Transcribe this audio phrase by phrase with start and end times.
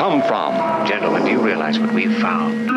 [0.00, 0.54] come from?
[0.86, 2.70] Gentlemen, do you realize what we've found?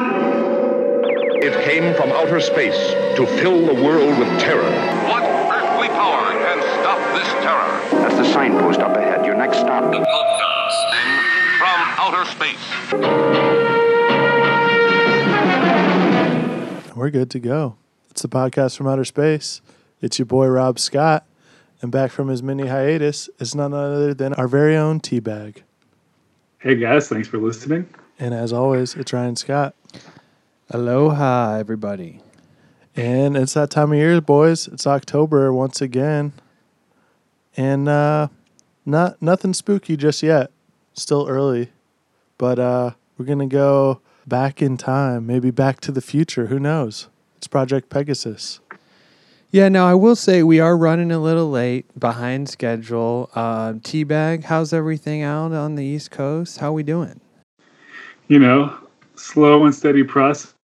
[1.41, 2.75] It came from outer space
[3.15, 4.69] to fill the world with terror.
[5.07, 8.01] What earthly power can stop this terror?
[8.01, 9.25] That's the signpost up ahead.
[9.25, 9.89] Your next stop.
[9.89, 11.09] Broadcasting
[11.59, 12.65] from outer space.
[16.93, 17.77] We're good to go.
[18.09, 19.61] It's the podcast from outer space.
[20.01, 21.25] It's your boy Rob Scott,
[21.81, 25.61] and back from his mini hiatus is none other than our very own Teabag.
[26.63, 27.89] Hey guys, thanks for listening.
[28.17, 29.75] And as always, it's Ryan Scott.
[30.69, 32.21] Aloha, everybody.
[32.95, 34.69] And it's that time of year, boys.
[34.69, 36.31] It's October once again.
[37.57, 38.29] And uh
[38.85, 40.51] not nothing spooky just yet.
[40.93, 41.73] Still early.
[42.37, 46.45] But uh we're gonna go back in time, maybe back to the future.
[46.45, 47.09] Who knows?
[47.35, 48.61] It's Project Pegasus.
[49.53, 53.29] Yeah, now I will say we are running a little late, behind schedule.
[53.35, 56.57] Uh, Teabag, how's everything out on the East Coast?
[56.57, 57.21] How we doing?
[58.29, 58.75] You know,
[59.13, 60.55] slow and steady process.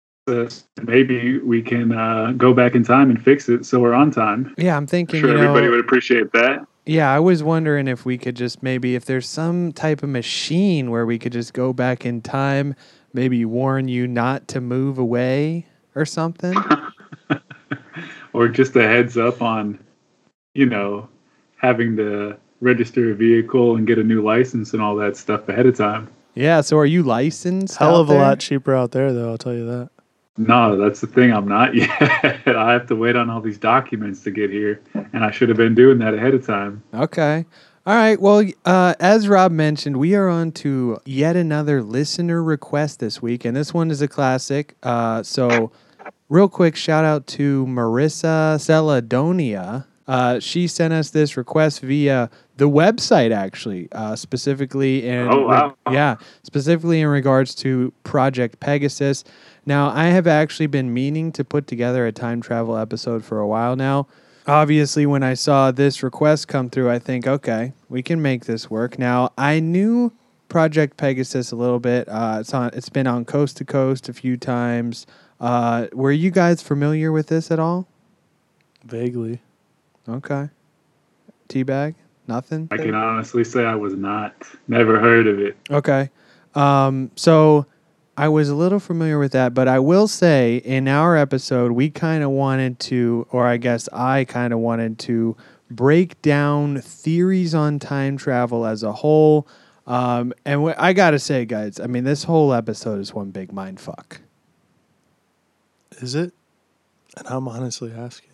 [0.81, 4.55] Maybe we can uh, go back in time and fix it so we're on time.
[4.58, 5.19] Yeah, I'm thinking.
[5.19, 6.66] sure you know, everybody would appreciate that.
[6.88, 10.89] Yeah, I was wondering if we could just maybe if there's some type of machine
[10.89, 12.73] where we could just go back in time,
[13.13, 16.56] maybe warn you not to move away or something.
[18.33, 19.80] or just a heads up on,
[20.53, 21.08] you know,
[21.58, 25.66] having to register a vehicle and get a new license and all that stuff ahead
[25.66, 26.09] of time.
[26.35, 27.77] yeah, so are you licensed?
[27.77, 28.22] Hell out of a there?
[28.22, 29.89] lot cheaper out there though, I'll tell you that.
[30.38, 31.33] No, that's the thing.
[31.33, 31.91] I'm not yet.
[32.47, 34.81] I have to wait on all these documents to get here,
[35.13, 36.81] and I should have been doing that ahead of time.
[36.94, 37.45] Okay.
[37.85, 38.19] All right.
[38.22, 43.44] Well, uh, as Rob mentioned, we are on to yet another listener request this week,
[43.44, 44.75] and this one is a classic.
[44.83, 45.72] Uh, so,
[46.30, 49.85] real quick shout out to Marissa Celadonia.
[50.08, 55.75] Uh, she sent us this request via the website, actually, uh, specifically in Oh, wow.
[55.91, 59.23] yeah, specifically in regards to Project Pegasus.
[59.67, 63.47] Now, I have actually been meaning to put together a time travel episode for a
[63.47, 64.07] while now.
[64.47, 68.67] Obviously, when I saw this request come through, I think, okay, we can make this
[68.67, 68.97] work.
[68.97, 70.11] Now, I knew
[70.47, 72.09] Project Pegasus a little bit.
[72.09, 72.72] Uh, it's on.
[72.73, 75.06] It's been on Coast to Coast a few times.
[75.39, 77.88] Uh, were you guys familiar with this at all?
[78.85, 79.41] Vaguely.
[80.07, 80.50] Okay.
[81.47, 81.95] Teabag?
[82.27, 82.67] Nothing?
[82.72, 84.33] I can honestly say I was not.
[84.67, 85.57] Never heard of it.
[85.72, 86.09] Okay.
[86.55, 87.66] Um, so
[88.17, 91.89] I was a little familiar with that, but I will say in our episode, we
[91.89, 95.35] kind of wanted to, or I guess I kind of wanted to
[95.72, 99.47] break down theories on time travel as a whole.
[99.88, 103.31] Um, and wh- I got to say, guys, I mean, this whole episode is one
[103.31, 104.22] big mind fuck.
[105.99, 106.33] Is it?
[107.17, 108.31] And I'm honestly asking.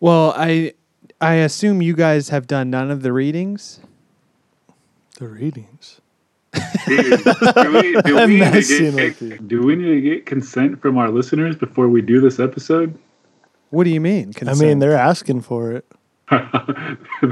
[0.00, 0.74] Well, I.
[1.20, 3.78] I assume you guys have done none of the readings.
[5.18, 6.00] The readings.
[6.86, 10.80] Dude, do, we, do, we need to get, with do we need to get consent
[10.82, 12.98] from our listeners before we do this episode?
[13.70, 14.32] What do you mean?
[14.46, 15.86] I mean, they're asking for it.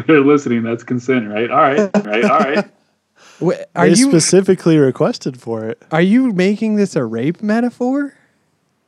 [0.06, 0.62] They're listening.
[0.62, 1.50] That's consent, right?
[1.50, 2.70] All right, right, all right.
[3.40, 5.82] Wh- Are they you specifically requested for it.
[5.90, 8.14] are you making this a rape metaphor?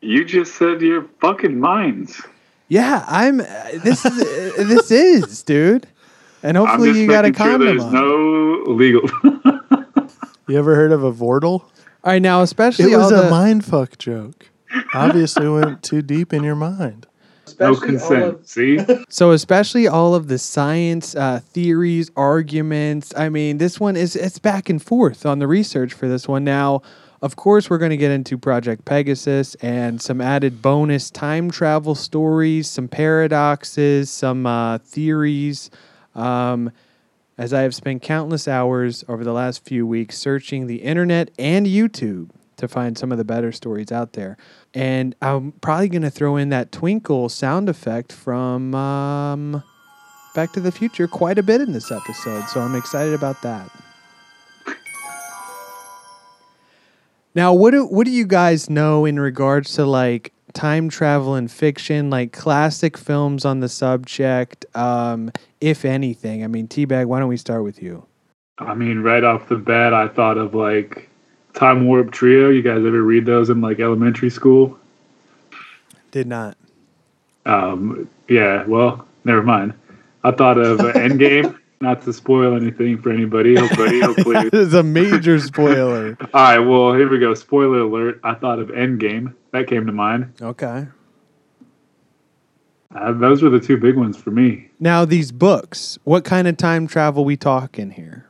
[0.03, 2.21] You just said your fucking minds.
[2.69, 3.41] Yeah, I'm.
[3.41, 3.45] Uh,
[3.85, 4.13] this is
[4.59, 5.87] uh, this is, dude.
[6.43, 7.93] And hopefully you got a making sure condom there's on.
[7.95, 9.03] no legal.
[10.49, 11.45] You ever heard of a Vortal?
[11.63, 11.69] All
[12.05, 14.51] right, now especially It was all a the mind fuck joke.
[14.93, 17.07] Obviously went too deep in your mind.
[17.61, 18.47] no consent.
[18.47, 23.15] See, so especially all of the science uh, theories, arguments.
[23.17, 26.43] I mean, this one is it's back and forth on the research for this one.
[26.45, 26.83] Now,
[27.23, 31.95] of course, we're going to get into Project Pegasus and some added bonus time travel
[31.95, 35.71] stories, some paradoxes, some uh, theories.
[36.15, 36.73] Um,
[37.39, 41.67] as I have spent countless hours over the last few weeks searching the internet and
[41.67, 44.37] YouTube to find some of the better stories out there.
[44.75, 49.63] And I'm probably going to throw in that twinkle sound effect from um,
[50.35, 52.45] Back to the Future quite a bit in this episode.
[52.49, 53.71] So I'm excited about that.
[57.35, 61.51] Now, what do, what do you guys know in regards to like time travel and
[61.51, 66.45] fiction, like classic films on the subject, um, if anything?
[66.45, 68.05] I mean, Teabag, why don't we start with you?
[68.59, 71.09] I mean, right off the bat, I thought of like
[71.55, 72.51] Time Warp Trio.
[72.51, 74.79] You guys ever read those in like elementary school?
[76.11, 76.57] Did not.
[77.47, 78.65] Um, yeah.
[78.67, 79.75] Well, never mind.
[80.23, 81.59] I thought of uh, Endgame.
[81.83, 84.01] Not to spoil anything for anybody, hopefully.
[84.01, 84.37] hopefully.
[84.53, 86.17] It's a major spoiler.
[86.33, 86.59] All right.
[86.61, 87.35] Well, here we go.
[87.35, 88.21] Spoiler alert.
[88.23, 89.35] I thought of Endgame.
[89.51, 90.33] That came to mind.
[90.41, 90.87] Okay.
[92.95, 94.71] Uh, those were the two big ones for me.
[94.79, 98.29] Now these books, what kind of time travel we talking here?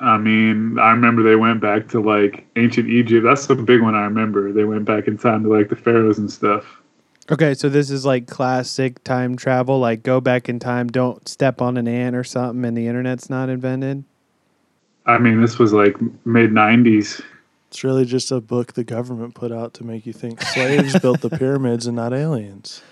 [0.00, 3.24] I mean, I remember they went back to like ancient Egypt.
[3.24, 4.52] That's the big one I remember.
[4.52, 6.64] They went back in time to like the pharaohs and stuff.
[7.30, 11.60] Okay, so this is like classic time travel, like go back in time, don't step
[11.60, 14.04] on an ant or something, and the internet's not invented.
[15.04, 17.20] I mean, this was like mid '90s.
[17.68, 21.20] It's really just a book the government put out to make you think slaves built
[21.20, 22.82] the pyramids and not aliens.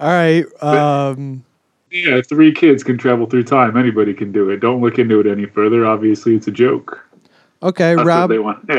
[0.00, 0.44] All right.
[0.60, 1.44] Um,
[1.92, 4.58] Yeah, if three kids can travel through time, anybody can do it.
[4.58, 5.86] Don't look into it any further.
[5.86, 7.00] Obviously, it's a joke.
[7.62, 8.30] okay, That's Rob.
[8.30, 8.70] what they want.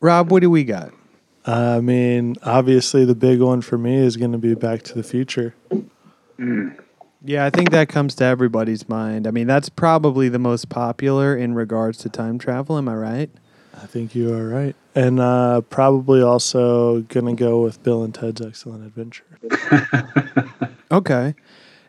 [0.00, 0.92] Rob, what do we got?
[1.48, 5.02] I mean, obviously, the big one for me is going to be Back to the
[5.02, 5.54] Future.
[7.24, 9.26] Yeah, I think that comes to everybody's mind.
[9.26, 12.76] I mean, that's probably the most popular in regards to time travel.
[12.76, 13.30] Am I right?
[13.74, 14.76] I think you are right.
[14.94, 19.24] And uh, probably also going to go with Bill and Ted's Excellent Adventure.
[20.90, 21.34] Okay.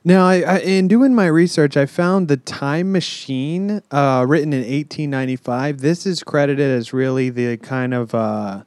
[0.03, 4.59] Now, I, I in doing my research, I found the Time Machine, uh, written in
[4.59, 5.79] 1895.
[5.79, 8.63] This is credited as really the kind of uh,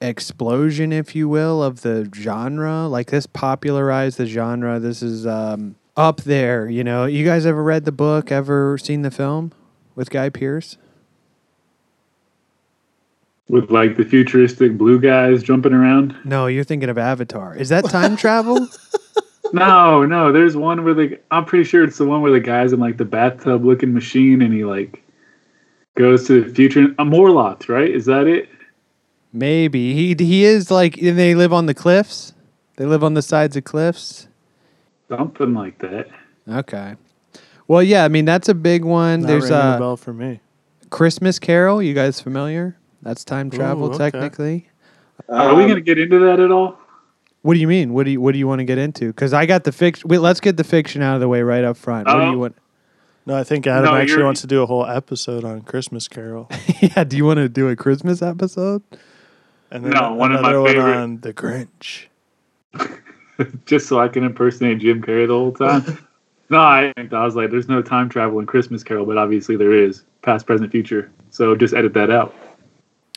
[0.00, 2.86] explosion, if you will, of the genre.
[2.86, 4.78] Like this popularized the genre.
[4.78, 6.68] This is um, up there.
[6.68, 8.30] You know, you guys ever read the book?
[8.30, 9.52] Ever seen the film
[9.94, 10.76] with Guy Pearce?
[13.48, 16.14] With like the futuristic blue guys jumping around.
[16.24, 17.56] No, you're thinking of Avatar.
[17.56, 18.68] Is that time travel?
[19.54, 20.32] No, no.
[20.32, 22.98] There's one where the I'm pretty sure it's the one where the guy's in like
[22.98, 25.02] the bathtub looking machine and he like
[25.96, 26.94] goes to the future.
[26.98, 27.90] A Morlocks, right?
[27.90, 28.50] Is that it?
[29.38, 32.32] Maybe he he is like and they live on the cliffs.
[32.76, 34.26] They live on the sides of cliffs.
[35.08, 36.08] Something like that.
[36.48, 36.96] Okay.
[37.66, 39.20] Well, yeah, I mean that's a big one.
[39.20, 40.40] Not There's ringing a a bell for me.
[40.90, 41.82] Christmas Carol.
[41.82, 42.76] You guys familiar?
[43.02, 44.10] That's time travel Ooh, okay.
[44.10, 44.68] technically.
[45.28, 46.78] Are we gonna get into that at all?
[47.42, 47.92] What do you mean?
[47.92, 49.06] What do you What do you want to get into?
[49.06, 50.08] Because I got the fiction.
[50.08, 52.08] Wait, let's get the fiction out of the way right up front.
[52.08, 52.30] What do Oh.
[52.32, 52.56] you want?
[53.26, 56.50] No, I think Adam No, actually wants to do a whole episode on Christmas Carol.
[56.80, 57.04] yeah.
[57.04, 58.58] Do you want to do a Christmas epised?
[59.70, 62.06] And then No, one of my one favorite- on The Grinch.
[63.66, 65.98] Just so I can impersonate Jim Carrey the whole time.
[66.50, 69.72] no, I, I was like, there's no time travel in Christmas Carol, but obviously there
[69.72, 70.04] is.
[70.22, 71.10] Past, present, future.
[71.30, 72.34] So just edit that out.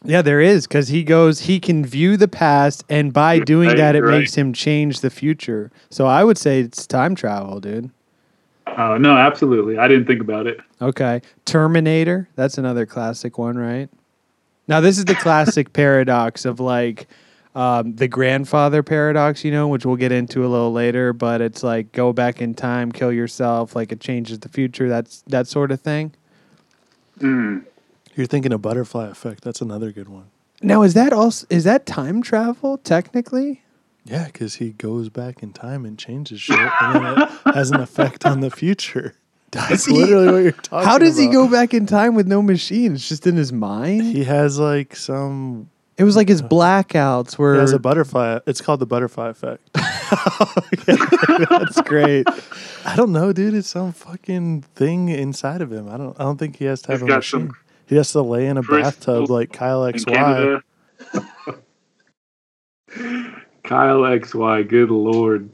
[0.03, 1.41] Yeah, there is because he goes.
[1.41, 4.19] He can view the past, and by doing Right, that, it right.
[4.19, 5.71] makes him change the future.
[5.91, 7.91] So I would say it's time travel, dude.
[8.77, 9.77] Oh no, absolutely.
[9.77, 10.59] I didn't think about it.
[10.81, 11.21] Okay.
[11.45, 12.29] Terminator.
[12.35, 13.89] That's another classic one, right?
[14.67, 17.07] Now, this is the classic paradox of like
[17.55, 21.63] um, the grandfather paradox, you know, which we'll get into a little later, but it's
[21.63, 24.87] like go back in time, kill yourself, like it changes the future.
[24.87, 26.13] That's that sort of thing.
[27.19, 29.43] You're thinking of Butterfly Effect.
[29.43, 30.31] That's another good one.
[30.61, 33.63] Now, is that also is that time travel technically?
[34.05, 37.79] Yeah, because he goes back in time and changes shit, and then it has an
[37.79, 39.15] effect on the future.
[39.51, 39.93] That's he?
[39.93, 42.93] literally what you're talking How does he go back in time with no machine?
[42.93, 44.03] It's just in his mind.
[44.03, 45.69] He has like some.
[45.97, 47.55] It was like his blackouts He were.
[47.59, 48.39] has a butterfly.
[48.47, 49.61] It's called the butterfly effect.
[50.85, 52.25] That's great.
[52.85, 53.53] I don't know, dude.
[53.53, 55.89] It's some fucking thing inside of him.
[55.89, 56.19] I don't.
[56.19, 57.39] I don't think he has to have He's a machine.
[57.49, 57.57] some
[57.87, 60.61] He has to lay in a crystals bathtub like Kyle XY.
[63.63, 65.49] Kyle XY, good lord.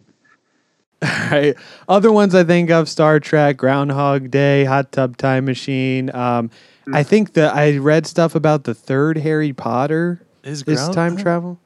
[1.31, 1.55] right.
[1.87, 6.13] Other ones I think of Star Trek, Groundhog Day, Hot Tub Time Machine.
[6.15, 6.49] Um,
[6.93, 11.59] I think that I read stuff about the third Harry Potter Is is time travel.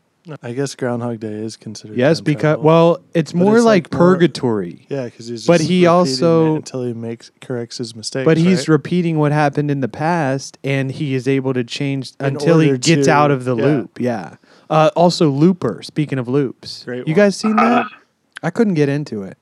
[0.43, 1.97] I guess Groundhog Day is considered.
[1.97, 2.63] Yes, because travel.
[2.63, 4.85] well, it's But more it's, like, like, more- purgatory.
[4.89, 5.47] yeah, because he's.
[5.47, 8.25] but he also- until he makes corrects his mistakes.
[8.25, 8.67] But he's right?
[8.69, 12.77] repeating what happened in the past, and he is able to change In until he
[12.77, 13.63] gets to- out of the yeah.
[13.65, 14.00] loop.
[14.00, 14.35] Yeah.
[14.69, 15.81] Uh, also, Looper.
[15.83, 17.15] Speaking of loops, Great you one.
[17.15, 17.88] guys seen that?
[18.43, 19.38] I couldn't get into it.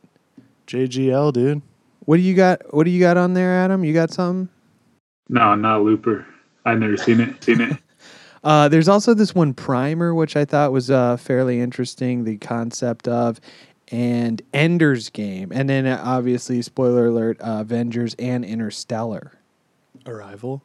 [0.68, 1.62] JGL, dude.
[2.06, 2.74] What do you got?
[2.74, 3.84] What do you got on there, Adam?
[3.84, 4.50] You got something?
[5.30, 6.26] No, not Looper.
[6.66, 7.44] I've never seen it.
[7.44, 7.78] Seen it.
[8.42, 12.24] Uh, there's also this one primer, which I thought was uh, fairly interesting.
[12.24, 13.38] The concept of
[13.90, 19.34] and Ender's Game, and then uh, obviously, spoiler alert: uh, Avengers and Interstellar.
[20.06, 20.64] Arrival.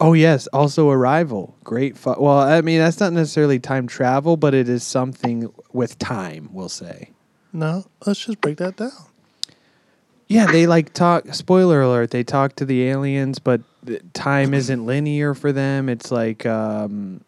[0.00, 1.56] Oh yes, also Arrival.
[1.64, 1.96] Great.
[1.96, 6.50] Fu- well, I mean that's not necessarily time travel, but it is something with time.
[6.52, 7.10] We'll say.
[7.52, 8.90] No, let's just break that down.
[10.28, 11.32] Yeah, they like talk.
[11.34, 13.62] Spoiler alert: they talk to the aliens, but
[14.12, 15.88] time isn't linear for them.
[15.88, 17.22] It's like um,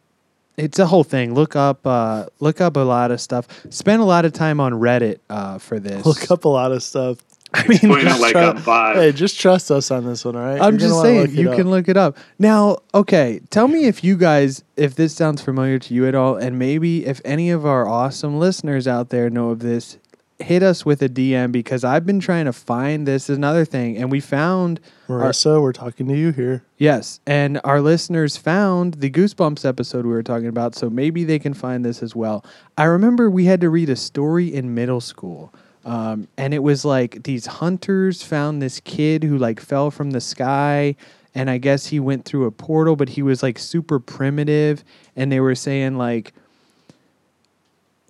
[0.58, 1.32] it's a whole thing.
[1.34, 3.46] Look up, uh, look up a lot of stuff.
[3.70, 6.04] Spend a lot of time on Reddit uh, for this.
[6.04, 7.18] Look up a lot of stuff.
[7.54, 10.60] I mean, Just out like try- Hey, just trust us on this one, all right?
[10.60, 11.56] I'm You're just saying you up.
[11.56, 12.16] can look it up.
[12.38, 16.36] Now, okay, tell me if you guys if this sounds familiar to you at all
[16.36, 19.98] and maybe if any of our awesome listeners out there know of this,
[20.40, 23.96] hit us with a DM because I've been trying to find this is another thing,
[23.96, 26.64] and we found Marissa, we're talking to you here.
[26.78, 31.38] Yes, and our listeners found the Goosebumps episode we were talking about, so maybe they
[31.38, 32.44] can find this as well.
[32.78, 35.52] I remember we had to read a story in middle school,
[35.84, 40.20] um, and it was like these hunters found this kid who like fell from the
[40.20, 40.96] sky,
[41.34, 44.84] and I guess he went through a portal, but he was like super primitive,
[45.16, 46.32] and they were saying like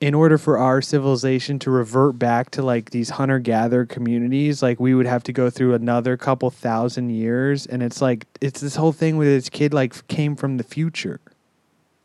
[0.01, 4.81] in order for our civilization to revert back to like these hunter gatherer communities, like
[4.81, 7.67] we would have to go through another couple thousand years.
[7.67, 11.21] And it's like, it's this whole thing where this kid like came from the future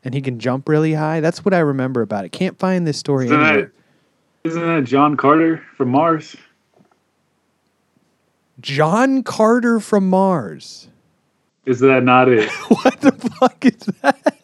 [0.04, 1.20] and he can jump really high.
[1.20, 2.32] That's what I remember about it.
[2.32, 3.72] Can't find this story Isn't anywhere.
[4.42, 6.36] that, isn't that John Carter from Mars?
[8.60, 10.88] John Carter from Mars.
[11.64, 12.50] Is that not it?
[12.68, 14.35] What the fuck is that?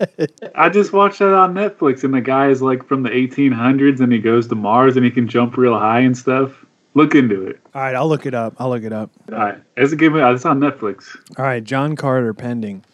[0.55, 4.13] I just watched that on Netflix, and the guy is like from the 1800s, and
[4.13, 6.65] he goes to Mars, and he can jump real high and stuff.
[6.95, 7.61] Look into it.
[7.75, 8.55] All right, I'll look it up.
[8.59, 9.11] I'll look it up.
[9.31, 10.15] All right, it's a game.
[10.17, 11.17] It's on Netflix.
[11.39, 12.85] All right, John Carter pending.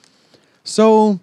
[0.62, 1.19] So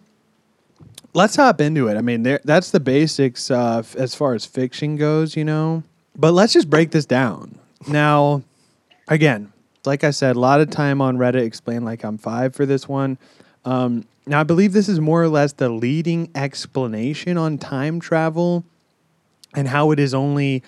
[1.14, 1.96] let's hop into it.
[1.98, 5.84] I mean, there, that's the basics uh, f- as far as fiction goes, you know.
[6.18, 7.58] But let's just break this down.
[7.88, 8.44] Now,
[9.08, 9.52] again,
[9.86, 12.88] like I said, a lot of time on Reddit explain like I'm five for this
[12.90, 13.18] one.
[13.66, 18.64] Um, now, I believe this is more or less the leading explanation on time travel
[19.56, 20.64] and how it is only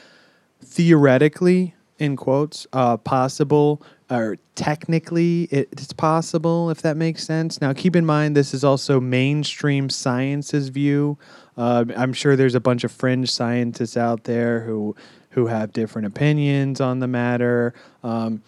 [0.63, 7.59] theoretically in quotes uh, possible or technically it's possible if that makes sense.
[7.59, 11.17] Now keep in mind this is also mainstream science's view.
[11.57, 14.95] Uh, i'm sure there's a bunch of fringe scientists out there who
[15.31, 17.73] who have different opinions on the matter.
[18.03, 18.41] Um,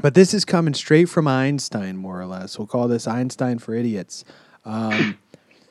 [0.00, 3.74] but this is coming straight from einstein more or less we'll call this einstein for
[3.74, 4.24] idiots
[4.64, 5.18] um,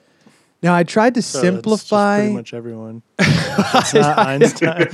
[0.62, 3.04] now i tried to So simplify pretty much everyone.
[3.20, 4.88] it's not Einstein.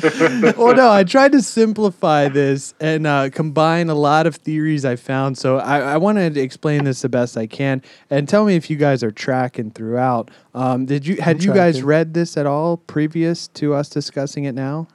[0.58, 4.96] well, no, I tried to simplify this and uh, combine a lot of theories I
[4.96, 5.38] found.
[5.38, 8.70] So I, I wanted to explain this the best I can, and tell me if
[8.70, 10.32] you guys are tracking throughout.
[10.54, 14.46] Um, did you had I'm you guys read this at all previous to us discussing
[14.46, 14.88] it now?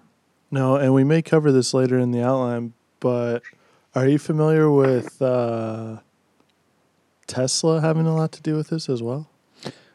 [0.50, 3.42] No, and we may cover this later in the outline, but
[3.94, 5.98] are you familiar with uh,
[7.26, 9.28] Tesla having a lot to do with this as well?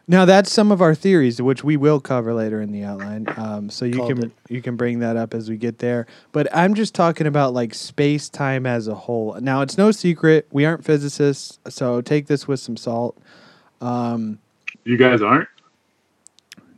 [0.05, 3.25] Now that's some of our theories, which we will cover later in the outline.
[3.37, 4.31] Um, so you Called can it.
[4.49, 6.07] you can bring that up as we get there.
[6.33, 9.37] But I'm just talking about like space time as a whole.
[9.39, 13.17] Now it's no secret we aren't physicists, so take this with some salt.
[13.79, 14.39] Um,
[14.83, 15.47] You guys aren't.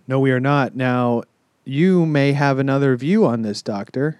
[0.08, 0.76] No, we are not.
[0.76, 1.24] Now,
[1.64, 4.20] you may have another view on this, Doctor.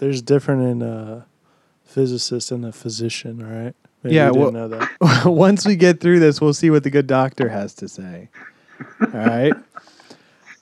[0.00, 1.24] There's different in a
[1.94, 3.74] physicist and a physician, all right?
[4.02, 4.68] Maybe Yeah, you didn't well- know
[5.00, 5.24] that.
[5.26, 8.28] Once we get through this, we'll see what the good doctor has to say.
[9.00, 9.52] All right.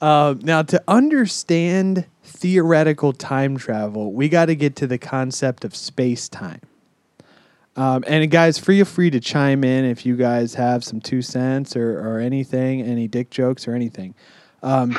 [0.00, 5.76] Uh, now, to understand theoretical time travel, we got to get to the concept of
[5.76, 6.60] space time.
[7.76, 11.76] Um, and guys, feel free to chime in if you guys have some two cents
[11.76, 14.16] or, or anything, any dick jokes or anything.
[14.64, 14.98] Um,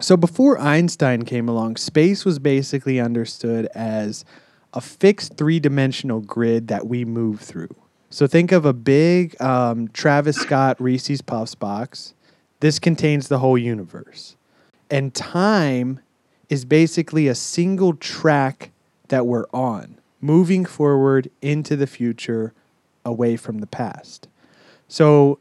[0.00, 4.24] so before Einstein came along, space was basically understood as
[4.76, 7.74] a fixed three dimensional grid that we move through.
[8.10, 12.14] So think of a big um, Travis Scott Reese's Puffs box.
[12.60, 14.36] This contains the whole universe.
[14.90, 16.00] And time
[16.50, 18.70] is basically a single track
[19.08, 22.52] that we're on, moving forward into the future,
[23.04, 24.28] away from the past.
[24.88, 25.38] So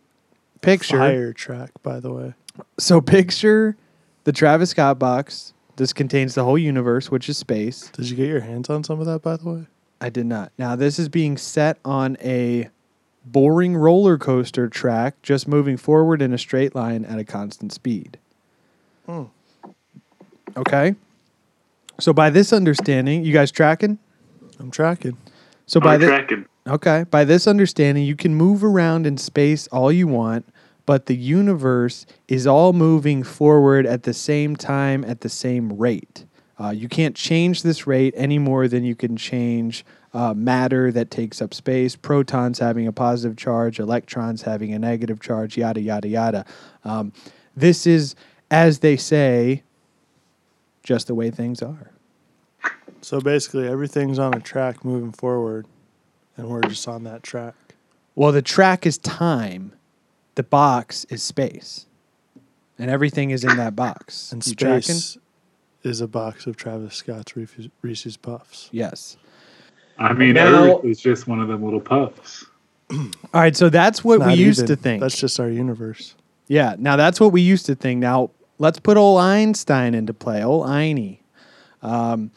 [0.62, 2.34] picture Fire track, by the way.
[2.80, 3.76] so picture
[4.24, 5.54] the Travis Scott box.
[5.78, 7.90] This contains the whole universe, which is space.
[7.90, 9.66] Did you get your hands on some of that, by the way?
[10.00, 10.52] I did not.
[10.58, 12.70] Now this is being set on a
[13.26, 18.18] boring roller coaster track, just moving forward in a straight line at a constant speed.
[19.06, 19.24] Hmm.
[20.56, 20.96] Okay.
[22.00, 24.00] So by this understanding, you guys tracking?
[24.60, 25.18] I'm tracking.
[25.66, 26.46] So by I'm this tracking.
[26.68, 27.06] Okay.
[27.10, 30.46] By this understanding, you can move around in space all you want,
[30.86, 36.26] but the universe is all moving forward at the same time at the same rate.
[36.58, 41.12] Uh, you can't change this rate any more than you can change uh, matter that
[41.12, 46.08] takes up space, protons having a positive charge, electrons having a negative charge, yada, yada,
[46.08, 46.46] yada.
[46.86, 47.12] Um,
[47.56, 48.16] this is,
[48.50, 49.64] as they say,
[50.84, 51.92] just the way things are.
[53.02, 55.68] So basically, everything's on a track moving forward,
[56.38, 57.54] and we're just on that track.
[58.16, 59.74] Well, the track is time,
[60.36, 61.86] the box is space,
[62.78, 64.32] and everything is in that box.
[64.32, 64.82] And You tracking?
[64.96, 65.18] space
[65.84, 68.70] is a box of Travis Scott's Reese's, Reese's Puffs.
[68.72, 69.18] Yes.
[69.98, 72.46] I mean, Now- Earth is just one of them little puffs.
[72.92, 74.68] All right, so that's what we used even.
[74.68, 75.02] to think.
[75.02, 76.16] That's just our universe.
[76.48, 78.00] yeah, now that's what we used to think.
[78.00, 80.44] Now let's put old Einstein into play.
[80.44, 81.20] Old Einie.
[81.82, 82.32] Um,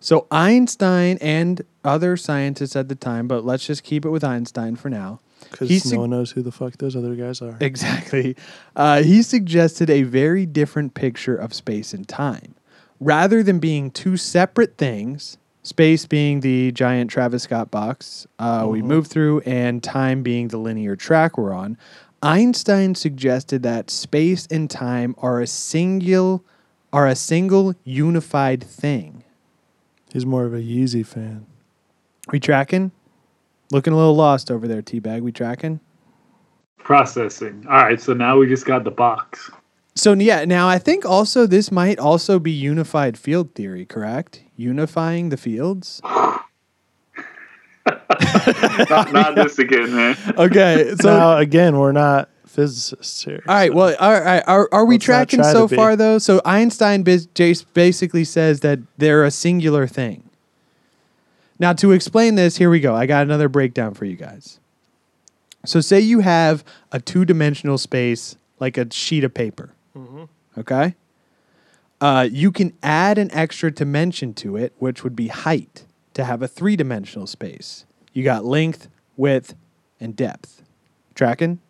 [0.00, 4.74] so Einstein and other scientists at the time, but let's just keep it with Einstein
[4.76, 5.20] for now.
[5.52, 7.56] Because He no one knows who the fuck those other guys are.
[7.60, 8.36] Exactly.
[8.74, 12.54] Uh, he suggested a very different picture of space and time.
[13.00, 18.82] Rather than being two separate things, space being the giant Travis Scott box uh, we
[18.82, 21.76] move through, and time being the linear track we're on,
[22.22, 26.44] Einstein suggested that space and time are a single,
[26.92, 29.24] are a single unified thing.
[30.12, 31.46] He's more of a Yeezy fan.
[32.30, 32.92] We tracking?
[33.72, 35.22] Looking a little lost over there, Teabag.
[35.22, 35.80] We tracking?
[36.76, 37.64] Processing.
[37.70, 39.50] All right, so now we just got the box.
[39.94, 44.42] So yeah, now I think also this might also be unified field theory, correct?
[44.56, 46.02] Unifying the fields.
[48.90, 50.16] not, not this again, man.
[50.36, 53.42] Okay, so now again, we're not physicists here.
[53.48, 56.18] all right, so- well, all right, are are we Let's tracking so far though?
[56.18, 60.28] So Einstein bas- Jace basically says that they're a singular thing.
[61.62, 62.92] Now to explain this, here we go.
[62.92, 64.58] I got another breakdown for you guys.
[65.64, 69.72] So say you have a two-dimensional space like a sheet of paper.
[70.58, 70.96] Okay?
[72.00, 76.42] Uh, you can add an extra dimension to it, which would be height, to have
[76.42, 77.86] a three dimensional space.
[78.12, 79.54] You got length, width,
[80.00, 80.62] and depth.
[81.14, 81.60] Tracking?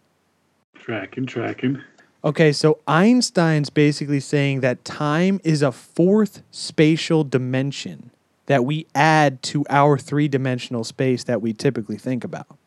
[0.75, 1.82] Tracking, tracking.
[2.25, 8.11] Okay, so Einstein's basically saying that time is a fourth spatial dimension
[8.46, 12.58] that we add to our three dimensional space that we typically think about.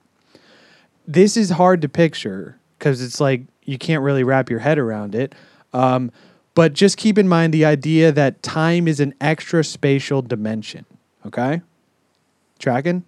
[1.07, 5.15] This is hard to picture because it's like you can't really wrap your head around
[5.15, 5.35] it.
[5.73, 6.11] Um,
[6.53, 10.85] but just keep in mind the idea that time is an extra spatial dimension.
[11.25, 11.61] Okay?
[12.59, 13.03] Tracking?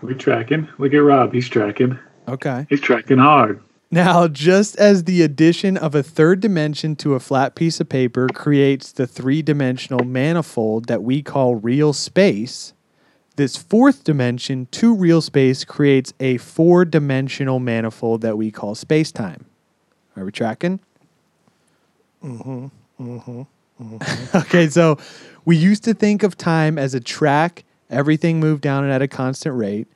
[0.00, 0.68] We're tracking.
[0.78, 1.32] Look at Rob.
[1.32, 1.98] He's tracking.
[2.26, 2.66] Okay.
[2.68, 3.60] He's tracking hard.
[3.90, 8.28] Now, just as the addition of a third dimension to a flat piece of paper
[8.34, 12.72] creates the three dimensional manifold that we call real space,
[13.36, 19.12] this fourth dimension to real space creates a four dimensional manifold that we call space
[19.12, 19.46] time.
[20.16, 20.80] Are we tracking?
[22.22, 22.66] Mm hmm.
[23.00, 23.42] Mm hmm.
[24.36, 24.98] okay, so
[25.44, 29.56] we used to think of time as a track, everything moved down at a constant
[29.56, 29.88] rate.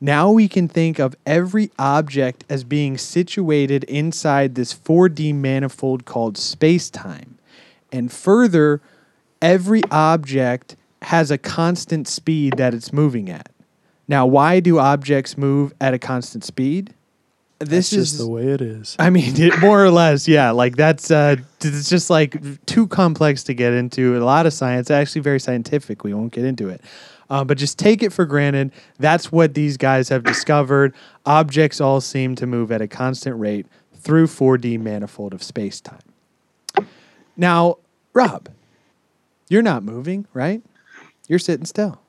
[0.00, 6.36] Now we can think of every object as being situated inside this 4D manifold called
[6.36, 7.38] space time.
[7.90, 8.82] And further,
[9.40, 13.50] every object has a constant speed that it's moving at.
[14.08, 16.94] Now, why do objects move at a constant speed?
[17.58, 18.96] This That's is just the way it is.
[18.98, 20.50] I mean, it, more or less, yeah.
[20.50, 24.14] Like that's uh, it's just like too complex to get into.
[24.16, 26.04] A lot of science, actually, very scientific.
[26.04, 26.82] We won't get into it,
[27.30, 28.72] uh, but just take it for granted.
[28.98, 30.94] That's what these guys have discovered.
[31.24, 35.98] Objects all seem to move at a constant rate through 4D manifold of space time.
[37.36, 37.78] Now,
[38.12, 38.48] Rob,
[39.48, 40.62] you're not moving, right?
[41.28, 42.00] You're sitting still.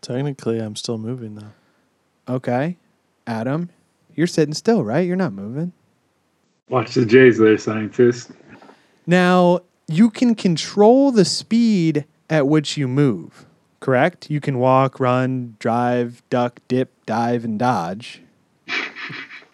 [0.00, 2.34] Technically, I'm still moving though.
[2.34, 2.76] Okay,
[3.26, 3.70] Adam,
[4.14, 5.06] you're sitting still, right?
[5.06, 5.72] You're not moving.
[6.68, 8.32] Watch the J's there, scientist.
[9.06, 13.46] Now, you can control the speed at which you move,
[13.86, 14.28] correct?
[14.28, 18.20] You can walk, run, drive, duck, dip, dive, and dodge.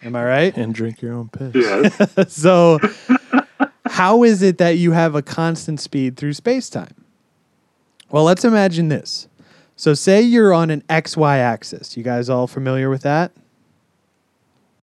[0.01, 0.57] Am I right?
[0.57, 1.53] And drink your own piss.
[1.53, 2.33] Yes.
[2.35, 2.79] so,
[3.85, 6.95] how is it that you have a constant speed through space time?
[8.09, 9.27] Well, let's imagine this.
[9.75, 11.95] So, say you're on an XY axis.
[11.95, 13.33] You guys all familiar with that?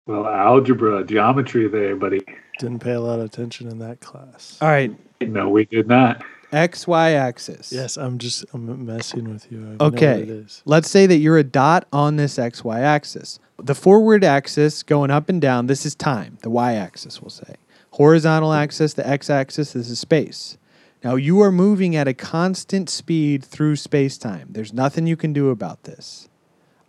[0.05, 2.21] well, algebra, geometry there, buddy.
[2.59, 4.59] Didn't pay a lot of attention in that class.
[4.61, 6.23] All right, No, we did not.
[6.53, 7.73] XY axis.
[7.73, 9.77] Yes, I'm just I'm messing with you.
[9.81, 10.23] I Okay.
[10.23, 10.63] it is.
[10.65, 13.39] Let's say that you're a dot on this XY axis.
[13.63, 17.57] The forward axis going up and down, this is time, the Y axis, we'll say.
[17.93, 20.57] Horizontal axis, the X axis, this is space.
[21.05, 24.49] Now you are moving at a constant speed through space time.
[24.51, 26.29] There's nothing you can do about this.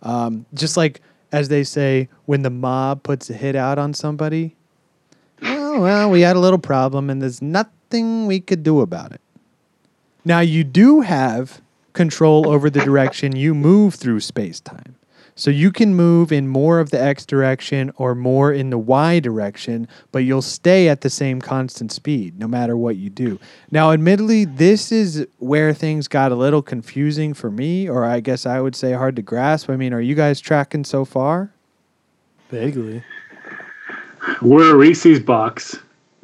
[0.02, 1.00] Um, just like,
[1.32, 4.56] as they say, when the mob puts a hit out on somebody,
[5.42, 9.20] oh, well, we had a little problem and there's nothing we could do about it.
[10.24, 11.60] Now you do have
[11.92, 14.96] control over the direction you move through space time.
[15.34, 19.20] So you can move in more of the x direction or more in the y
[19.20, 23.38] direction, but you'll stay at the same constant speed no matter what you do.
[23.70, 28.44] Now, admittedly, this is where things got a little confusing for me, or I guess
[28.44, 29.70] I would say hard to grasp.
[29.70, 31.50] I mean, are you guys tracking so far?
[32.50, 33.02] Vaguely.
[34.42, 35.78] We're a Reese's box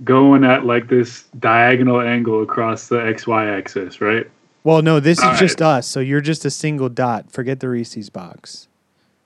[0.04, 4.28] going at like this diagonal angle across the XY axis, right?
[4.64, 5.86] Well, no, this is All just us.
[5.86, 7.30] So you're just a single dot.
[7.30, 8.68] Forget the Reese's box.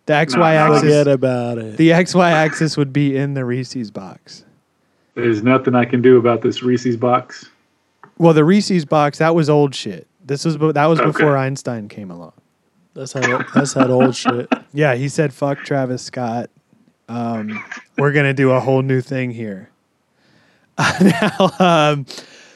[0.07, 0.43] The XY no,
[0.75, 0.81] axis.
[0.83, 1.77] Forget about it.
[1.77, 4.45] The XY axis would be in the Reese's box.
[5.15, 7.49] There's nothing I can do about this Reese's box.
[8.19, 10.07] Well, the Reese's box that was old shit.
[10.25, 11.11] This was that was Okay.
[11.11, 12.33] before Einstein came along.
[12.95, 13.47] That's that.
[13.55, 14.53] That's that old shit.
[14.73, 16.51] Yeah, he said, "Fuck Travis Scott.
[17.09, 17.63] Um,
[17.97, 19.71] we're gonna do a whole new thing here."
[21.01, 22.07] now, um,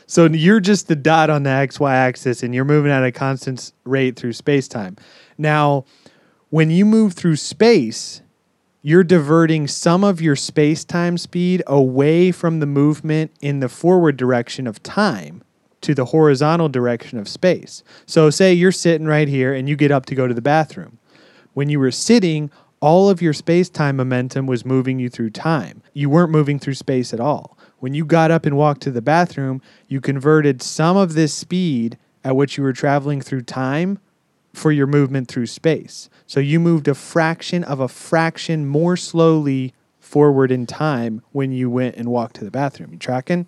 [0.06, 3.12] so you're just the dot on the x y axis, and you're moving at a
[3.12, 4.96] constant rate through space time.
[5.38, 5.84] Now,
[6.50, 8.22] when you move through space,
[8.82, 14.16] you're diverting some of your space time speed away from the movement in the forward
[14.16, 15.42] direction of time
[15.80, 17.82] to the horizontal direction of space.
[18.06, 20.98] So, say you're sitting right here and you get up to go to the bathroom.
[21.54, 22.50] When you were sitting,
[22.80, 25.82] all of your space time momentum was moving you through time.
[25.94, 27.58] You weren't moving through space at all.
[27.80, 31.98] When you got up and walked to the bathroom, you converted some of this speed
[32.22, 33.98] at which you were traveling through time
[34.52, 36.08] for your movement through space.
[36.26, 41.68] So you moved a fraction of a fraction more slowly forward in time when you
[41.68, 42.92] went and walked to the bathroom.
[42.92, 43.46] You tracking?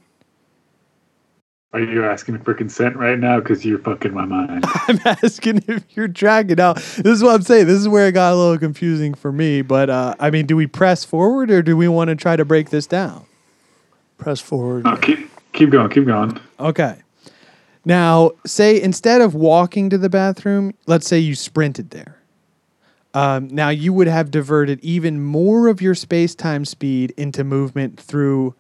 [1.73, 3.39] Are you asking for consent right now?
[3.39, 4.65] Because you're fucking my mind.
[4.89, 6.57] I'm asking if you're tracking.
[6.57, 7.67] Now, this is what I'm saying.
[7.67, 9.63] This is where it got a little confusing for me.
[9.63, 12.45] But uh, I mean, do we press forward or do we want to try to
[12.45, 13.27] break this down?
[14.19, 14.85] Press forward.
[14.85, 16.41] No, keep keep going, keep going.
[16.59, 16.97] Okay.
[17.85, 22.21] Now, say instead of walking to the bathroom, let's say you sprinted there.
[23.15, 27.99] Um, now, you would have diverted even more of your space time speed into movement
[27.99, 28.55] through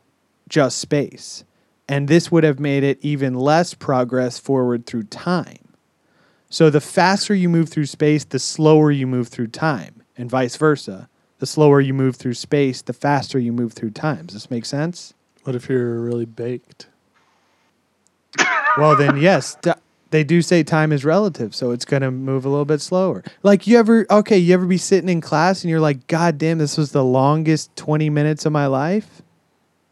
[0.49, 1.45] just space.
[1.88, 5.75] And this would have made it even less progress forward through time.
[6.49, 10.57] So, the faster you move through space, the slower you move through time, and vice
[10.57, 11.09] versa.
[11.38, 14.27] The slower you move through space, the faster you move through time.
[14.27, 15.12] Does this make sense?
[15.46, 16.88] What if you're really baked?
[18.76, 19.70] Well, then yes, t-
[20.11, 23.22] they do say time is relative, so it's going to move a little bit slower.
[23.44, 26.59] Like you ever, okay, you ever be sitting in class and you're like, God damn,
[26.59, 29.22] this was the longest 20 minutes of my life?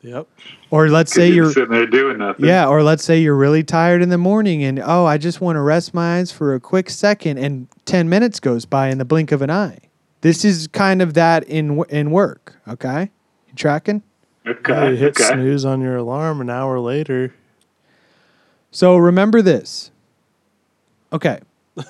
[0.03, 0.27] Yep.
[0.71, 2.47] Or let's say you're you're, sitting there doing nothing.
[2.47, 5.55] yeah, or let's say you're really tired in the morning and, oh, I just want
[5.55, 9.05] to rest my eyes for a quick second and 10 minutes goes by in the
[9.05, 9.79] blink of an eye.
[10.21, 13.13] This is kind of that in, in work, okay?
[13.47, 14.03] You tracking?
[14.47, 14.91] Okay.
[14.91, 15.33] You hit okay.
[15.33, 17.35] snooze on your alarm an hour later.
[18.71, 19.91] So remember this.
[21.13, 21.41] Okay.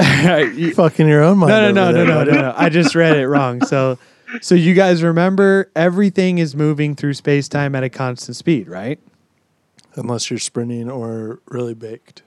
[0.00, 1.50] You- Fucking your own mind.
[1.50, 2.32] no, no, no, no, there, no, buddy.
[2.32, 2.54] no, no.
[2.56, 3.64] I just read it wrong.
[3.64, 3.96] So,
[4.42, 8.98] so you guys remember everything is moving through space time at a constant speed, right?
[9.94, 12.22] Unless you're sprinting or really baked.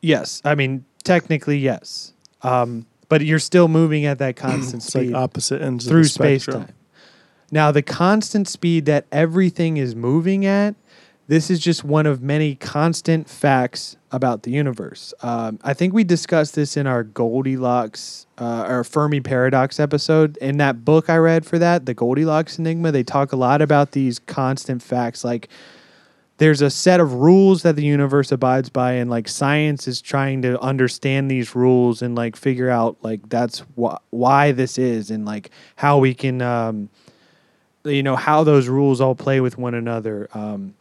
[0.00, 0.40] Yes.
[0.44, 2.12] I mean, technically, yes.
[2.42, 6.04] Um, but you're still moving at that constant It's like speed opposite ends through of
[6.04, 6.75] the space time.
[7.50, 10.74] Now, the constant speed that everything is moving at,
[11.28, 15.12] this is just one of many constant facts about the universe.
[15.22, 20.36] Um, I think we discussed this in our Goldilocks, uh, our Fermi paradox episode.
[20.38, 23.92] In that book I read for that, the Goldilocks Enigma, they talk a lot about
[23.92, 25.24] these constant facts.
[25.24, 25.48] Like,
[26.38, 30.42] there's a set of rules that the universe abides by, and like science is trying
[30.42, 35.24] to understand these rules and like figure out like that's wh- why this is, and
[35.24, 36.90] like how we can, um,
[37.86, 40.28] you know, how those rules all play with one another.
[40.34, 40.74] Um,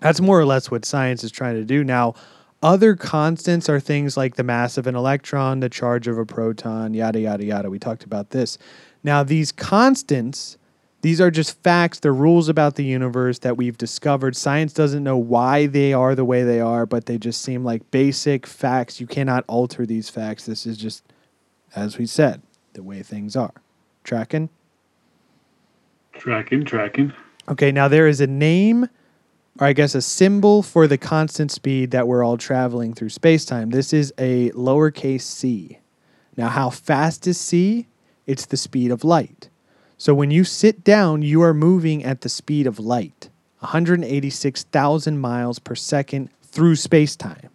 [0.00, 2.14] that's more or less what science is trying to do now.
[2.62, 6.92] Other constants are things like the mass of an electron, the charge of a proton,
[6.92, 7.70] yada yada yada.
[7.70, 8.58] We talked about this.
[9.02, 10.58] Now these constants,
[11.00, 14.36] these are just facts, they're rules about the universe that we've discovered.
[14.36, 17.90] Science doesn't know why they are the way they are, but they just seem like
[17.90, 19.00] basic facts.
[19.00, 20.44] You cannot alter these facts.
[20.44, 21.02] This is just,
[21.74, 22.42] as we said,
[22.74, 23.54] the way things are.
[24.04, 24.50] Tracking?
[26.14, 27.12] Tracking, tracking.
[27.48, 28.84] Okay, now there is a name,
[29.58, 33.44] or I guess a symbol for the constant speed that we're all traveling through space
[33.44, 33.70] time.
[33.70, 35.78] This is a lowercase c.
[36.36, 37.88] Now, how fast is c?
[38.26, 39.48] It's the speed of light.
[39.98, 45.58] So when you sit down, you are moving at the speed of light, 186,000 miles
[45.58, 47.50] per second through space time.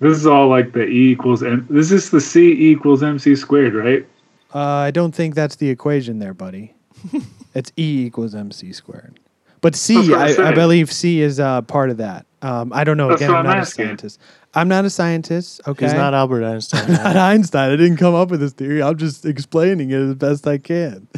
[0.00, 1.66] This is all like the E equals M.
[1.70, 4.06] This is the C equals MC squared, right?
[4.52, 6.74] Uh, I don't think that's the equation there, buddy.
[7.54, 9.18] it's E equals MC squared.
[9.60, 10.54] But That's C, what I'm I, I saying.
[10.54, 12.26] believe C is uh, part of that.
[12.42, 13.08] Um, I don't know.
[13.08, 13.84] That's Again, what I'm I'm not asking.
[13.84, 14.20] a scientist.
[14.54, 15.60] I'm not a scientist.
[15.66, 15.86] Okay.
[15.86, 16.86] He's not Albert Einstein.
[16.92, 17.70] not Einstein.
[17.72, 18.82] I didn't come up with this theory.
[18.82, 21.08] I'm just explaining it as best I can.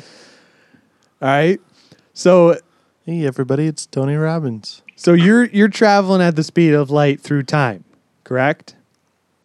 [1.20, 1.61] All right.
[2.14, 2.59] So
[3.05, 4.83] hey, everybody, it's Tony Robbins.
[4.94, 7.85] so you're you're traveling at the speed of light through time,
[8.25, 8.77] correct?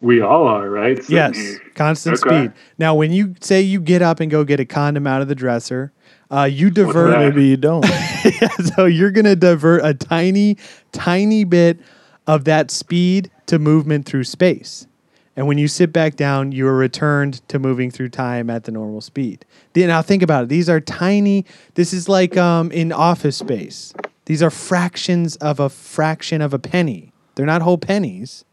[0.00, 0.96] We all are, right?
[0.96, 1.62] Sitting Yes, here.
[1.74, 2.46] constant Okay.
[2.46, 2.52] speed.
[2.78, 5.34] Now, when you say you get up and go get a condom out of the
[5.36, 5.92] dresser,
[6.32, 7.18] uh, you divert.
[7.18, 7.84] Maybe you don't.
[8.74, 10.56] so you're gonna divert a tiny,
[10.92, 11.78] tiny bit
[12.26, 14.86] of that speed to movement through space.
[15.34, 18.72] And when you sit back down, you are returned to moving through time at the
[18.72, 19.44] normal speed.
[19.74, 20.48] Now think about it.
[20.48, 21.46] These are tiny.
[21.74, 23.94] This is like um, in Office Space.
[24.26, 27.12] These are fractions of a fraction of a penny.
[27.34, 28.44] They're not whole pennies.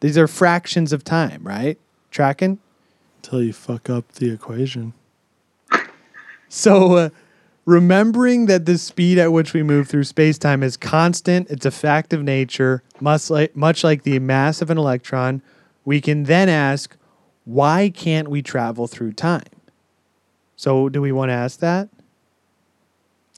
[0.00, 1.78] These are fractions of time, right?
[2.10, 2.58] Tracking?
[3.16, 4.94] Until you fuck up the equation.
[6.48, 7.10] So, uh,
[7.64, 11.70] remembering that the speed at which we move through space time is constant, it's a
[11.70, 15.42] fact of nature, much like, much like the mass of an electron,
[15.84, 16.96] we can then ask,
[17.44, 19.44] why can't we travel through time?
[20.56, 21.88] So, do we want to ask that?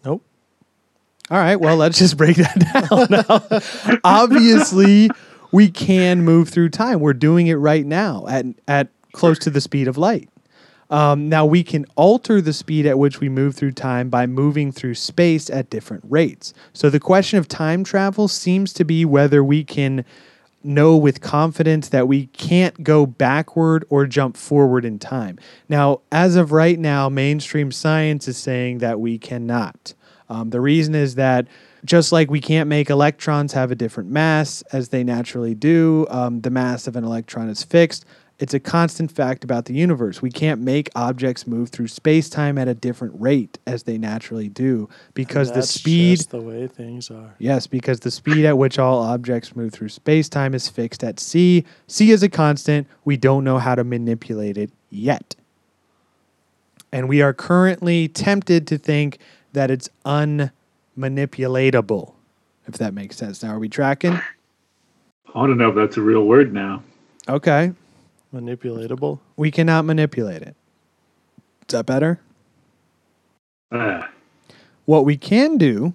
[0.04, 0.22] Nope.
[1.30, 4.00] All right, well, let's just break that down.
[4.04, 5.10] obviously,
[5.52, 7.00] we can move through time.
[7.00, 10.28] We're doing it right now at, at close to the speed of light.
[10.90, 14.72] Um, now, we can alter the speed at which we move through time by moving
[14.72, 16.52] through space at different rates.
[16.72, 20.04] So, the question of time travel seems to be whether we can
[20.62, 25.38] know with confidence that we can't go backward or jump forward in time.
[25.68, 29.94] Now, as of right now, mainstream science is saying that we cannot.
[30.28, 31.48] Um, the reason is that
[31.84, 36.42] just like we can't make electrons have a different mass as they naturally do, um,
[36.42, 38.04] the mass of an electron is fixed.
[38.40, 40.20] It's a constant fact about the universe.
[40.22, 44.48] We can't make objects move through space time at a different rate as they naturally
[44.48, 46.16] do because the That's speed.
[46.16, 47.34] just the way things are.
[47.38, 51.20] Yes, because the speed at which all objects move through space time is fixed at
[51.20, 51.66] c.
[51.86, 52.86] c is a constant.
[53.04, 55.36] We don't know how to manipulate it yet.
[56.90, 59.18] And we are currently tempted to think
[59.52, 62.14] that it's unmanipulatable,
[62.66, 63.42] if that makes sense.
[63.42, 64.18] Now, are we tracking?
[65.34, 66.82] I don't know if that's a real word now.
[67.28, 67.74] Okay.
[68.34, 69.18] Manipulatable.
[69.36, 70.54] We cannot manipulate it.
[71.62, 72.20] Is that better?
[73.72, 74.10] Ah,
[74.84, 75.94] What we can do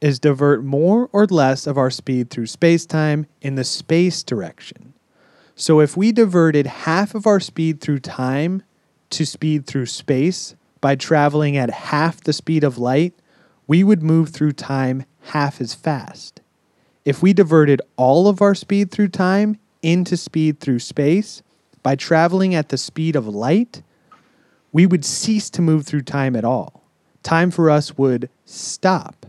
[0.00, 4.94] is divert more or less of our speed through space time in the space direction.
[5.54, 8.62] So if we diverted half of our speed through time
[9.10, 13.12] to speed through space by traveling at half the speed of light,
[13.66, 16.40] we would move through time half as fast.
[17.04, 21.42] If we diverted all of our speed through time into speed through space
[21.82, 23.82] by traveling at the speed of light,
[24.72, 26.84] we would cease to move through time at all.
[27.22, 29.26] Time for us would stop.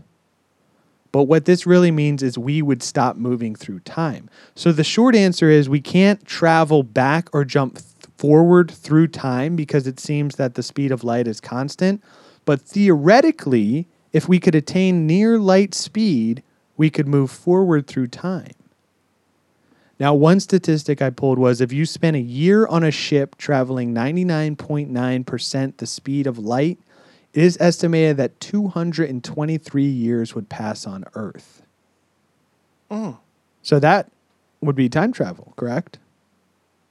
[1.10, 4.30] But what this really means is we would stop moving through time.
[4.54, 7.86] So the short answer is we can't travel back or jump th-
[8.16, 12.02] forward through time because it seems that the speed of light is constant.
[12.46, 16.42] But theoretically, if we could attain near light speed,
[16.78, 18.54] we could move forward through time.
[20.02, 23.94] Now, one statistic I pulled was if you spent a year on a ship traveling
[23.94, 26.80] 99.9% the speed of light,
[27.32, 31.62] it is estimated that 223 years would pass on Earth.
[32.90, 33.16] Mm.
[33.62, 34.10] So that
[34.60, 36.00] would be time travel, correct?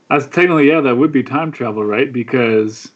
[0.09, 2.13] that's technically yeah, that would be time travel, right?
[2.13, 2.93] Because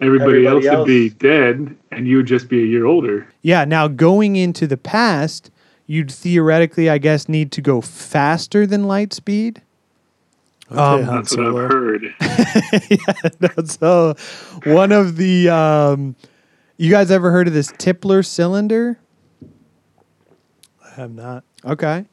[0.00, 3.28] everybody, Everybody else, would be dead, and you would just be a year older.
[3.42, 5.51] Yeah, now going into the past,
[5.92, 9.60] you'd theoretically, I guess, need to go faster than light speed.
[10.70, 12.02] Okay, Um, That's what I've heard.
[12.88, 14.14] yeah, no, so
[14.64, 16.16] one of the um,
[16.78, 18.98] you guys ever heard of this Tipler cylinder?
[20.82, 21.44] I have not.
[21.62, 22.06] Okay.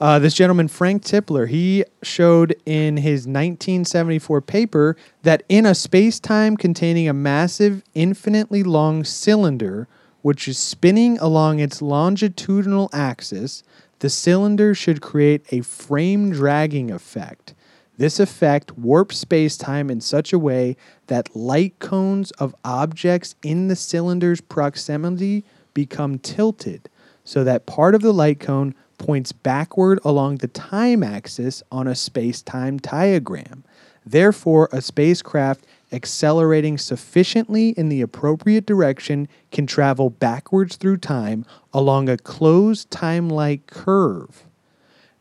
[0.00, 6.18] Uh, this gentleman, Frank Tipler, he showed in his 1974 paper that in a space
[6.18, 9.88] time containing a massive, infinitely long cylinder,
[10.26, 13.62] which is spinning along its longitudinal axis,
[14.00, 17.54] the cylinder should create a frame dragging effect.
[17.96, 23.68] This effect warps space time in such a way that light cones of objects in
[23.68, 26.88] the cylinder's proximity become tilted
[27.22, 31.94] so that part of the light cone points backward along the time axis on a
[31.94, 33.62] space time diagram.
[34.04, 42.08] Therefore, a spacecraft accelerating sufficiently in the appropriate direction can travel backwards through time along
[42.08, 44.44] a closed time like curve.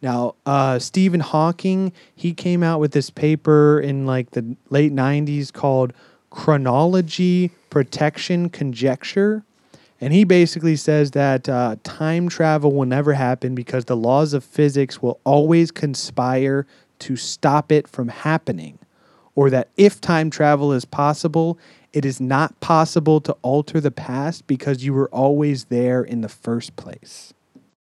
[0.01, 5.51] Now, uh, Stephen Hawking, he came out with this paper in like the late 90s
[5.51, 5.93] called
[6.29, 9.43] Chronology Protection Conjecture.
[10.01, 14.43] And he basically says that uh, time travel will never happen because the laws of
[14.43, 16.67] physics will always conspire
[16.99, 18.77] to stop it from happening.
[19.35, 21.59] Or that if time travel is possible,
[21.93, 26.29] it is not possible to alter the past because you were always there in the
[26.29, 27.33] first place.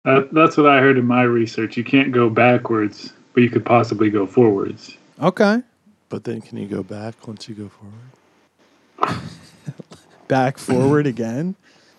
[0.04, 1.78] That, that's what I heard in my research.
[1.78, 4.98] You can't go backwards, but you could possibly go forwards.
[5.22, 5.62] Okay.
[6.10, 9.22] But then can you go back once you go forward?
[10.28, 11.56] Back forward again.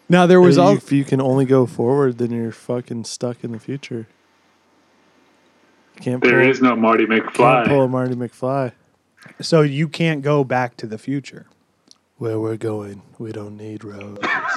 [0.09, 3.45] Now there was If all if you can only go forward, then you're fucking stuck
[3.45, 4.07] in the future.
[6.01, 7.35] Can't pull, There is no Marty McFly.
[7.37, 8.73] can't pull a Marty McFly.
[9.41, 11.47] So you can't go back to the future.
[12.17, 14.27] Where we're going, we don't need roads.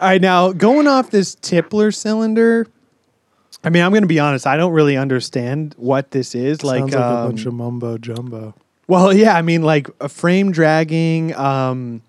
[0.00, 2.66] All right, now going off this Tipler cylinder.
[3.64, 4.46] I mean, I'm going to be honest.
[4.46, 6.62] I don't really understand what this is.
[6.62, 8.54] Like, Sounds like um, a bunch of mumbo jumbo.
[8.86, 12.02] Well, yeah, I mean, like a frame dragging, um,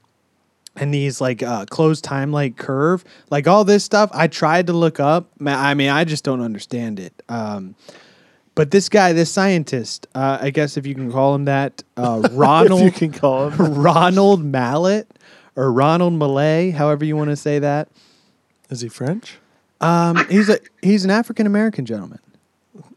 [0.76, 4.10] and these like uh, closed time like curve, like all this stuff.
[4.14, 5.30] I tried to look up.
[5.46, 7.22] I mean, I just don't understand it.
[7.28, 7.76] Um,
[8.60, 12.20] but this guy, this scientist, uh, I guess if you can call him that, uh,
[12.26, 13.76] If you Ronald can call him.
[13.82, 15.08] Ronald Mallett
[15.56, 17.88] or Ronald Malay, however you want to say that.
[18.70, 19.38] Is he French?
[19.80, 22.20] Um, he's a he's an African American gentleman.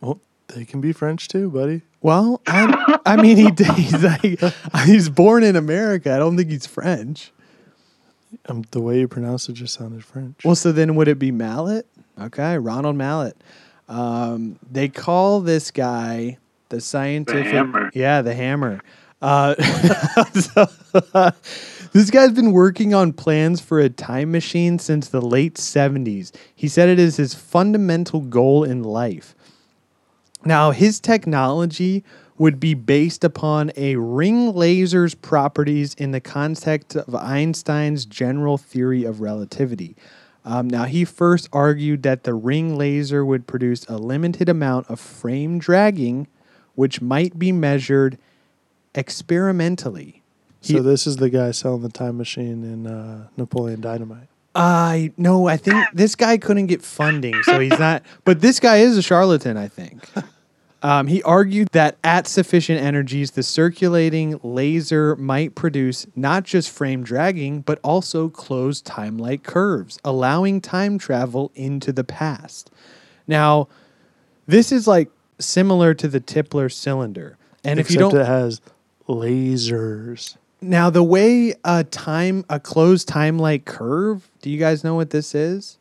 [0.00, 1.82] Well, they can be French too, buddy.
[2.00, 4.40] Well, I, I mean, he he's like
[4.84, 6.12] he's born in America.
[6.12, 7.30] I don't think he's French.
[8.46, 10.44] Um, the way you pronounce it just sounded French.
[10.44, 11.86] Well, so then would it be Mallet?
[12.20, 13.36] Okay, Ronald Mallett.
[13.88, 17.52] Um, they call this guy the scientific.
[17.52, 17.90] hammer.
[17.94, 18.80] Yeah, the hammer.
[19.20, 19.54] Uh,
[20.34, 20.66] so,
[21.92, 26.32] this guy's been working on plans for a time machine since the late 70s.
[26.54, 29.34] He said it is his fundamental goal in life.
[30.44, 32.02] Now, his technology
[32.38, 39.04] would be based upon a ring laser's properties in the context of Einstein's general theory
[39.04, 39.94] of relativity.
[40.44, 44.98] Um, now, he first argued that the ring laser would produce a limited amount of
[44.98, 46.26] frame dragging,
[46.74, 48.18] which might be measured
[48.94, 50.22] experimentally.
[50.60, 54.28] He- so this is the guy selling the time machine in uh, Napoleon Dynamite.
[54.54, 58.02] I no, I think this guy couldn't get funding, so he's not.
[58.24, 60.06] But this guy is a charlatan, I think.
[60.82, 67.04] Um, he argued that at sufficient energies, the circulating laser might produce not just frame
[67.04, 72.70] dragging, but also closed time like curves, allowing time travel into the past.
[73.28, 73.68] Now,
[74.48, 77.38] this is like similar to the Tipler cylinder.
[77.62, 78.60] And if you don't it has
[79.08, 80.36] lasers.
[80.60, 85.10] now, the way a time a closed time like curve, do you guys know what
[85.10, 85.78] this is?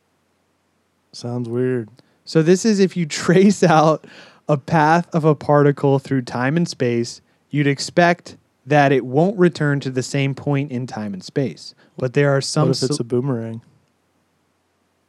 [1.10, 1.88] Sounds weird.
[2.24, 4.06] So this is if you trace out
[4.52, 8.36] a path of a particle through time and space, you'd expect
[8.66, 11.74] that it won't return to the same point in time and space.
[11.96, 13.62] But there are some what if it's a boomerang?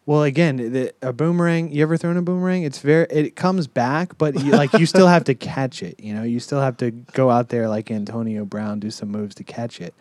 [0.06, 1.72] well, again, the, a boomerang.
[1.72, 2.64] You ever thrown a boomerang?
[2.64, 3.08] It's very.
[3.10, 6.00] It comes back, but you, like you still have to catch it.
[6.00, 9.36] You know, you still have to go out there like Antonio Brown, do some moves
[9.36, 9.94] to catch it.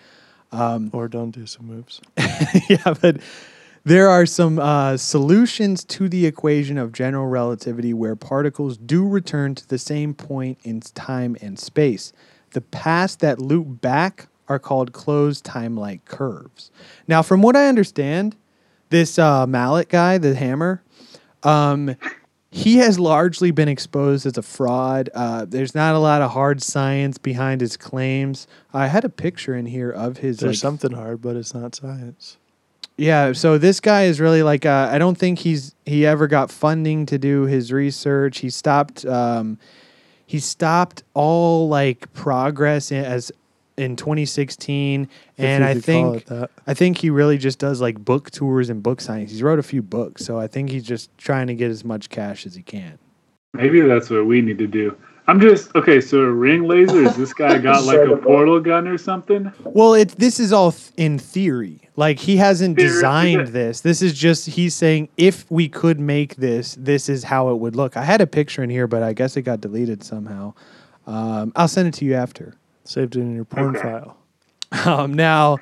[0.50, 2.00] Um, or don't do some moves.
[2.68, 3.18] yeah, but
[3.84, 9.54] there are some uh, solutions to the equation of general relativity where particles do return
[9.56, 12.12] to the same point in time and space.
[12.52, 16.70] The paths that loop back are called closed time like curves.
[17.08, 18.36] Now, from what I understand,
[18.90, 20.82] this uh, mallet guy, the hammer,
[21.42, 21.96] um,
[22.50, 25.08] he has largely been exposed as a fraud.
[25.14, 28.46] Uh, there's not a lot of hard science behind his claims.
[28.74, 30.38] I had a picture in here of his.
[30.38, 32.36] There's like, something hard, but it's not science.
[33.02, 36.52] Yeah, so this guy is really like uh, I don't think he's he ever got
[36.52, 38.38] funding to do his research.
[38.38, 39.58] He stopped um,
[40.24, 43.32] he stopped all like progress in, as
[43.76, 46.24] in 2016, and I think.
[46.68, 49.30] I think he really just does like book tours and book signings.
[49.30, 52.08] He's wrote a few books, so I think he's just trying to get as much
[52.08, 53.00] cash as he can.
[53.52, 54.96] Maybe that's what we need to do.
[55.28, 56.00] I'm just okay.
[56.00, 59.52] So a ring laser is this guy got like a portal gun or something?
[59.64, 61.78] Well, it this is all th- in theory.
[61.94, 63.52] Like he hasn't Theory, designed yeah.
[63.52, 63.80] this.
[63.82, 67.76] This is just he's saying if we could make this, this is how it would
[67.76, 67.96] look.
[67.96, 70.54] I had a picture in here, but I guess it got deleted somehow.
[71.06, 72.54] Um, I'll send it to you after.
[72.84, 73.82] Saved it in your porn Okay.
[73.82, 74.16] file.
[74.86, 75.58] Um, now,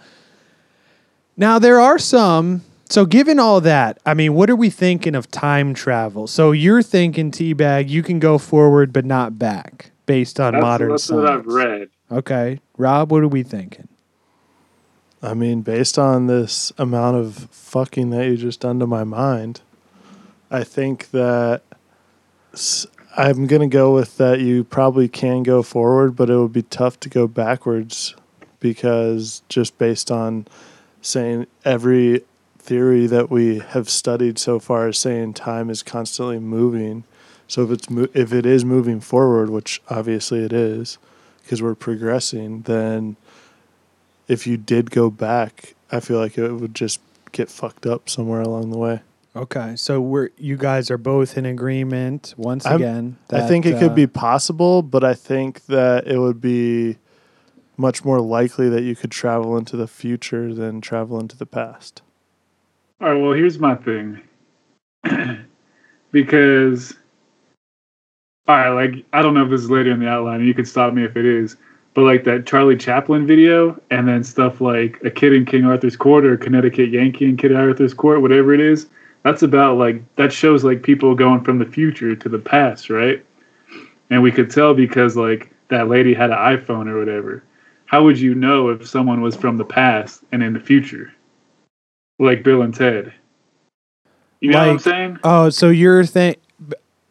[1.36, 2.62] now there are some.
[2.90, 6.26] So, given all that, I mean, what are we thinking of time travel?
[6.26, 10.90] So, you're thinking, Teabag, you can go forward but not back, based on That's, modern
[10.90, 11.22] that's science.
[11.22, 11.88] what I've read.
[12.10, 13.86] Okay, Rob, what are we thinking?
[15.22, 19.60] I mean, based on this amount of fucking that you just done to my mind,
[20.50, 21.62] I think that
[23.16, 26.62] I'm going to go with that you probably can go forward, but it would be
[26.62, 28.16] tough to go backwards
[28.58, 30.48] because just based on
[31.02, 32.24] saying every
[32.70, 37.02] theory that we have studied so far is saying time is constantly moving.
[37.48, 40.96] So if it's mo- if it is moving forward, which obviously it is,
[41.42, 43.16] because we're progressing, then
[44.28, 47.00] if you did go back, I feel like it would just
[47.32, 49.00] get fucked up somewhere along the way.
[49.34, 53.16] Okay, so we're you guys are both in agreement once I'm- again.
[53.32, 56.98] I think it uh, could be possible, but I think that it would be
[57.76, 62.02] much more likely that you could travel into the future than travel into the past.
[63.00, 64.20] All right, well, here's my thing.
[66.12, 66.94] because,
[68.46, 70.66] all right, like, I don't know if this is later in the outline, you can
[70.66, 71.56] stop me if it is,
[71.94, 75.96] but like that Charlie Chaplin video, and then stuff like a kid in King Arthur's
[75.96, 78.88] Court or Connecticut Yankee in Kid Arthur's Court, whatever it is.
[79.22, 83.24] That's about like that shows like people going from the future to the past, right?
[84.10, 87.44] And we could tell because like that lady had an iPhone or whatever.
[87.86, 91.14] How would you know if someone was from the past and in the future?
[92.20, 93.12] Like Bill and Ted.
[94.40, 95.18] You know what I'm saying?
[95.24, 96.38] Oh, so you're think?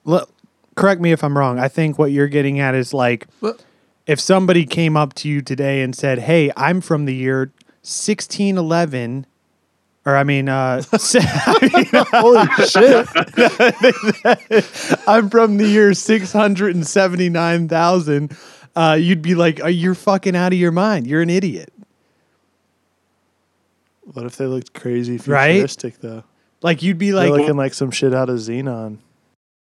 [0.06, 0.32] Look,
[0.76, 1.60] correct me if I'm wrong.
[1.60, 3.64] I think what you're getting at is like, What?
[4.06, 7.52] if somebody came up to you today and said, "Hey, I'm from the year
[7.82, 9.26] 1611,"
[10.06, 13.08] or I mean, uh, Holy shit!
[15.08, 18.38] I'm from the year 679,000.
[18.76, 21.08] Uh, you'd be like, oh, "You're fucking out of your mind.
[21.08, 21.74] You're an idiot."
[24.14, 25.54] What if they looked crazy Right?
[25.54, 26.24] futuristic though?
[26.62, 28.98] Like you'd be They're like, looking like some shit out of Zenon.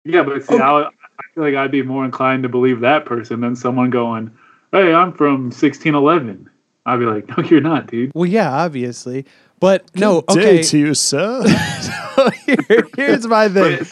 [0.04, 0.90] Yeah, but see, I, I
[1.34, 4.30] feel like I'd be more inclined to believe that person than someone going,
[4.72, 6.48] "Hey, I'm from 1611."
[6.86, 9.26] I'd be like, "No, you're not, dude." "Well, yeah, obviously."
[9.60, 10.62] But no, Day okay.
[10.62, 11.42] to you, sir.
[12.46, 13.84] Here- here's my thing.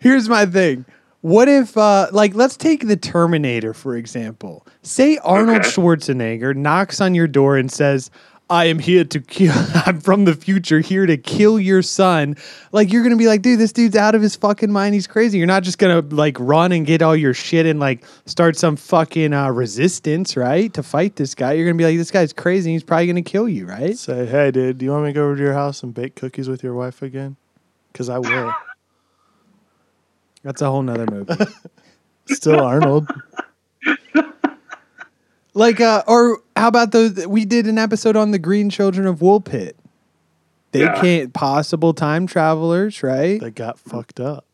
[0.00, 0.84] Here's my thing.
[1.22, 4.66] What if, uh, like, let's take the Terminator, for example.
[4.82, 5.68] Say Arnold Okay.
[5.68, 8.10] Schwarzenegger knocks on your door and says,
[8.50, 9.54] I am here to kill,
[9.86, 12.36] I'm from the future, here to kill your son.
[12.72, 14.94] Like, you're going to be like, dude, this dude's out of his fucking mind.
[14.94, 15.38] He's crazy.
[15.38, 18.56] You're not just going to, like, run and get all your shit and, like, start
[18.56, 20.74] some fucking uh, resistance, right?
[20.74, 21.52] To fight this guy.
[21.52, 22.72] You're going to be like, this guy's crazy.
[22.72, 23.96] He's probably going to kill you, right?
[23.96, 26.16] Say, hey, dude, do you want me to go over to your house and bake
[26.16, 27.36] cookies with your wife again?
[27.92, 28.52] Because I will.
[30.42, 31.34] That's a whole nother movie.
[32.26, 33.08] Still Arnold.
[35.54, 39.18] Like, uh, or how about the We did an episode on the Green Children of
[39.20, 39.72] Woolpit.
[40.72, 41.00] They Yeah.
[41.00, 43.40] can't possible time travelers, right?
[43.40, 44.44] They got fucked up.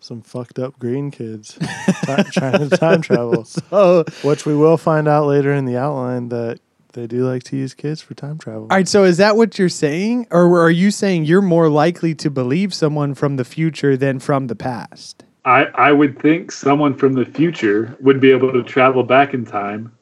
[0.00, 1.56] Some fucked up green kids
[2.04, 3.46] ti- trying to time travel.
[3.70, 6.58] Oh, Which we will find out later in the outline that
[6.94, 8.62] they do like to use kids for time travel.
[8.62, 8.88] all right.
[8.88, 12.74] So is that what you're saying, or are you saying you're more likely to believe
[12.74, 15.22] someone from the future than from the past?
[15.44, 19.44] I I would think someone from the future would be able to travel back in
[19.46, 19.92] time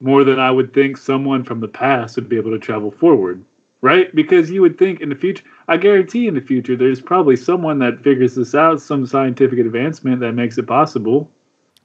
[0.00, 3.44] more than I would think someone from the past would be able to travel forward,
[3.82, 4.14] right?
[4.14, 7.78] Because you would think in the future, I guarantee in the future, there's probably someone
[7.80, 11.30] that figures this out, some scientific advancement that makes it possible.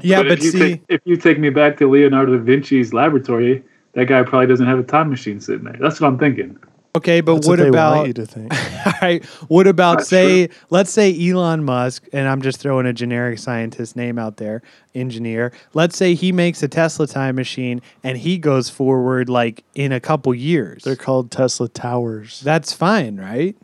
[0.02, 2.94] Yeah, but, if you see, take, if you take me back to Leonardo da Vinci's
[2.94, 3.64] laboratory,
[3.94, 5.78] that guy probably doesn't have a time machine sitting there.
[5.80, 6.58] That's what I'm thinking.
[6.96, 7.96] Okay, but That's what, what, they about?
[7.96, 8.54] want you to think.
[8.86, 9.24] All right.
[9.48, 13.96] What about That's say let's say Elon Musk and I'm just throwing a generic scientist
[13.96, 14.62] name out there,
[14.94, 15.52] engineer.
[15.74, 20.00] Let's say he makes a Tesla time machine and he goes forward like in a
[20.00, 20.84] couple years.
[20.84, 22.42] They're called Tesla towers.
[22.42, 23.56] That's fine, right?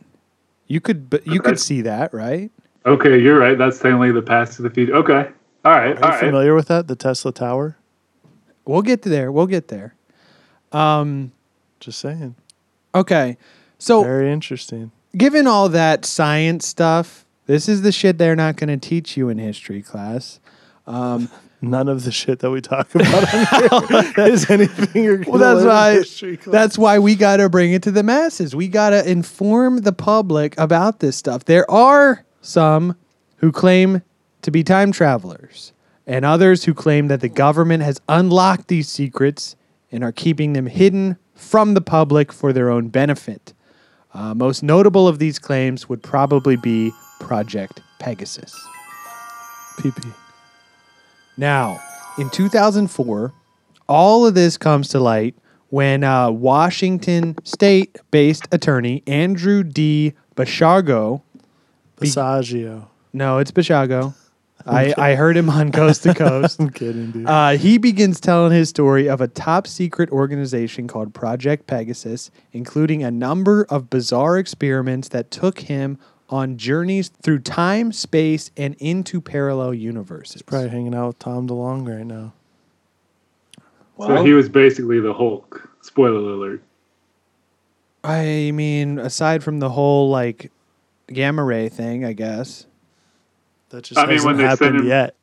[0.66, 2.50] You could but you could see that, right?
[2.84, 3.56] Okay, you're right.
[3.56, 4.94] That's technically the past to the future.
[4.96, 5.28] Okay.
[5.64, 5.84] All right.
[5.84, 6.20] Are you all right.
[6.20, 6.88] familiar with that?
[6.88, 7.76] The Tesla tower?
[8.64, 9.30] We'll get to there.
[9.30, 9.94] We'll get there.
[10.72, 11.32] Um
[11.80, 12.36] Just saying.
[12.94, 13.36] Okay.
[13.78, 14.92] So Very interesting.
[15.16, 19.28] given all that science stuff, this is the shit they're not going to teach you
[19.28, 20.40] in history class.
[20.86, 21.28] Um,
[21.64, 23.32] None of the shit that we talk about
[23.72, 25.92] on here is anything you're Well, that's why.
[25.94, 26.52] history class.
[26.52, 28.56] That's why we got to bring it to the masses.
[28.56, 31.44] We got to inform the public about this stuff.
[31.44, 32.96] There are some
[33.36, 34.02] who claim
[34.42, 35.72] to be time travelers,
[36.04, 39.54] and others who claim that the government has unlocked these secrets
[39.92, 43.52] and are keeping them hidden from the public for their own benefit.
[44.14, 48.54] Uh, most notable of these claims would probably be Project Pegasus.
[49.78, 50.12] PP.
[51.36, 51.80] Now,
[52.18, 53.32] in 2004,
[53.88, 55.34] all of this comes to light
[55.70, 60.12] when uh, Washington state based attorney Andrew D.
[60.36, 61.22] Bashargo,
[61.96, 62.88] Basaggio.
[63.12, 64.14] no, it's Bashago.
[64.66, 66.60] I, I heard him on Coast to Coast.
[66.60, 67.26] I'm kidding, dude.
[67.26, 73.02] Uh, he begins telling his story of a top secret organization called Project Pegasus, including
[73.02, 75.98] a number of bizarre experiments that took him
[76.28, 80.42] on journeys through time, space, and into parallel universes.
[80.42, 82.32] Probably hanging out with Tom DeLonge right now.
[83.98, 85.68] So he was basically the Hulk.
[85.82, 86.62] Spoiler alert.
[88.04, 90.50] I mean, aside from the whole like
[91.08, 92.66] gamma ray thing, I guess.
[93.72, 95.16] That just I mean, when hasn't they sent happened him- yet.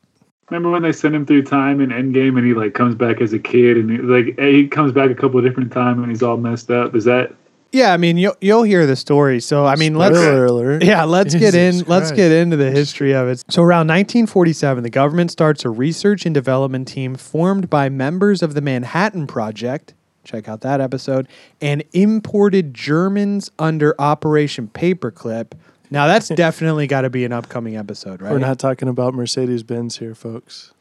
[0.49, 3.33] Remember when they sent him through time in Endgame and he like comes back as
[3.33, 6.23] a kid and he, like he comes back a couple of different times and he's
[6.23, 6.95] all messed up.
[6.95, 7.31] Is that
[7.71, 9.41] Yeah, I mean, you'll you'll hear the story.
[9.41, 10.83] So I mean, let's alert.
[10.83, 11.73] yeah, let's get in.
[11.73, 13.43] Jesus Let's get into the history of it.
[13.49, 18.55] So around 1947, the government starts a research and development team formed by members of
[18.55, 19.93] the Manhattan Project.
[20.23, 21.27] Check out that episode.
[21.61, 25.51] And imported Germans under Operation Paperclip.
[25.89, 28.31] Now that's definitely got to be an upcoming episode, right?
[28.31, 30.73] We're not talking about Mercedes Benz here, folks.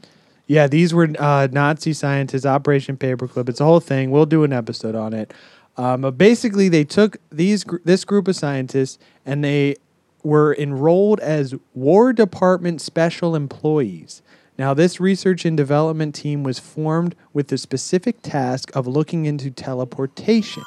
[0.47, 3.49] Yeah, these were uh, Nazi scientists, Operation Paperclip.
[3.49, 4.11] It's a whole thing.
[4.11, 5.35] We'll do an episode on it.
[5.77, 9.77] Um, but basically, they took these gr- this group of scientists and they
[10.25, 14.23] were enrolled as War Department special employees.
[14.59, 19.51] Now, this research and development team was formed with the specific task of looking into
[19.53, 20.65] teleportation.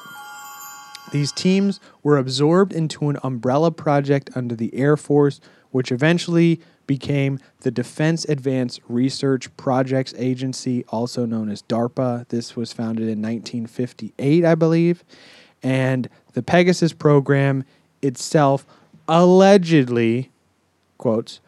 [1.11, 5.41] These teams were absorbed into an umbrella project under the Air Force,
[5.71, 12.27] which eventually became the Defense Advanced Research Projects Agency, also known as DARPA.
[12.27, 15.03] This was founded in 1958, I believe.
[15.63, 17.63] And the Pegasus program
[18.01, 18.65] itself
[19.07, 20.31] allegedly,
[20.97, 21.39] quotes,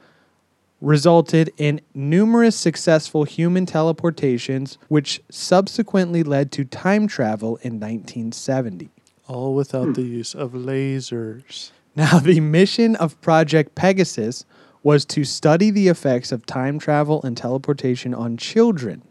[0.79, 8.92] resulted in numerous successful human teleportations, which subsequently led to time travel in 1970.
[9.27, 9.93] All without hmm.
[9.93, 11.71] the use of lasers.
[11.95, 14.45] Now, the mission of Project Pegasus
[14.81, 19.03] was to study the effects of time travel and teleportation on children,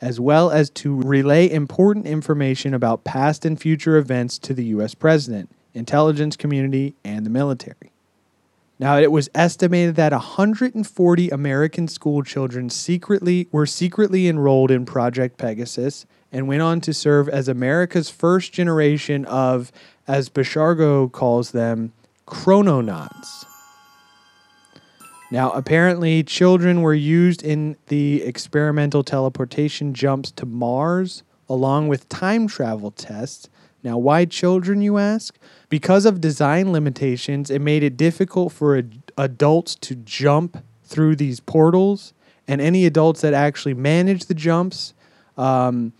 [0.00, 4.94] as well as to relay important information about past and future events to the U.S.
[4.94, 7.92] president, intelligence community, and the military.
[8.78, 15.38] Now, it was estimated that 140 American school children secretly were secretly enrolled in Project
[15.38, 16.04] Pegasus
[16.36, 19.72] and went on to serve as America's first generation of,
[20.06, 21.94] as Bishargo calls them,
[22.26, 23.46] chrononauts.
[25.30, 32.48] Now, apparently, children were used in the experimental teleportation jumps to Mars, along with time
[32.48, 33.48] travel tests.
[33.82, 35.38] Now, why children, you ask?
[35.70, 41.40] Because of design limitations, it made it difficult for ad- adults to jump through these
[41.40, 42.12] portals,
[42.46, 44.92] and any adults that actually managed the jumps
[45.38, 45.94] um,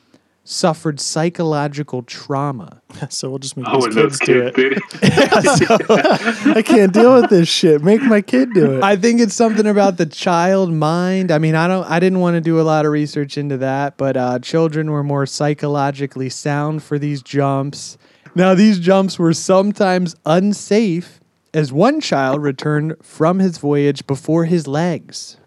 [0.49, 2.81] suffered psychological trauma.
[3.11, 4.55] so we'll just make Oh, these and kids do it.
[4.55, 4.83] did it.
[6.57, 7.83] I can't deal with this shit.
[7.83, 8.83] Make my kid do it.
[8.83, 11.31] I think it's something about the child mind.
[11.33, 11.85] I mean, I don't.
[11.91, 15.03] I didn't want to do a lot of research into that, but uh, children were
[15.03, 17.99] more psychologically sound for these jumps.
[18.35, 21.21] Now, these jumps were sometimes unsafe,
[21.55, 25.39] as one child returned from his voyage before his legs,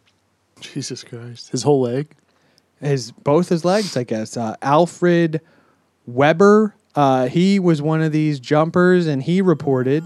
[0.60, 1.52] Jesus Christ.
[1.52, 2.16] His whole leg?
[2.82, 4.38] His both his legs, I guess.
[4.38, 5.41] Uh, Alfred
[6.05, 6.75] Weber.
[6.95, 10.03] Uh, he was one of these jumpers, and he reported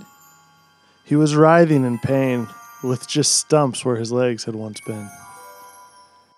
[1.05, 2.47] He was writhing in pain
[2.83, 5.09] with just stumps where his legs had once been.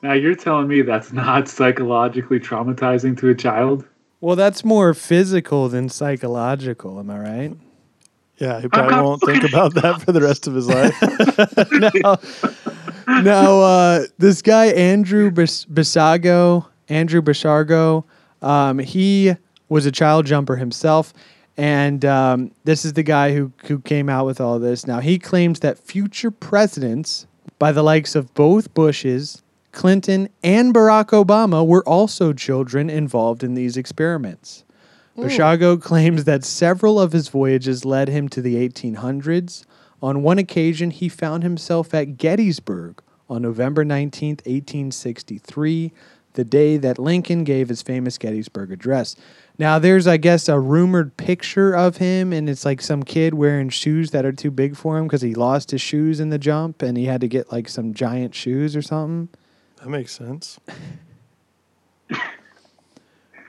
[0.03, 3.85] Now you're telling me that's not psychologically traumatizing to a child?
[4.21, 6.99] Well, that's more physical than psychological.
[6.99, 7.57] Am I right?
[8.37, 10.93] Yeah, he probably won't think about that for the rest of his life.
[13.07, 18.03] now, uh, this guy Andrew Bis- Bisago, Andrew Bishargo,
[18.41, 19.35] um, he
[19.69, 21.13] was a child jumper himself,
[21.57, 24.85] and um, this is the guy who who came out with all this.
[24.85, 27.27] Now, he claims that future presidents,
[27.59, 29.41] by the likes of both Bushes,
[29.71, 34.63] Clinton, and Barack Obama, were also children involved in these experiments.
[35.17, 39.63] Bishago claims that several of his voyages led him to the 1800s.
[40.05, 45.91] On one occasion, he found himself at Gettysburg on November 19th, 1863,
[46.33, 49.15] the day that Lincoln gave his famous Gettysburg Address.
[49.57, 53.69] Now, there's, I guess, a rumored picture of him, and it's like some kid wearing
[53.69, 56.83] shoes that are too big for him because he lost his shoes in the jump
[56.83, 59.29] and he had to get like some giant shoes or something.
[59.77, 60.59] That makes sense.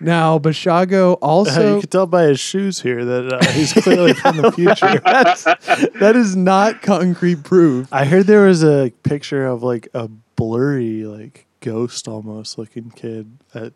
[0.01, 1.75] Now, Bishago also.
[1.77, 5.01] you can tell by his shoes here that uh, he's clearly from the future.
[5.05, 7.89] That's, that is not concrete proof.
[7.93, 13.39] I heard there was a picture of like a blurry, like ghost almost looking kid
[13.55, 13.73] at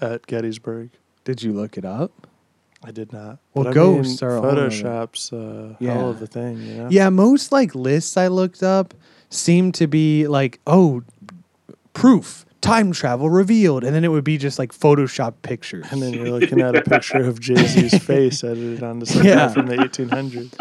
[0.00, 0.90] at Gettysburg.
[1.24, 2.26] Did you look it up?
[2.84, 3.38] I did not.
[3.54, 5.94] Well, But I ghosts mean, are a whole nother- Photoshop's uh, Yeah.
[5.94, 6.60] hell of a thing.
[6.60, 6.88] You know?
[6.90, 8.92] Yeah, most like lists I looked up
[9.30, 11.02] seem to be like, oh,
[11.94, 15.86] proof, time travel revealed, and then it would be just like Photoshop pictures.
[15.90, 19.48] And then you're looking at a picture of Jay Z's face edited onto something Yeah.
[19.48, 20.54] from the 1800s.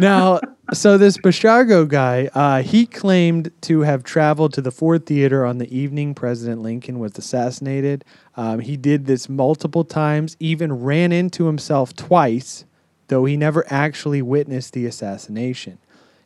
[0.00, 0.38] now,
[0.74, 5.58] so this Bashargo guy, uh, he claimed to have traveled to the Ford Theater on
[5.58, 8.04] the evening President Lincoln was assassinated.
[8.36, 12.66] Um, he did this multiple times, even ran into himself twice,
[13.08, 15.78] though he never actually witnessed the assassination.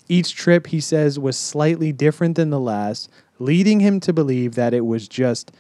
[0.09, 3.09] Each trip, he says, was slightly different than the last,
[3.43, 5.53] leading him to believe that it was just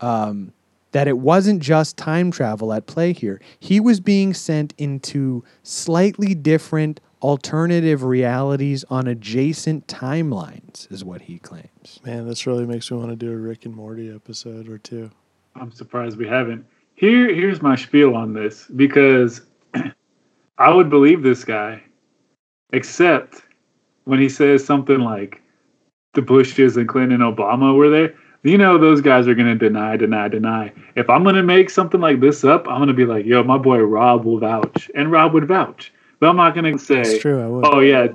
[0.00, 0.52] um,
[0.92, 3.40] that it wasn't just time travel at play here.
[3.58, 11.38] He was being sent into slightly different alternative realities on adjacent timelines, is what he
[11.38, 12.00] claims.
[12.04, 15.10] Man, this really makes me want to do a Rick and Morty episode or two.
[15.54, 16.66] I'm surprised we haven't.
[16.94, 19.42] Here, here's my spiel on this because
[20.58, 21.82] I would believe this guy,
[22.72, 23.42] except
[24.04, 25.41] when he says something like
[26.14, 28.14] the Bushes and Clinton and Obama were there.
[28.42, 30.72] you know those guys are gonna deny, deny, deny.
[30.94, 33.78] If I'm gonna make something like this up, I'm gonna be like, yo, my boy
[33.78, 35.92] Rob will vouch, and Rob would vouch.
[36.20, 37.42] But I'm not gonna say, It's true.
[37.42, 37.66] I would.
[37.66, 38.08] oh yeah,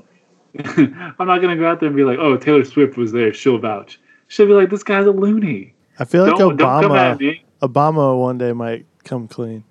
[0.66, 3.58] I'm not gonna go out there and be like, oh, Taylor Swift was there, she'll
[3.58, 4.00] vouch.
[4.28, 5.74] She'll be like, this guy's a loony.
[6.00, 7.42] I feel like don't, don't Obama.
[7.62, 9.64] Obama one day might come clean.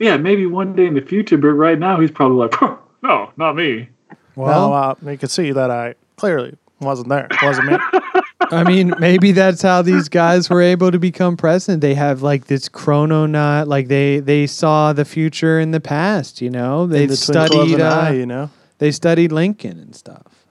[0.00, 2.60] Yeah, maybe one day in the future, but right now he's probably like,
[3.02, 3.90] no, not me.
[4.34, 7.28] Well, uh, you can see that I clearly wasn't there.
[7.42, 7.76] Wasn't me.
[8.50, 11.82] I mean, maybe that's how these guys were able to become president.
[11.82, 16.40] They have like this chrononaut, like they they saw the future in the past.
[16.40, 18.50] You know, they the studied uh, eye, you know.
[18.78, 20.46] they studied Lincoln and stuff.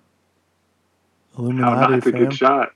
[1.35, 2.11] How Illuminati not a fam.
[2.11, 2.73] good shot.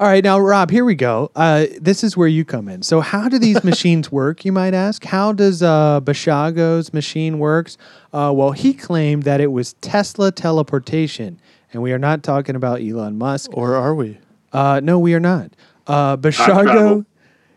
[0.00, 1.32] All right, now Rob, here we go.
[1.34, 2.82] Uh, this is where you come in.
[2.82, 4.44] So, how do these machines work?
[4.44, 5.04] You might ask.
[5.04, 7.76] How does uh, Bashago's machine works?
[8.12, 11.40] Uh, well, he claimed that it was Tesla teleportation,
[11.72, 13.50] and we are not talking about Elon Musk.
[13.54, 14.18] Or are we?
[14.52, 15.52] Uh, no, we are not.
[15.86, 16.16] Uh.
[16.16, 17.04] Bashargo,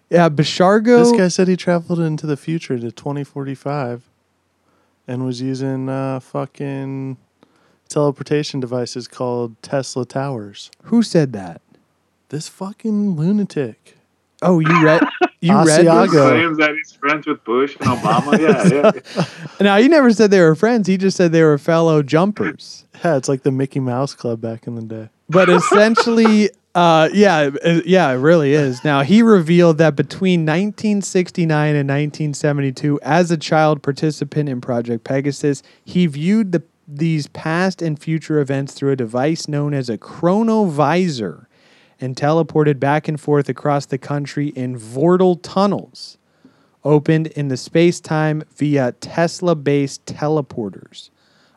[0.09, 1.03] yeah, Bashargo.
[1.03, 4.09] This guy said he traveled into the future to 2045
[5.07, 7.18] and was using uh, fucking
[7.89, 10.72] teleportation devices called Tesla Towers.
[10.84, 11.62] Who said that?
[12.30, 13.97] This fucking lunatic.
[14.42, 15.02] Oh, you read?
[15.42, 15.86] You read?
[15.86, 16.12] This?
[16.12, 18.39] Claims that he's friends with Bush and Obama.
[18.39, 19.26] yeah, yeah.
[19.60, 20.88] Now he never said they were friends.
[20.88, 22.86] He just said they were fellow jumpers.
[23.04, 25.10] Yeah, it's like the Mickey Mouse Club back in the day.
[25.30, 27.50] But essentially, uh, yeah,
[27.86, 28.84] yeah, it really is.
[28.84, 35.64] Now he revealed that between 1969 and 1972, as a child participant in Project Pegasus,
[35.84, 41.46] he viewed the these past and future events through a device known as a chronovisor,
[42.02, 46.18] and teleported back and forth across the country in Vortal tunnels,
[46.84, 51.12] opened in the space time via Tesla-based teleporters.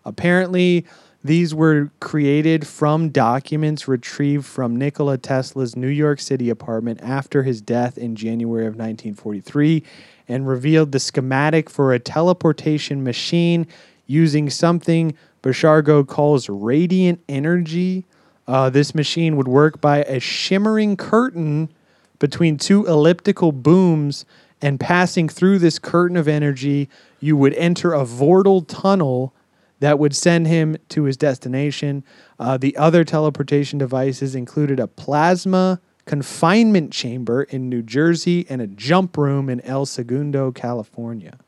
[0.04, 0.84] Apparently,
[1.24, 7.62] these were created from documents retrieved from Nikola Tesla's New York City apartment after his
[7.62, 9.82] death in January of 1943
[10.28, 13.66] and revealed the schematic for a teleportation machine
[14.06, 18.04] using something Bashargo calls radiant energy.
[18.46, 21.70] Uh, this machine would work by a shimmering curtain
[22.18, 24.24] between two elliptical booms,
[24.62, 26.88] and passing through this curtain of energy,
[27.20, 29.34] you would enter a vortal tunnel
[29.80, 32.02] that would send him to his destination.
[32.38, 38.66] Uh, the other teleportation devices included a plasma confinement chamber in New Jersey and a
[38.66, 41.38] jump room in El Segundo, California.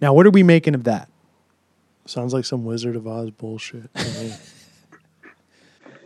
[0.00, 1.08] Now, what are we making of that?
[2.06, 3.90] Sounds like some Wizard of Oz bullshit.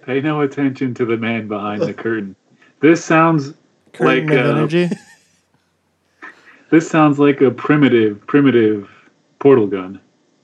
[0.06, 0.20] to me.
[0.20, 2.36] Pay no attention to the man behind the curtain.
[2.80, 3.54] This sounds
[3.92, 4.88] Curtain like uh, energy.
[6.70, 8.88] this sounds like a primitive, primitive
[9.38, 10.00] portal gun,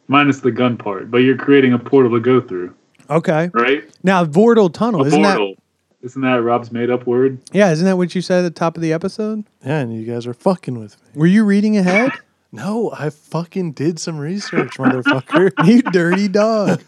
[0.08, 1.10] minus the gun part.
[1.10, 2.74] But you're creating a portal to go through,
[3.10, 3.50] Okay.
[3.52, 3.84] right?
[4.02, 5.54] Now, vortal tunnel, A isn't portal.
[6.02, 7.38] Isn't that Rob's made up word?
[7.52, 9.44] Yeah, isn't that what you said at the top of the episode?
[9.64, 11.08] Yeah, and you guys are fucking with me.
[11.14, 12.10] Were you reading ahead?
[12.54, 15.52] No, I fucking did some research, motherfucker.
[15.66, 16.82] you dirty dog.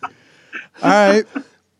[0.83, 1.25] All right.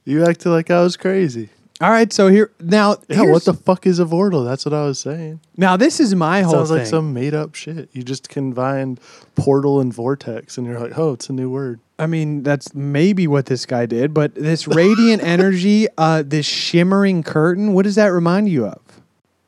[0.05, 1.51] You acted like I was crazy.
[1.81, 2.13] All right.
[2.13, 2.97] So here now.
[3.09, 4.45] Yeah, here's- what the fuck is a vortal?
[4.45, 5.41] That's what I was saying.
[5.57, 6.79] Now this is my whole Sounds thing.
[6.79, 7.89] like some made up shit.
[7.93, 9.01] You just combined
[9.35, 11.81] portal and vortex, and you're like, oh, it's a new word.
[11.99, 17.23] I mean, that's maybe what this guy did, but this radiant energy, uh, this shimmering
[17.23, 18.81] curtain, what does that remind you of?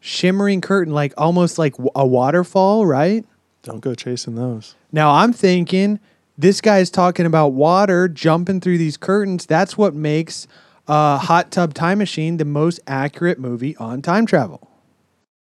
[0.01, 3.25] Shimmering curtain, like almost like w- a waterfall, right?
[3.63, 4.77] Don't go chasing those.
[4.93, 5.99] Now I'm thinking
[6.39, 9.47] this guy's talking about water jumping through these curtains.
[9.47, 10.47] That's what makes
[10.87, 14.71] uh, Hot Tub Time Machine the most accurate movie on time travel.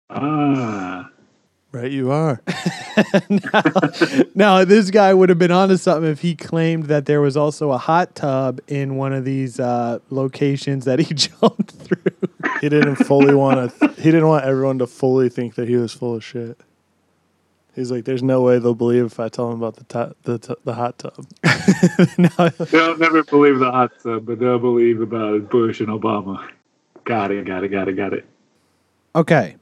[0.09, 1.09] Ah,
[1.73, 2.39] Right, you are.
[4.35, 7.71] Now, this guy would have been onto something if he claimed that there was also
[7.71, 12.29] a hot tub in one of these uh, locations that he jumped through.
[12.61, 13.87] He didn't fully want to.
[13.93, 16.59] He didn't want everyone to fully think that he was full of shit.
[17.75, 20.37] He's like, "There's no way they'll believe if I tell them about the tu- the
[20.37, 21.25] tu- the hot tub."
[22.71, 26.47] they'll never believe the hot tub, but they'll believe about Bush and Obama.
[27.03, 28.25] Got it, got it, got it, got it.
[29.15, 29.55] Okay.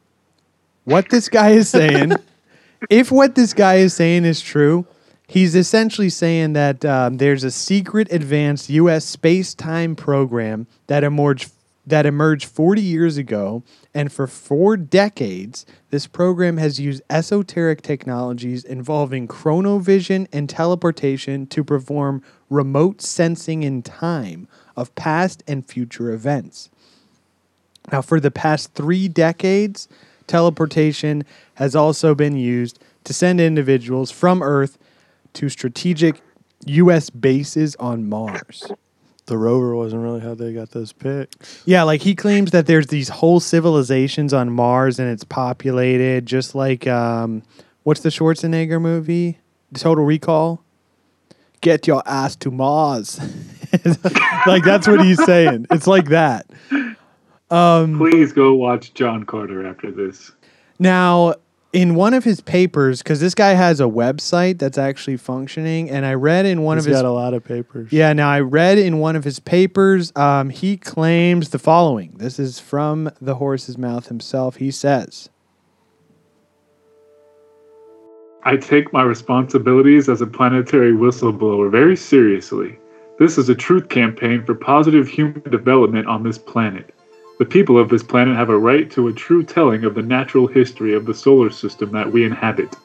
[0.84, 2.14] What this guy is saying,
[2.90, 4.86] if what this guy is saying is true,
[5.28, 9.06] he's essentially saying that um, there's a secret advanced U.S.
[9.06, 11.52] space time program that emerged
[11.86, 13.64] that emerged 40 years ago,
[13.94, 21.64] and for four decades, this program has used esoteric technologies involving chronovision and teleportation to
[21.64, 26.70] perform remote sensing in time of past and future events.
[27.92, 29.88] Now, for the past three decades,
[30.28, 31.24] teleportation
[31.56, 34.78] has also been used to send individuals from Earth
[35.34, 36.22] to strategic
[36.66, 37.10] U.S.
[37.10, 38.72] bases on Mars.
[39.32, 41.64] The rover wasn't really how they got those pics.
[41.66, 46.54] Yeah, like he claims that there's these whole civilizations on Mars and it's populated, just
[46.54, 47.42] like um,
[47.84, 49.40] what's the Schwarzenegger movie?
[49.74, 50.62] Total Recall.
[51.62, 53.22] Get your ass to Mars.
[54.46, 55.66] like that's what he's saying.
[55.72, 56.46] It's like that.
[57.50, 60.34] Please go watch John Carter after this.
[60.78, 61.36] Now,
[61.74, 66.06] in one of his papers, because this guy has a website that's actually functioning, and
[66.06, 67.92] I read in one He's of his got a lot of papers.
[67.92, 72.14] Yeah, now I read in one of his papers, um, he claims the following.
[72.18, 74.58] This is from the horse's mouth himself.
[74.58, 75.30] He says,
[78.44, 82.78] I take my responsibilities as a planetary whistleblower very seriously.
[83.20, 86.94] This is a truth campaign for positive human development on this planet.
[87.42, 90.46] The people of this planet have a right to a true telling of the natural
[90.46, 92.76] history of the solar system that we inhabit.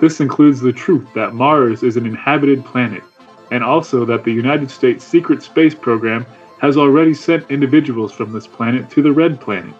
[0.00, 3.04] This includes the truth that Mars is an inhabited planet,
[3.52, 6.26] and also that the United States Secret Space Program
[6.60, 9.76] has already sent individuals from this planet to the Red Planet.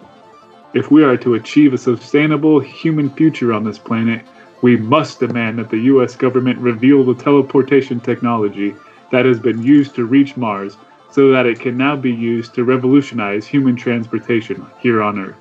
[0.73, 4.25] If we are to achieve a sustainable human future on this planet,
[4.61, 8.75] we must demand that the US government reveal the teleportation technology
[9.11, 10.77] that has been used to reach Mars
[11.11, 15.35] so that it can now be used to revolutionize human transportation here on Earth.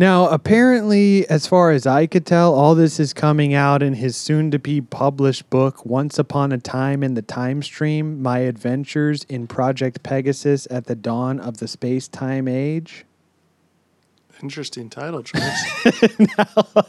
[0.00, 4.16] Now, apparently, as far as I could tell, all this is coming out in his
[4.16, 9.24] soon to be published book, Once Upon a Time in the Time Stream My Adventures
[9.24, 13.06] in Project Pegasus at the Dawn of the Space Time Age.
[14.42, 15.82] Interesting title choice.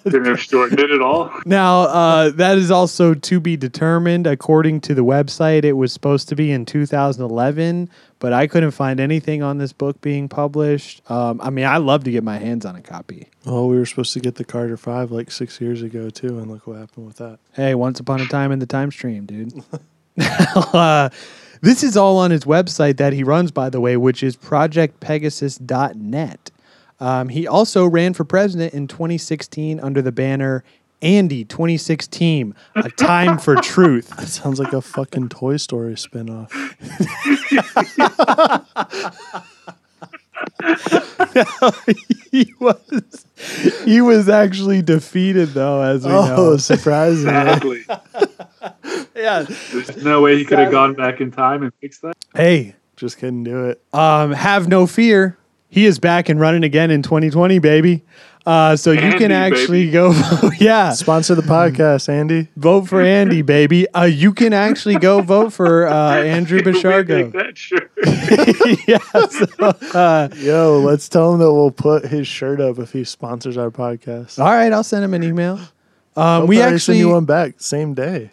[0.04, 1.32] Didn't have shortened it at all.
[1.46, 4.28] Now, uh, that is also to be determined.
[4.28, 7.90] According to the website, it was supposed to be in 2011,
[8.20, 11.02] but I couldn't find anything on this book being published.
[11.10, 13.28] Um, I mean, I love to get my hands on a copy.
[13.46, 16.52] well, we were supposed to get the Carter Five like six years ago too, and
[16.52, 17.40] look what happened with that.
[17.54, 19.64] Hey, once upon a time in the time stream, dude.
[20.22, 21.10] uh,
[21.62, 26.52] this is all on his website that he runs, by the way, which is projectpegasus.net.
[27.00, 30.64] Um, he also ran for president in 2016 under the banner
[31.02, 34.10] Andy 2016, A Time for Truth.
[34.18, 36.52] That sounds like a fucking Toy Story spinoff.
[42.32, 43.26] he was
[43.86, 46.58] he was actually defeated though, as we Oh, know.
[46.58, 47.26] surprising!
[47.30, 47.84] Sadly.
[49.16, 49.46] Yeah.
[49.72, 52.16] There's no way he could have gone back in time and fixed that.
[52.36, 53.82] Hey, Just couldn't do it.
[53.94, 55.38] Um, have no fear.
[55.70, 58.04] He is back and running again in 2020, baby.
[58.46, 59.92] Uh, so you can actually baby.
[59.92, 60.14] go,
[60.60, 62.48] yeah, Sponsor the podcast, Andy.
[62.56, 63.88] vote for Andy, baby.
[63.92, 67.32] Uh, you can actually go vote for uh, Andrew Take Bishargo.
[67.34, 67.92] that shirt.
[68.88, 68.98] yeah.
[69.28, 73.58] So, uh, Yo, let's tell him that we'll put his shirt up if he sponsors
[73.58, 74.40] our podcast.
[74.40, 75.58] all right, I'll send him an email.
[75.58, 75.68] Um,
[76.16, 78.32] I'll we actually send you one back same day.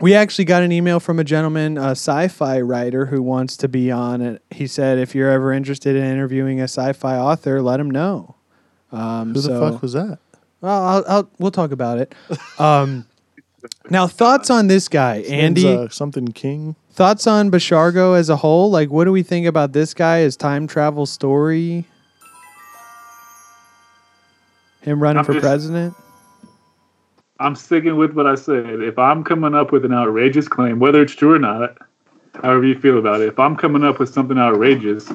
[0.00, 3.90] We actually got an email from a gentleman, a sci-fi writer who wants to be
[3.90, 4.42] on it.
[4.50, 8.34] He said, if you're ever interested in interviewing a sci-fi author, let him know.
[8.90, 10.18] Um, Who the fuck was that?
[10.60, 12.14] Well, I'll, I'll we'll talk about it.
[12.58, 13.06] Um,
[13.90, 15.68] now, thoughts on this guy, Andy?
[15.72, 16.74] Uh, something King.
[16.92, 18.70] thoughts on Bashargo as a whole?
[18.70, 20.20] Like, what do we think about this guy?
[20.20, 21.86] His time travel story?
[24.82, 25.94] Him running I'm for just- president?
[27.40, 28.80] I'm sticking with what I said.
[28.82, 31.76] If I'm coming up with an outrageous claim, whether it's true or not,
[32.34, 35.10] however you feel about it, if I'm coming up with something outrageous,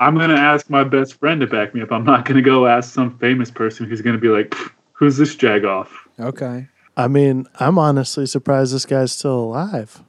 [0.00, 1.92] I'm going to ask my best friend to back me up.
[1.92, 4.54] I'm not going to go ask some famous person who's going to be like,
[4.92, 5.88] who's this jagoff?
[6.18, 6.66] Okay.
[6.96, 10.02] I mean, I'm honestly surprised this guy's still alive.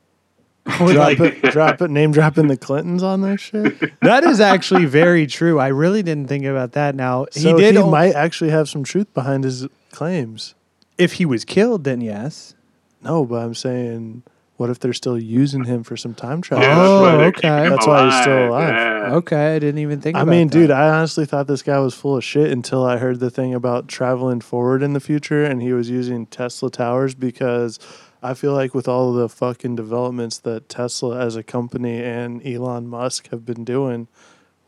[0.66, 4.00] Drop it, drop it, name dropping the Clintons on their shit.
[4.02, 5.58] that is actually very true.
[5.60, 6.94] I really didn't think about that.
[6.94, 7.74] Now So he did.
[7.76, 10.54] he o- might actually have some truth behind his claims.
[11.00, 12.54] If he was killed, then yes.
[13.02, 14.24] No, but I'm saying,
[14.58, 16.66] what if they're still using him for some time travel?
[16.66, 17.64] Yeah, that's Oh, why they're okay.
[17.64, 18.50] him That's why he's still alive.
[18.70, 18.74] alive.
[19.10, 19.16] Yeah.
[19.16, 20.18] Okay, I didn't even think.
[20.18, 20.54] I about mean, that.
[20.54, 23.54] dude, I honestly thought this guy was full of shit until I heard the thing
[23.54, 27.80] about traveling forward in the future and he was using Tesla towers because
[28.22, 32.88] I feel like with all the fucking developments that Tesla as a company and Elon
[32.90, 34.10] Musk have been doing,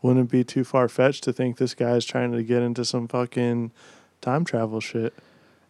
[0.00, 2.84] wouldn't it be too far fetched to think this guy is trying to get into
[2.86, 3.70] some fucking
[4.22, 5.12] time travel shit?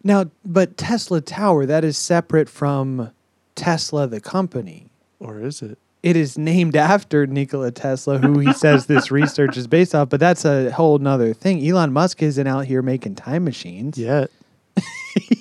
[0.03, 3.11] Now, but Tesla Tower that is separate from
[3.55, 4.87] Tesla the company.
[5.19, 5.77] Or is it?
[6.01, 10.09] It is named after Nikola Tesla, who he says this research is based off.
[10.09, 11.65] But that's a whole nother thing.
[11.65, 13.97] Elon Musk isn't out here making time machines.
[13.97, 14.29] Yet.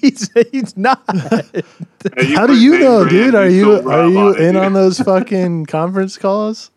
[0.01, 1.03] he's, he's not.
[1.09, 3.35] How do you know, dude?
[3.35, 6.71] Are you are you in on those fucking conference calls?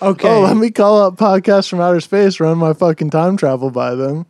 [0.00, 0.28] Okay.
[0.28, 3.94] Oh, let me call up podcasts from outer space, run my fucking time travel by
[3.94, 4.26] them.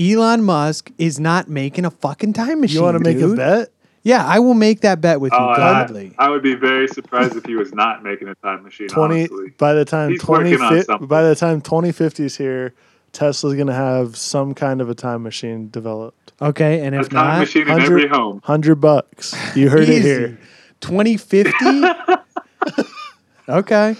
[0.00, 2.76] Elon Musk is not making a fucking time machine.
[2.78, 3.68] You want to make a bet?
[4.02, 6.14] Yeah, I will make that bet with you Oh, I- gladly.
[6.18, 8.88] I would be very surprised if he was not making a time machine.
[8.88, 9.50] Twenty honestly.
[9.58, 11.06] by the time He's twenty working on fi- something.
[11.08, 12.72] by the time twenty fifty is here,
[13.12, 16.32] Tesla's gonna have some kind of a time machine developed.
[16.40, 18.40] Okay, and a if time not, machine in 100 every home.
[18.42, 19.34] Hundred bucks.
[19.54, 20.38] You heard it here.
[20.80, 21.52] 2050?
[23.50, 23.96] okay.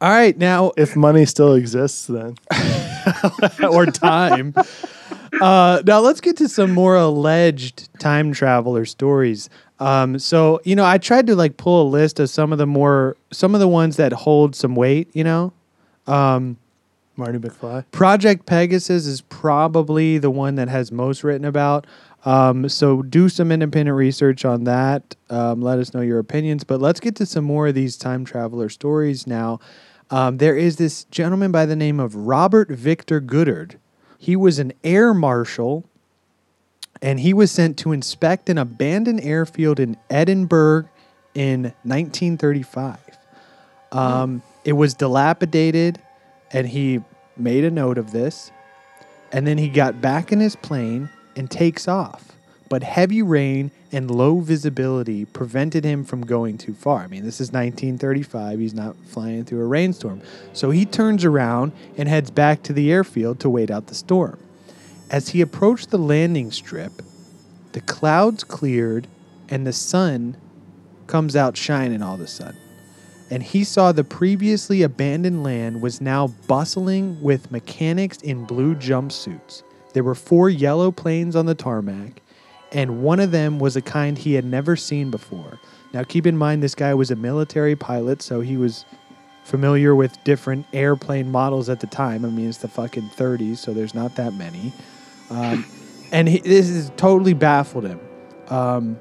[0.00, 2.36] All right, now If money still exists, then
[3.70, 4.54] or time.
[5.40, 9.50] Uh, now let's get to some more alleged time traveler stories.
[9.80, 12.66] Um, so you know, I tried to like pull a list of some of the
[12.66, 15.08] more some of the ones that hold some weight.
[15.14, 15.52] You know,
[17.16, 17.84] Marty McFly.
[17.90, 21.86] Project Pegasus is probably the one that has most written about.
[22.24, 25.16] Um, so do some independent research on that.
[25.30, 26.64] Um, let us know your opinions.
[26.64, 29.60] But let's get to some more of these time traveler stories now.
[30.10, 33.78] Um, there is this gentleman by the name of Robert Victor Goddard.
[34.18, 35.84] He was an air marshal
[37.00, 40.88] and he was sent to inspect an abandoned airfield in Edinburgh
[41.34, 42.98] in 1935.
[43.92, 46.00] Um, it was dilapidated,
[46.52, 47.00] and he
[47.36, 48.50] made a note of this.
[49.30, 52.32] And then he got back in his plane and takes off.
[52.68, 57.00] But heavy rain and low visibility prevented him from going too far.
[57.00, 58.58] I mean, this is 1935.
[58.58, 60.20] He's not flying through a rainstorm.
[60.52, 64.38] So he turns around and heads back to the airfield to wait out the storm.
[65.10, 67.02] As he approached the landing strip,
[67.72, 69.06] the clouds cleared
[69.48, 70.36] and the sun
[71.06, 72.60] comes out shining all of a sudden.
[73.30, 79.62] And he saw the previously abandoned land was now bustling with mechanics in blue jumpsuits.
[79.92, 82.22] There were four yellow planes on the tarmac,
[82.72, 85.58] and one of them was a kind he had never seen before.
[85.92, 88.84] Now, keep in mind, this guy was a military pilot, so he was
[89.44, 92.24] familiar with different airplane models at the time.
[92.24, 94.72] I mean, it's the fucking 30s, so there's not that many.
[95.30, 95.64] Um,
[96.12, 98.00] and he, this has totally baffled him.
[98.48, 98.98] Um,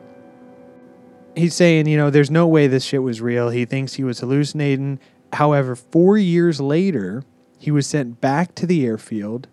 [1.35, 3.49] he's saying, you know, there's no way this shit was real.
[3.49, 4.99] He thinks he was hallucinating.
[5.33, 7.23] However, four years later,
[7.59, 9.47] he was sent back to the airfield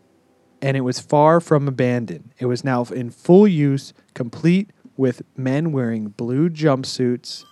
[0.64, 2.30] and it was far from abandoned.
[2.38, 7.44] It was now in full use, complete with men wearing blue jumpsuits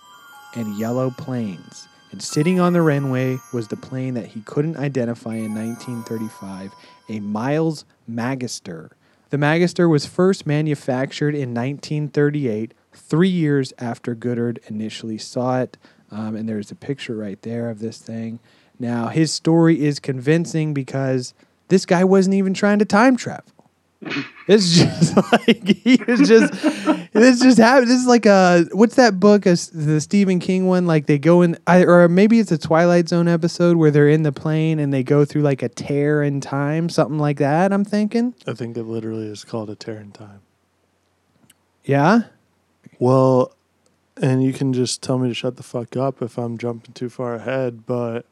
[0.55, 1.87] and yellow planes.
[2.11, 6.71] And sitting on the runway was the plane that he couldn't identify in 1935,
[7.07, 8.97] a Miles Magister.
[9.29, 15.77] The Magister was first manufactured in 1938, three years after Goddard initially saw it.
[16.09, 18.39] Um, and there's a picture right there of this thing.
[18.79, 21.35] Now, his story is convincing because
[21.67, 23.45] this guy wasn't even trying to time travel.
[24.47, 26.53] It's just like he was just.
[27.13, 27.89] This just happened.
[27.89, 29.45] This is like a what's that book?
[29.45, 30.85] A, the Stephen King one.
[30.85, 34.23] Like they go in, I, or maybe it's a Twilight Zone episode where they're in
[34.23, 37.71] the plane and they go through like a tear in time, something like that.
[37.71, 38.33] I'm thinking.
[38.47, 40.41] I think it literally is called a tear in time.
[41.85, 42.23] Yeah.
[42.99, 43.53] Well,
[44.21, 47.09] and you can just tell me to shut the fuck up if I'm jumping too
[47.09, 48.25] far ahead, but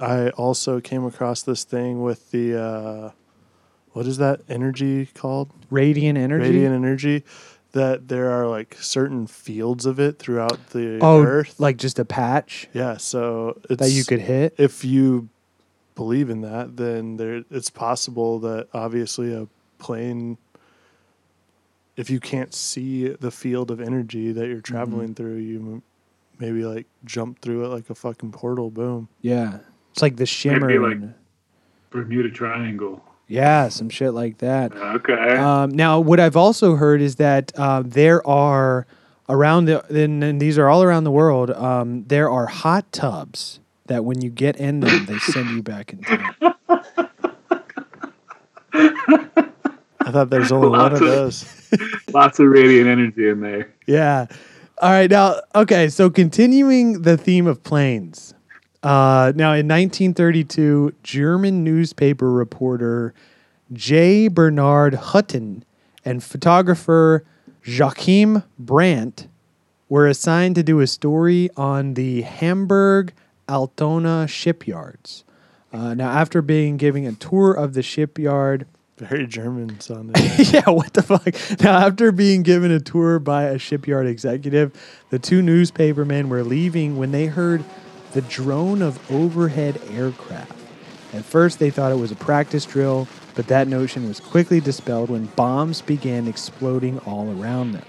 [0.00, 3.10] I also came across this thing with the uh
[3.92, 5.50] what is that energy called?
[5.70, 6.44] Radiant energy.
[6.50, 7.24] Radiant energy
[7.72, 11.58] that there are like certain fields of it throughout the oh, earth.
[11.60, 14.54] like just a patch yeah, so it's that you could hit.
[14.56, 15.28] if you
[15.94, 20.38] believe in that, then there it's possible that obviously a plane
[21.96, 24.50] if you can't see the field of energy that Mm-hmm.
[24.52, 25.82] you're traveling through, you
[26.38, 28.70] maybe like jump through it like a fucking portal.
[28.70, 29.08] Boom.
[29.20, 29.58] Yeah.
[29.98, 30.78] It's like the shimmer.
[30.80, 31.10] Like-
[31.90, 33.02] Bermuda Triangle.
[33.26, 34.72] yeah, some shit like that.
[34.76, 35.36] Okay.
[35.36, 38.86] Um, now, what I've also heard is that uh, there are
[39.28, 41.50] around the, and, and these are all around the world.
[41.50, 45.92] Um, there are hot tubs that when you get in them, they send you back
[45.92, 46.34] in time.
[48.72, 51.70] I thought there's only one of of- those.
[52.14, 53.74] Lots of radiant energy in there.
[53.86, 54.26] Yeah.
[54.80, 55.10] All right.
[55.10, 55.88] Now, okay.
[55.88, 58.34] So continuing the theme of planes.
[58.88, 63.12] Uh, now, in 1932, German newspaper reporter
[63.70, 64.28] J.
[64.28, 65.62] Bernard Hutton
[66.06, 67.22] and photographer
[67.62, 69.28] Joachim Brandt
[69.90, 73.12] were assigned to do a story on the Hamburg
[73.46, 75.22] Altona shipyards.
[75.70, 78.66] Uh, now, after being giving a tour of the shipyard,
[78.96, 80.14] Very German sounding.
[80.38, 81.60] yeah, what the fuck?
[81.60, 84.72] Now, after being given a tour by a shipyard executive,
[85.10, 87.62] the two newspapermen were leaving when they heard
[88.12, 90.52] the drone of overhead aircraft.
[91.12, 95.10] At first, they thought it was a practice drill, but that notion was quickly dispelled
[95.10, 97.84] when bombs began exploding all around them.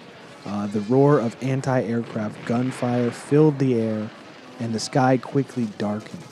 [0.45, 4.09] Uh, the roar of anti aircraft gunfire filled the air,
[4.59, 6.23] and the sky quickly darkened.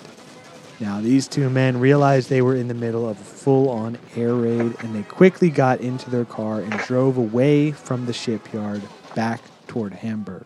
[0.80, 4.36] Now, these two men realized they were in the middle of a full on air
[4.36, 8.84] raid and they quickly got into their car and drove away from the shipyard
[9.16, 10.46] back toward Hamburg.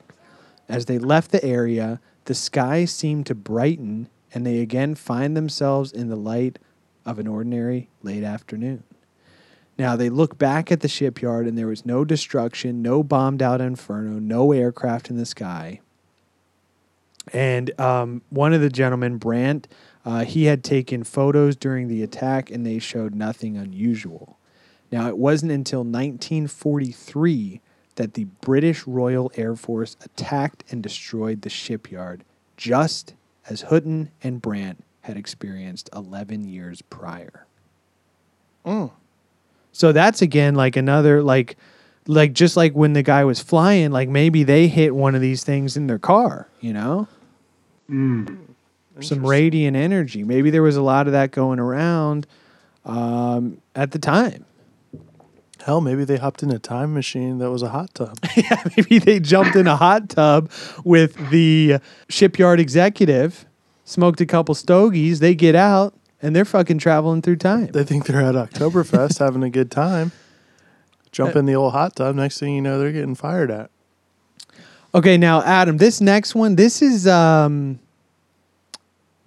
[0.69, 5.91] As they left the area, the sky seemed to brighten and they again find themselves
[5.91, 6.59] in the light
[7.05, 8.83] of an ordinary late afternoon.
[9.77, 13.61] Now they look back at the shipyard and there was no destruction, no bombed out
[13.61, 15.81] inferno, no aircraft in the sky.
[17.33, 19.67] And um, one of the gentlemen, Brandt,
[20.05, 24.37] uh, he had taken photos during the attack and they showed nothing unusual.
[24.91, 27.61] Now, it wasn't until 1943
[27.95, 32.23] that the British Royal Air Force attacked and destroyed the shipyard,
[32.57, 33.13] just
[33.49, 37.45] as Hutton and Brandt had experienced 11 years prior.
[39.71, 41.57] So that's again like another like
[42.07, 45.43] like just like when the guy was flying, like maybe they hit one of these
[45.43, 47.07] things in their car, you know?
[48.99, 50.23] Some radiant energy.
[50.23, 52.27] Maybe there was a lot of that going around
[52.85, 54.45] um, at the time.
[55.61, 58.17] Hell, maybe they hopped in a time machine that was a hot tub.
[58.35, 60.51] yeah, maybe they jumped in a hot tub
[60.83, 61.77] with the
[62.09, 63.45] shipyard executive,
[63.85, 67.67] smoked a couple stogies, they get out, and they're fucking traveling through time.
[67.67, 70.11] they think they're at Oktoberfest having a good time.
[71.11, 72.15] Jump in the old hot tub.
[72.15, 73.69] Next thing you know, they're getting fired at.
[74.95, 77.79] Okay, now Adam, this next one, this is um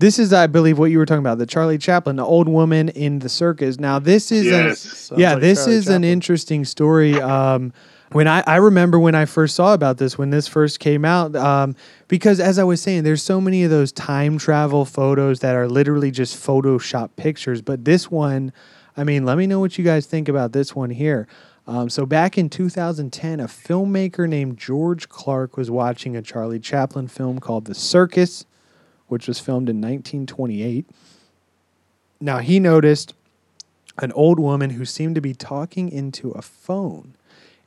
[0.04, 2.90] this is I believe what you were talking about, the Charlie Chaplin, the old woman
[2.90, 3.80] in the circus.
[3.80, 4.80] Now this is a- Yes.
[4.80, 7.20] Sounds yeah, like this Charlie is an interesting story.
[7.20, 7.72] Um
[8.12, 11.34] when I, I remember when I first saw about this, when this first came out,
[11.34, 11.74] um,
[12.06, 15.66] because as I was saying, there's so many of those time travel photos that are
[15.66, 17.60] literally just Photoshop pictures.
[17.60, 18.52] But this one,
[18.96, 21.26] I mean, let me know what you guys think about this one here.
[21.66, 27.08] Um, so back in 2010, a filmmaker named George Clarke was watching a Charlie Chaplin
[27.08, 28.44] film called The Circus,
[29.08, 30.86] which was filmed in 1928.
[32.20, 33.14] Now he noticed
[33.98, 37.14] an old woman who seemed to be talking into a phone.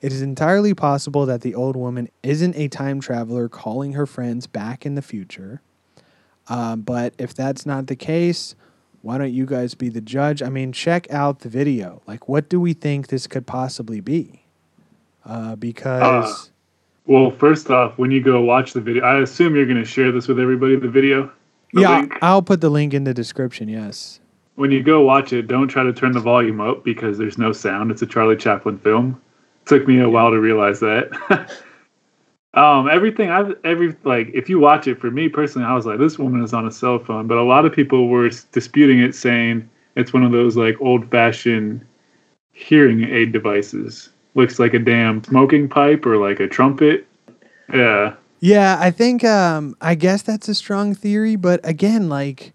[0.02, 4.46] It is entirely possible that the old woman isn't a time traveler calling her friends
[4.46, 5.62] back in the future.
[6.50, 8.56] Um, but if that's not the case,
[9.02, 10.42] why don't you guys be the judge?
[10.44, 12.02] I mean, check out the video.
[12.06, 14.44] Like, what do we think this could possibly be?
[15.26, 16.52] Uh, because
[17.08, 20.12] Well, first off, when you go watch the video, I assume you're going to share
[20.12, 20.76] this with everybody.
[20.76, 21.32] The video.
[21.72, 22.14] The yeah, link.
[22.22, 23.70] I'll put the link in the description.
[23.70, 24.20] Yes.
[24.56, 27.54] when you go watch it, don't try to turn the volume up because there's no
[27.54, 27.92] sound.
[27.92, 29.22] It's a Charlie Chaplin film.
[29.66, 31.10] Took me a while to realize that.
[32.54, 36.00] um, everything I've every like if you watch it for me personally, I was like,
[36.00, 37.28] this woman is on a cell phone.
[37.28, 41.10] But a lot of people were disputing it, saying it's one of those like old
[41.10, 41.86] fashioned
[42.52, 44.10] hearing aid devices.
[44.38, 47.08] Looks like a damn smoking pipe or like a trumpet.
[47.74, 48.14] Yeah.
[48.40, 52.54] Yeah, I think um I guess that's a strong theory, but again, like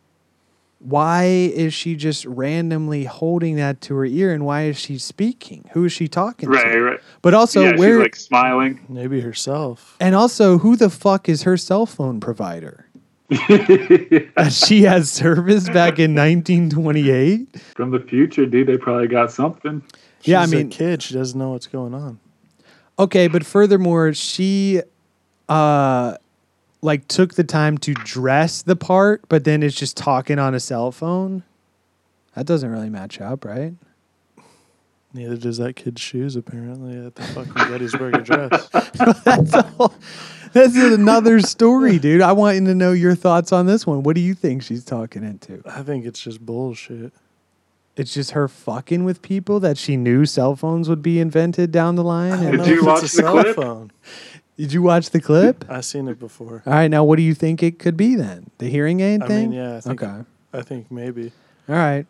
[0.79, 5.69] why is she just randomly holding that to her ear and why is she speaking?
[5.73, 6.81] Who is she talking Right, to?
[6.83, 7.01] right.
[7.21, 8.81] But also yeah, where she's like smiling.
[8.89, 9.97] Maybe herself.
[9.99, 12.87] and also who the fuck is her cell phone provider?
[14.37, 17.61] Uh, she has service back in 1928.
[17.77, 19.83] From the future, dude, they probably got something.
[20.23, 21.03] Yeah, I mean- a kid.
[21.03, 22.19] She doesn't know what's going on.
[22.99, 24.83] Okay, but furthermore, she
[25.49, 26.17] uh
[26.83, 30.61] like took the time to dress the part, but then is just talking on a
[30.61, 31.43] cell phone.
[32.35, 33.75] That doesn't really match up, right?
[35.15, 38.69] Neither does that kid's shoes, apparently, at the fucking Gettysburg Address.
[39.25, 39.93] That's a whole,
[40.55, 42.21] that's another story, dude.
[42.23, 44.03] I want you to know your thoughts on this one.
[44.03, 45.63] What do you think she's talking into?
[45.67, 47.13] I think it's just bullshit.
[47.97, 51.97] It's just her fucking with people that she knew cell phones would be invented down
[51.97, 52.33] the line.
[52.33, 53.57] I And- Did know you watch a the cell clip?
[53.57, 53.91] phone.
[54.57, 55.65] Did you watch the clip?
[55.69, 56.63] I've seen it before.
[56.67, 58.47] All right, now what do you think it could be then?
[58.59, 59.51] The hearing aid I thing?
[59.51, 60.23] mean, yeah, I think, Okay.
[60.53, 61.33] I think maybe.
[61.69, 62.07] All right.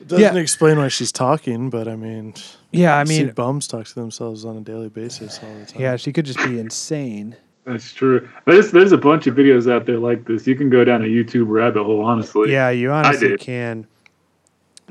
[0.00, 0.40] It doesn't Yeah.
[0.40, 2.34] explain why she's talking, but I mean,
[2.72, 5.66] Yeah, I I mean, see bums talk to themselves on a daily basis all the
[5.66, 5.80] time.
[5.82, 7.36] yeah, she could just be insane.
[7.64, 8.28] That's true.
[8.46, 10.46] There's there's a bunch of videos out there like this.
[10.46, 12.52] You can go down a YouTube rabbit hole, honestly.
[12.52, 13.86] Yeah, you honestly can.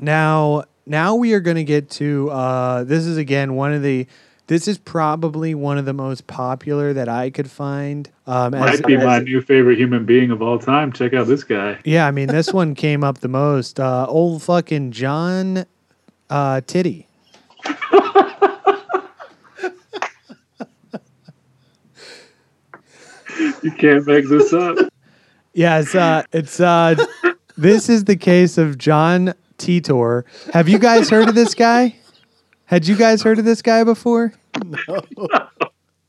[0.00, 4.06] Now, now we are going to get to uh, this is again one of the.
[4.48, 8.08] This is probably one of the most popular that I could find.
[8.28, 10.92] Um, as, Might be my new favorite human being of all time.
[10.92, 11.80] Check out this guy.
[11.84, 13.80] yeah, I mean this one came up the most.
[13.80, 15.66] Uh, old fucking John
[16.30, 17.08] uh, Titty.
[23.62, 24.78] You can't make this up.
[25.54, 26.94] Yeah, it's uh, it's uh,
[27.56, 30.24] this is the case of John Titor.
[30.52, 31.96] Have you guys heard of this guy?
[32.64, 34.32] Had you guys heard of this guy before?
[34.64, 35.00] No.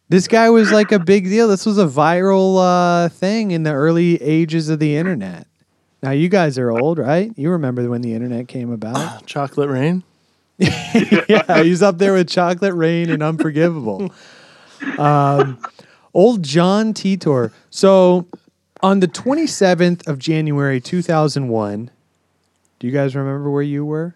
[0.10, 1.50] This guy was like a big deal.
[1.50, 5.48] This was a viral uh, thing in the early ages of the internet.
[6.02, 7.32] Now you guys are old, right?
[7.36, 9.26] You remember when the internet came about?
[9.26, 10.04] Chocolate Rain.
[10.58, 14.12] yeah, he's up there with Chocolate Rain and Unforgivable.
[14.98, 15.60] Um,
[16.14, 17.52] old John Titor.
[17.70, 18.28] So
[18.82, 21.92] on the 27th of January 2001,
[22.80, 24.16] do you guys remember where you were?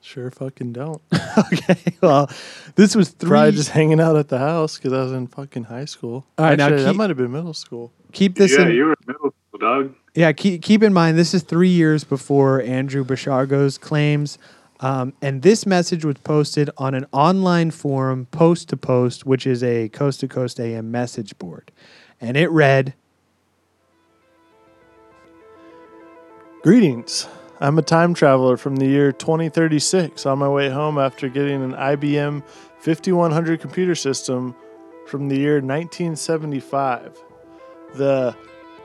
[0.00, 1.00] Sure fucking don't.
[1.38, 2.30] okay, well,
[2.74, 3.30] this was three.
[3.30, 6.26] Probably just hanging out at the house because I was in fucking high school.
[6.36, 7.90] All right, now Actually, that might have been middle school.
[8.12, 8.72] keep this yeah, in.
[8.72, 9.94] you were in middle school, dog.
[10.14, 14.36] Yeah, keep, keep in mind this is three years before Andrew Basiago's claims.
[14.80, 19.62] Um, and this message was posted on an online forum, Post to Post, which is
[19.62, 21.72] a coast to coast AM message board.
[22.20, 22.92] And it read
[26.62, 27.26] Greetings.
[27.60, 31.72] I'm a time traveler from the year 2036 on my way home after getting an
[31.72, 32.42] IBM
[32.80, 34.56] 5100 computer system
[35.06, 37.22] from the year 1975.
[37.94, 38.36] The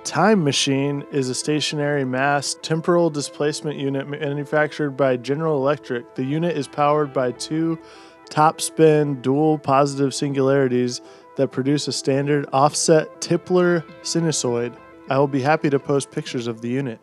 [0.03, 6.13] Time Machine is a stationary mass temporal displacement unit manufactured by General Electric.
[6.13, 7.80] The unit is powered by two
[8.30, 11.01] top spin dual positive singularities
[11.38, 14.78] that produce a standard offset Tipler sinusoid.
[15.09, 16.99] I will be happy to post pictures of the unit.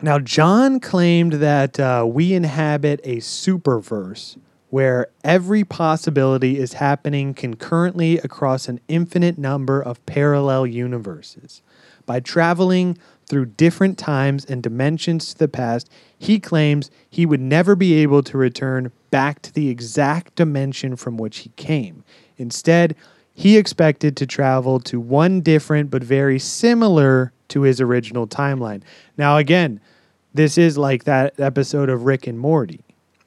[0.00, 4.36] Now, John claimed that uh, we inhabit a superverse
[4.70, 11.60] where every possibility is happening concurrently across an infinite number of parallel universes.
[12.06, 17.76] By traveling through different times and dimensions to the past, he claims he would never
[17.76, 22.02] be able to return back to the exact dimension from which he came.
[22.38, 22.96] Instead,
[23.34, 28.82] he expected to travel to one different but very similar to his original timeline.
[29.16, 29.80] Now, again,
[30.34, 32.84] this is like that episode of Rick and Morty.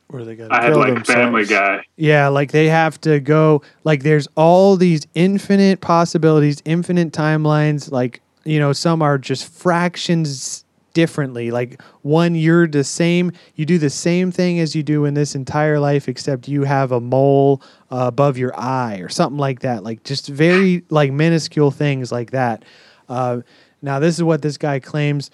[0.07, 1.09] Where they got I had like themselves.
[1.09, 1.83] Family Guy.
[1.95, 7.91] Yeah, like they have to go, like, there's all these infinite possibilities, infinite timelines.
[7.91, 10.63] Like, you know, some are just fractions
[10.93, 11.49] differently.
[11.49, 15.33] Like, one, you're the same, you do the same thing as you do in this
[15.33, 17.61] entire life, except you have a mole
[17.91, 19.83] uh, above your eye or something like that.
[19.83, 22.63] Like, just very, like, minuscule things like that.
[23.09, 23.41] Uh,
[23.85, 25.29] now, this is what this guy claims.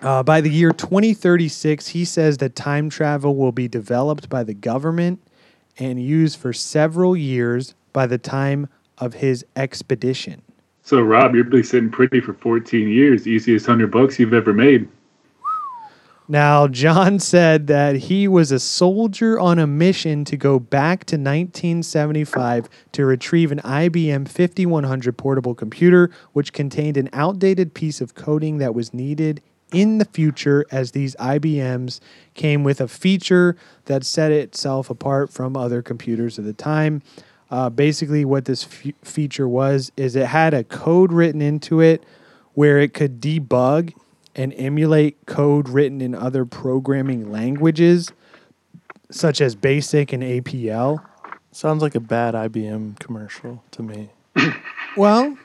[0.00, 4.54] Uh, by the year 2036, he says that time travel will be developed by the
[4.54, 5.20] government
[5.76, 10.40] and used for several years by the time of his expedition.
[10.82, 13.26] So Rob, you'll be sitting pretty for 14 years.
[13.26, 14.88] Easiest hundred bucks you've ever made.
[16.28, 21.14] Now, John said that he was a soldier on a mission to go back to
[21.14, 28.58] 1975 to retrieve an IBM 5100 portable computer, which contained an outdated piece of coding
[28.58, 29.40] that was needed
[29.72, 32.00] in the future, as these IBMs
[32.34, 37.02] came with a feature that set itself apart from other computers of the time.
[37.50, 42.02] Uh, basically, what this f- feature was is it had a code written into it
[42.54, 43.92] where it could debug
[44.36, 48.12] and emulate code written in other programming languages,
[49.10, 51.04] such as BASIC and APL.
[51.50, 54.10] Sounds like a bad IBM commercial to me.
[54.96, 55.36] Well,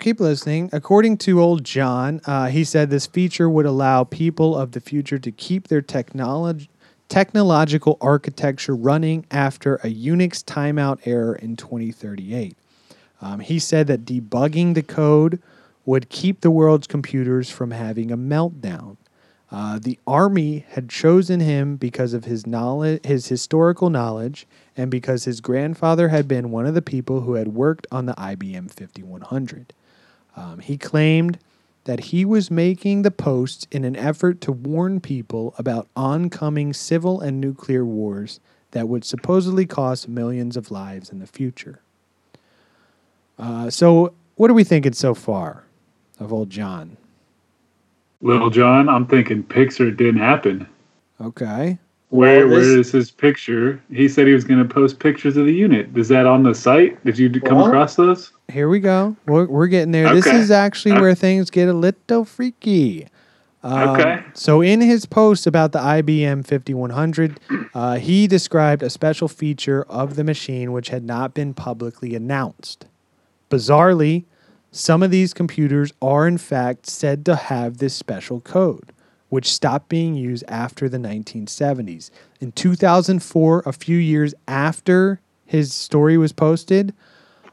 [0.00, 0.68] keep listening.
[0.72, 5.20] According to old John, uh, he said this feature would allow people of the future
[5.20, 6.68] to keep their technology.
[7.08, 12.56] Technological architecture running after a Unix timeout error in 2038.
[13.20, 15.40] Um, he said that debugging the code
[15.90, 18.96] would keep the world's computers from having a meltdown.
[19.50, 25.24] Uh, the army had chosen him because of his knowledge, his historical knowledge, and because
[25.24, 29.74] his grandfather had been one of the people who had worked on the IBM 5100.
[30.36, 31.40] Um, he claimed
[31.86, 37.20] that he was making the posts in an effort to warn people about oncoming civil
[37.20, 38.38] and nuclear wars
[38.70, 41.80] that would supposedly cost millions of lives in the future.
[43.36, 45.64] Uh, so, what are we thinking so far
[46.20, 46.96] of old John?
[48.22, 50.66] Little John, I'm thinking Pixar didn't happen.
[51.20, 51.78] Okay.
[52.10, 53.80] Where Well, this- where is his picture?
[53.90, 55.88] He said he was going to post pictures of the unit.
[55.96, 57.02] Is that on the site?
[57.04, 58.32] Did you d- come Well- across those?
[58.52, 59.16] Here we go.
[59.26, 60.12] We're, we're getting there.
[60.12, 63.06] This is actually Uh, where things get a little freaky.
[63.62, 64.22] Um, Okay.
[64.34, 67.38] So, in his post about the IBM 5100,
[67.74, 72.86] uh, he described a special feature of the machine which had not been publicly announced.
[73.50, 74.24] Bizarrely,
[74.72, 78.92] some of these computers are in fact said to have this special code,
[79.28, 82.10] which stopped being used after the 1970s.
[82.40, 86.94] In 2004, a few years after his story was posted,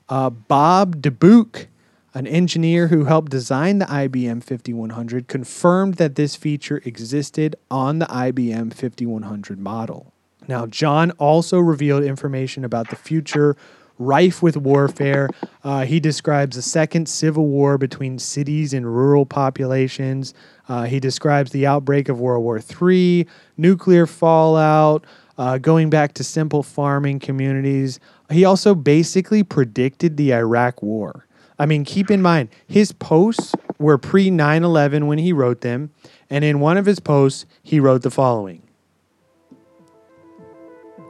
[0.09, 1.65] uh, Bob Dubke,
[2.13, 8.05] an engineer who helped design the IBM 5100, confirmed that this feature existed on the
[8.05, 10.13] IBM 5100 model.
[10.47, 13.57] Now, John also revealed information about the future
[13.99, 15.29] rife with warfare.
[15.63, 20.33] Uh, he describes a second civil war between cities and rural populations.
[20.69, 25.05] Uh, he describes the outbreak of World War III, nuclear fallout,
[25.37, 27.99] uh, going back to simple farming communities.
[28.29, 31.25] He also basically predicted the Iraq War.
[31.59, 35.91] I mean, keep in mind, his posts were pre 9 11 when he wrote them.
[36.29, 38.61] And in one of his posts, he wrote the following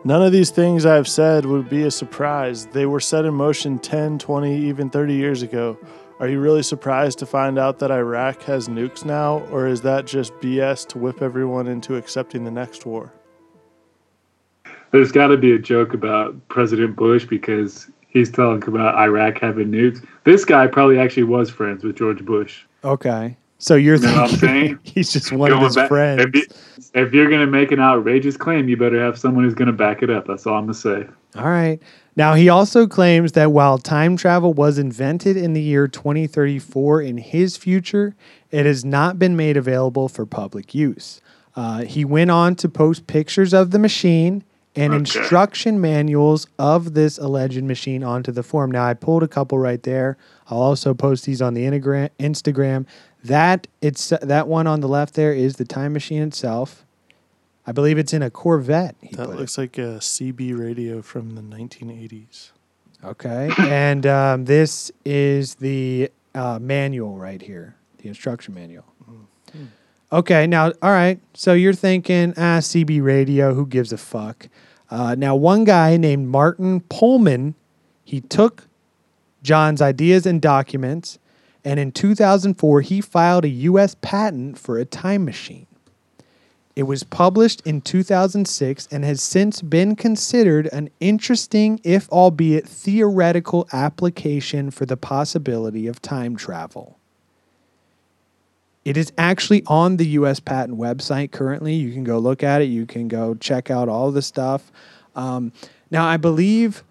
[0.07, 2.65] None of these things I have said would be a surprise.
[2.67, 5.77] They were set in motion 10, 20, even 30 years ago.
[6.21, 10.07] Are you really surprised to find out that Iraq has nukes now, or is that
[10.07, 13.11] just BS to whip everyone into accepting the next war?
[14.91, 19.71] There's got to be a joke about President Bush because he's talking about Iraq having
[19.71, 20.07] nukes.
[20.23, 22.63] This guy probably actually was friends with George Bush.
[22.85, 23.35] Okay.
[23.59, 24.79] So you're You know what I'm thinking saying?
[24.83, 26.21] he's just one of his back- friends.
[26.25, 26.45] If, you,
[26.93, 29.73] if you're going to make an outrageous claim, you better have someone who's going to
[29.73, 30.27] back it up.
[30.27, 31.07] That's all I'm going to say.
[31.35, 31.79] All right.
[32.15, 37.17] Now, he also claims that while time travel was invented in the year 2034 in
[37.17, 38.15] his future,
[38.51, 41.21] it has not been made available for public use.
[41.55, 44.43] Uh, he went on to post pictures of the machine
[44.75, 44.99] and Okay.
[44.99, 48.69] instruction manuals of this alleged machine onto the forum.
[48.71, 50.17] Now, I pulled a couple right there.
[50.49, 52.85] I'll also post these on the Instagram.
[53.23, 56.85] That it's that one on the left there is the time machine itself.
[57.65, 58.95] I believe it's in a Corvette.
[59.11, 59.39] That put it.
[59.39, 62.51] looks like a CB radio from the 1980s.
[63.03, 63.51] Okay.
[63.59, 68.85] and um, this is the uh, manual right here, the instruction manual.
[70.11, 70.47] Okay.
[70.47, 71.19] Now, all right.
[71.33, 74.47] So you're thinking, ah, CB radio, who gives a fuck?
[74.89, 77.55] Uh, now, one guy named Martin Pohlman,
[78.05, 78.67] he took
[79.43, 81.19] John's ideas and documents,
[81.67, 83.93] and in 2004, he filed a U.S.
[83.99, 85.67] patent for a time machine.
[86.77, 93.67] It was published in 2006 and has since been considered an interesting, if albeit theoretical,
[93.73, 96.97] application for the possibility of time travel.
[98.85, 101.73] It is actually on the US patent website currently.
[101.73, 104.71] You can go look at it, you can go check out all the stuff.
[105.17, 105.51] Um,
[105.91, 106.85] now, I believe.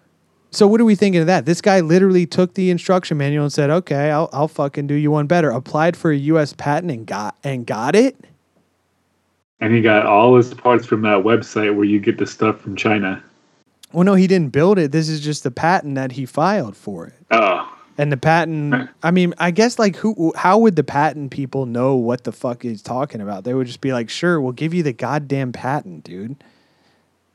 [0.51, 1.45] So, what are we thinking of that?
[1.45, 5.11] This guy literally took the instruction manual and said, "Okay, I'll, I'll fucking do you
[5.11, 6.53] one better." Applied for a U.S.
[6.53, 8.15] patent and got and got it.
[9.59, 12.75] And he got all his parts from that website where you get the stuff from
[12.75, 13.23] China.
[13.91, 14.91] Well, no, he didn't build it.
[14.91, 17.13] This is just the patent that he filed for it.
[17.31, 20.33] Oh, And the patent, I mean, I guess like who?
[20.35, 23.43] How would the patent people know what the fuck he's talking about?
[23.43, 26.35] They would just be like, "Sure, we'll give you the goddamn patent, dude."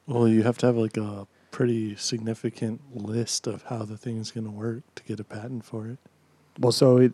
[0.06, 4.44] Well, you have to have like a pretty significant list of how the thing's going
[4.46, 5.98] to work to get a patent for it.
[6.58, 7.12] Well, so it,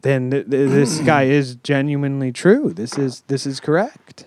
[0.00, 2.72] then th- th- this guy is genuinely true.
[2.72, 4.24] This is this is correct.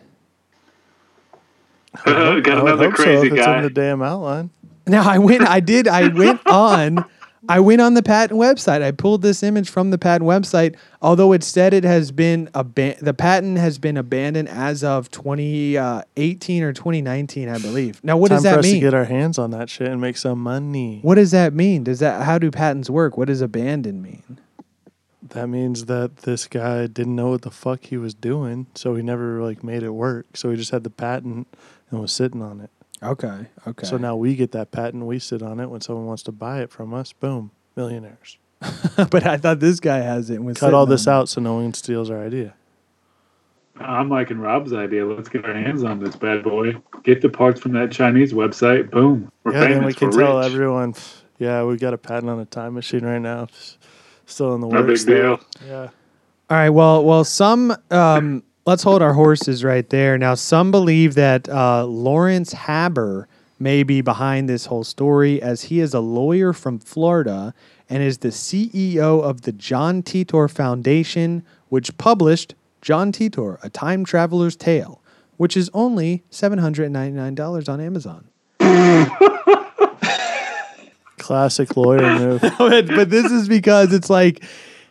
[2.05, 3.57] got I would another hope so crazy if it's guy.
[3.57, 4.51] in the damn outline.
[4.85, 5.41] Now I went.
[5.43, 5.87] I did.
[5.87, 7.03] I went on.
[7.49, 8.81] I went on the patent website.
[8.83, 10.75] I pulled this image from the patent website.
[11.01, 16.63] Although it said it has been aban- the patent has been abandoned as of 2018
[16.63, 18.03] uh, or 2019, I believe.
[18.03, 18.81] Now, what Time does for that us to mean?
[18.81, 20.99] get our hands on that shit and make some money.
[21.01, 21.83] What does that mean?
[21.83, 23.17] Does that how do patents work?
[23.17, 24.39] What does abandon mean?
[25.29, 29.01] That means that this guy didn't know what the fuck he was doing, so he
[29.01, 30.35] never like made it work.
[30.35, 31.47] So he just had the patent
[31.89, 32.69] and was sitting on it.
[33.03, 33.47] Okay.
[33.67, 33.87] Okay.
[33.87, 35.69] So now we get that patent, we sit on it.
[35.69, 38.37] When someone wants to buy it from us, boom, millionaires.
[39.09, 40.35] but I thought this guy has it.
[40.35, 41.17] and was Cut all this on it.
[41.21, 42.53] out so no one steals our idea.
[43.79, 45.05] I'm liking Rob's idea.
[45.05, 46.75] Let's get our hands on this bad boy.
[47.03, 48.91] Get the parts from that Chinese website.
[48.91, 49.31] Boom.
[49.43, 49.75] We're yeah, famous.
[49.77, 50.45] then we can We're tell rich.
[50.45, 50.93] everyone.
[51.39, 53.45] Yeah, we got a patent on a time machine right now.
[53.45, 53.77] Pff,
[54.27, 55.03] Still in the No works.
[55.03, 55.23] big there.
[55.23, 55.39] deal.
[55.65, 55.81] Yeah.
[56.51, 56.69] All right.
[56.69, 60.17] Well, well, some um, let's hold our horses right there.
[60.17, 63.27] Now, some believe that uh, Lawrence Haber
[63.59, 67.53] may be behind this whole story, as he is a lawyer from Florida
[67.89, 74.05] and is the CEO of the John Titor Foundation, which published John Titor: A Time
[74.05, 75.01] Traveler's Tale,
[75.37, 78.27] which is only seven hundred and ninety nine dollars on Amazon.
[81.17, 82.41] Classic lawyer move.
[82.57, 84.43] but, but this is because it's like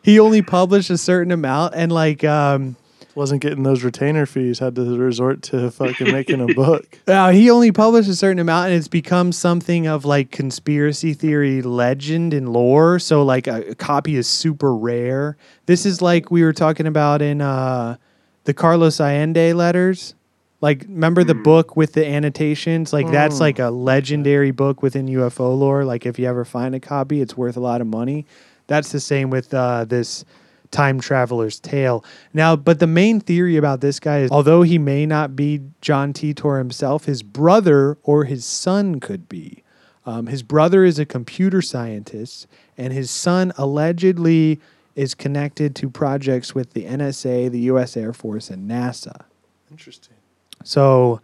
[0.03, 2.23] he only published a certain amount, and like.
[2.23, 2.77] Um,
[3.15, 4.61] Wasn't getting those retainer fees.
[4.61, 6.99] Had to resort to fucking making a book.
[7.07, 11.63] Uh, he only published a certain amount, and it's become something of like conspiracy theory
[11.63, 12.99] legend and lore.
[12.99, 15.37] So, like, a, a copy is super rare.
[15.67, 17.97] This is like we were talking about in uh,
[18.45, 20.15] the Carlos Allende letters.
[20.61, 22.93] Like, remember the book with the annotations?
[22.93, 25.85] Like, that's like a legendary book within UFO lore.
[25.87, 28.27] Like, if you ever find a copy, it's worth a lot of money.
[28.67, 30.25] That's the same with uh, this
[30.71, 32.05] time traveler's tale.
[32.33, 36.13] Now, but the main theory about this guy is although he may not be John
[36.13, 39.65] Titor himself, his brother or his son could be.
[40.07, 44.59] Um, his brother is a computer scientist, and his son allegedly
[44.97, 47.97] is connected to projects with the NSA, the U.S.
[47.97, 49.25] Air Force, and NASA.
[49.71, 50.17] Interesting.
[50.65, 51.21] So,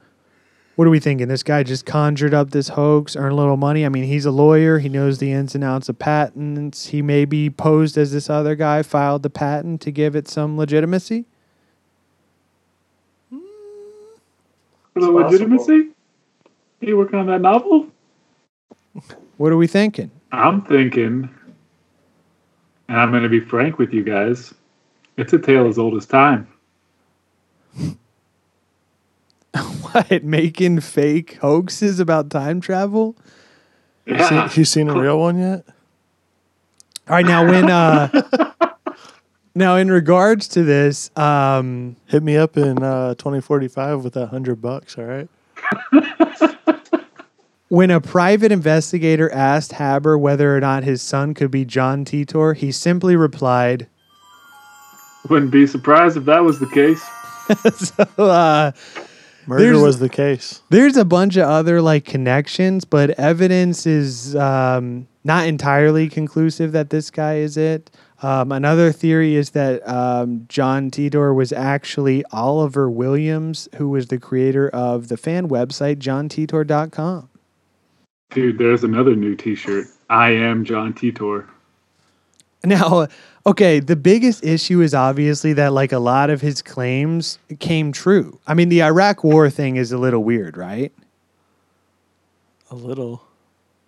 [0.76, 1.28] what are we thinking?
[1.28, 3.84] This guy just conjured up this hoax, earned a little money.
[3.86, 4.78] I mean, he's a lawyer.
[4.78, 6.86] He knows the ins and outs of patents.
[6.86, 11.24] He maybe posed as this other guy, filed the patent to give it some legitimacy.
[13.30, 15.88] The legitimacy?
[16.82, 17.88] Are you working on that novel?
[19.38, 20.10] What are we thinking?
[20.32, 21.28] I'm thinking,
[22.88, 24.52] and I'm going to be frank with you guys,
[25.16, 26.48] it's a tale as old as time.
[29.96, 30.24] What?
[30.24, 33.16] Making fake hoaxes about time travel?
[34.04, 34.48] You Yeah.
[34.48, 35.64] seen, you seen a real one yet?
[37.08, 38.08] All right, now when uh
[39.54, 44.60] now in regards to this, um Hit me up in uh, 2045 with a hundred
[44.60, 44.98] bucks.
[44.98, 45.28] All right.
[47.68, 52.54] when a private investigator asked Haber whether or not his son could be John Titor,
[52.56, 53.86] he simply replied,
[55.30, 57.02] Wouldn't be surprised if that was the case.
[57.74, 58.72] so, uh,
[59.46, 60.62] Murder There's- was the case.
[60.70, 66.90] There's a bunch of other like connections, but evidence is um, not entirely conclusive that
[66.90, 67.90] this guy is it.
[68.22, 74.18] Um, another theory is that um, John Titor was actually Oliver Williams, who was the
[74.18, 77.28] creator of the fan website johntitor.com.
[78.30, 79.86] Dude, there's another new t shirt.
[80.08, 81.46] I am John Titor.
[82.64, 83.06] Now,
[83.46, 88.38] okay, the biggest issue is obviously that like a lot of his claims came true.
[88.46, 90.92] I mean, the Iraq War thing is a little weird, right?
[92.70, 93.22] A little,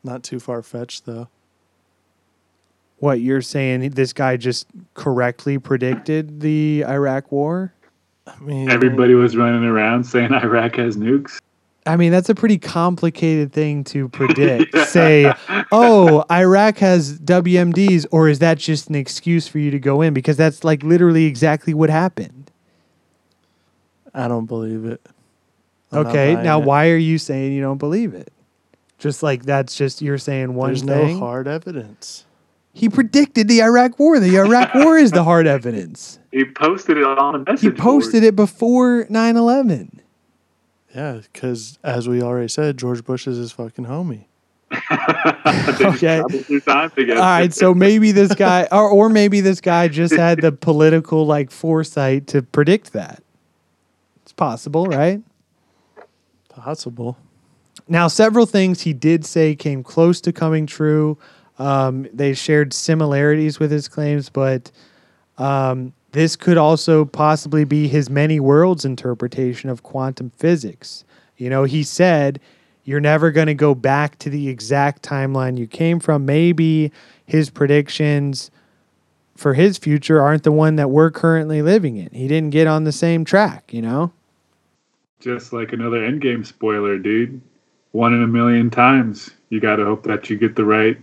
[0.05, 1.29] not too far fetched though.
[3.01, 3.91] What you're saying?
[3.91, 7.73] This guy just correctly predicted the Iraq War?
[8.27, 11.41] I mean, Everybody was running around saying Iraq has nukes.
[11.89, 14.77] I mean, that's a pretty complicated thing to predict.
[14.89, 15.33] Say,
[15.73, 20.13] oh, Iraq has WMDs, or is that just an excuse for you to go in?
[20.13, 22.51] Because that's like literally exactly what happened.
[24.13, 25.01] I don't believe it.
[25.91, 26.67] I'm okay, now it.
[26.67, 28.33] why are you saying you don't believe it?
[28.99, 31.15] Just like that's just you're saying one There's thing.
[31.15, 32.27] no hard evidence.
[32.75, 34.21] He predicted the Iraq War.
[34.21, 36.19] The Iraq War is the hard evidence.
[36.31, 40.01] He posted it on a He message posted it before 9 11.
[40.95, 44.25] Yeah, because as we already said, George Bush is his fucking homie.
[45.81, 46.21] Okay.
[46.21, 46.91] Time.
[47.11, 51.27] All right, so maybe this guy, or, or maybe this guy just had the political
[51.27, 53.23] like foresight to predict that.
[54.23, 55.23] It's possible, right?
[56.49, 57.17] Possible.
[57.89, 61.19] Now, several things he did say came close to coming true.
[61.59, 64.71] Um, they shared similarities with his claims, but
[65.39, 71.05] um, this could also possibly be his many worlds interpretation of quantum physics.
[71.37, 72.41] You know, he said,
[72.85, 76.25] You're never going to go back to the exact timeline you came from.
[76.25, 76.91] Maybe
[77.27, 78.51] his predictions
[79.37, 82.11] for his future aren't the one that we're currently living in.
[82.13, 84.13] He didn't get on the same track, you know?
[85.21, 87.41] Just like another endgame spoiler, dude.
[87.93, 89.31] One in a million times.
[89.51, 90.99] You got to hope that you get the right.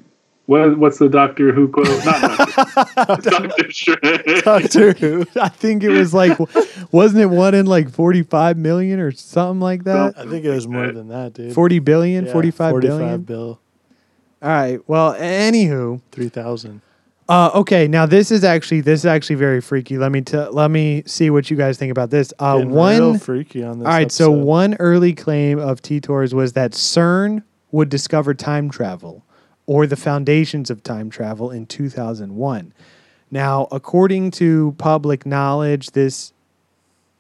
[0.47, 1.87] What, what's the Doctor Who quote?
[2.05, 2.37] Not
[2.95, 4.43] Doctor, Doctor Strange.
[4.43, 5.25] Doctor Who.
[5.41, 6.37] I think it was like,
[6.91, 10.13] wasn't it one in like 45 million or something like that?
[10.17, 11.53] I think it was more than that, dude.
[11.53, 13.21] 40 billion, Yeah, 45 45 billion.
[13.23, 13.59] bill.
[14.43, 14.79] All right.
[14.87, 16.81] Well, anywho, 3,000.
[17.27, 17.87] uh, okay.
[17.87, 19.97] Now this is actually this is actually very freaky.
[19.97, 22.31] Let me t- let me see what you guys think about this.
[22.37, 23.19] Uh, Getting real one.
[23.19, 23.87] freaky on this.
[23.87, 24.11] All right.
[24.11, 27.41] So one early claim of Titor's was that CERN
[27.71, 29.23] would discover time travel
[29.67, 32.73] or the foundations of time travel in 2001.
[33.31, 36.31] Now, according to public knowledge, this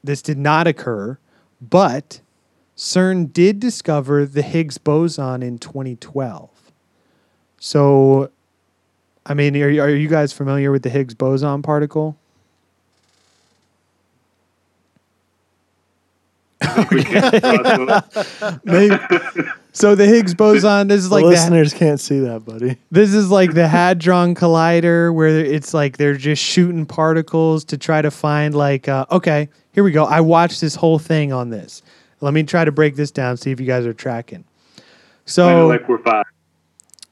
[0.03, 1.17] this did not occur,
[1.59, 2.21] but
[2.77, 6.49] CERN did discover the Higgs boson in 2012.
[7.59, 8.29] So,
[9.25, 12.15] I mean, are, are you guys familiar with the Higgs boson particle?
[16.54, 16.54] We can't talk about-
[18.63, 18.97] Maybe.
[19.73, 22.77] so the Higgs boson, this is the like the, listeners can't see that, buddy.
[22.91, 28.01] this is like the hadron collider where it's like they're just shooting particles to try
[28.01, 31.81] to find like uh, okay here we go i watched this whole thing on this
[32.21, 34.43] let me try to break this down see if you guys are tracking
[35.25, 36.25] so like we're five.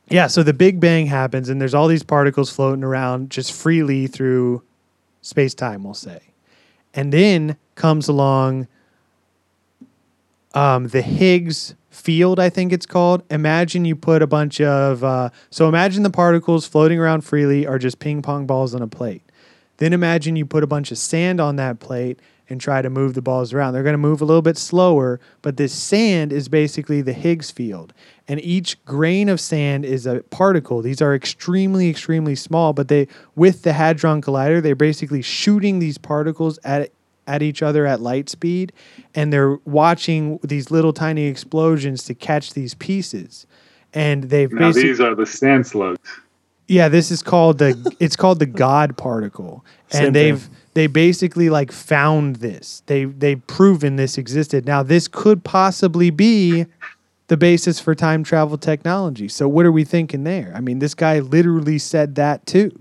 [0.10, 4.08] yeah so the big bang happens and there's all these particles floating around just freely
[4.08, 4.64] through
[5.22, 6.20] space-time we'll say
[6.94, 8.68] and then comes along
[10.54, 13.24] um, the Higgs field, I think it's called.
[13.30, 17.80] Imagine you put a bunch of, uh, so imagine the particles floating around freely are
[17.80, 19.22] just ping pong balls on a plate.
[19.78, 22.20] Then imagine you put a bunch of sand on that plate
[22.50, 23.74] and try to move the balls around.
[23.74, 27.50] They're going to move a little bit slower, but this sand is basically the Higgs
[27.50, 27.94] field.
[28.28, 30.82] And each grain of sand is a particle.
[30.82, 35.98] These are extremely, extremely small, but they, with the Hadron Collider, they're basically shooting these
[35.98, 36.92] particles at
[37.28, 38.74] at each other at light speed,
[39.16, 43.46] and they're watching these little tiny explosions to catch these pieces.
[43.94, 46.00] And they've Now basically these are the sand slugs.
[46.68, 50.56] yeah, this is called the it's called the God particle, and Same they've thing.
[50.74, 52.82] they basically like found this.
[52.88, 54.66] They they've proven this existed.
[54.66, 56.66] Now this could possibly be
[57.28, 59.28] the basis for time travel technology.
[59.30, 60.52] So what are we thinking there?
[60.56, 62.72] I mean, this guy literally said that too.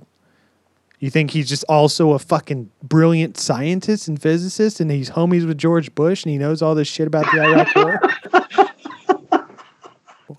[1.02, 5.58] You think he's just also a fucking brilliant scientist and physicist, and he's homies with
[5.58, 9.50] George Bush, and he knows all this shit about the Iraq War?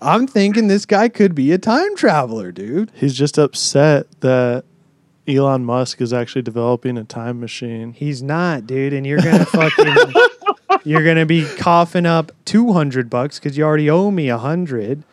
[0.00, 2.90] I'm thinking this guy could be a time traveler, dude.
[2.94, 4.64] He's just upset that
[5.28, 7.92] Elon Musk is actually developing a time machine.
[7.92, 10.14] He's not, dude, and you're gonna fucking
[10.84, 15.04] you're gonna be coughing up two hundred bucks because you already owe me a hundred.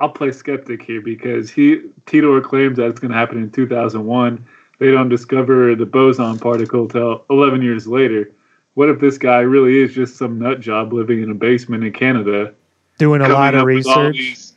[0.00, 4.46] I'll play skeptic here because he Titor claims that it's going to happen in 2001.
[4.78, 8.30] They don't discover the boson particle till 11 years later.
[8.74, 11.92] What if this guy really is just some nut job living in a basement in
[11.92, 12.54] Canada?
[12.98, 14.16] Doing a lot of up with all research.
[14.16, 14.52] these-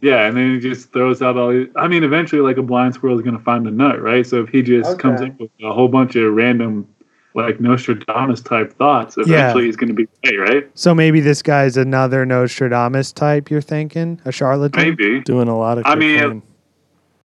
[0.00, 1.68] yeah, and then he just throws out all these.
[1.76, 4.26] I mean, eventually, like a blind squirrel is going to find a nut, right?
[4.26, 5.30] So if he just comes Okay.
[5.30, 6.86] up with a whole bunch of random,
[7.34, 9.22] like Nostradamus type thoughts, Yeah.
[9.24, 10.70] eventually he's going to be right, right?
[10.74, 13.50] So maybe this guy's another Nostradamus type.
[13.50, 14.82] You're thinking a charlatan?
[14.82, 15.20] Maybe.
[15.20, 16.42] Doing a lot of I mean, cocaine.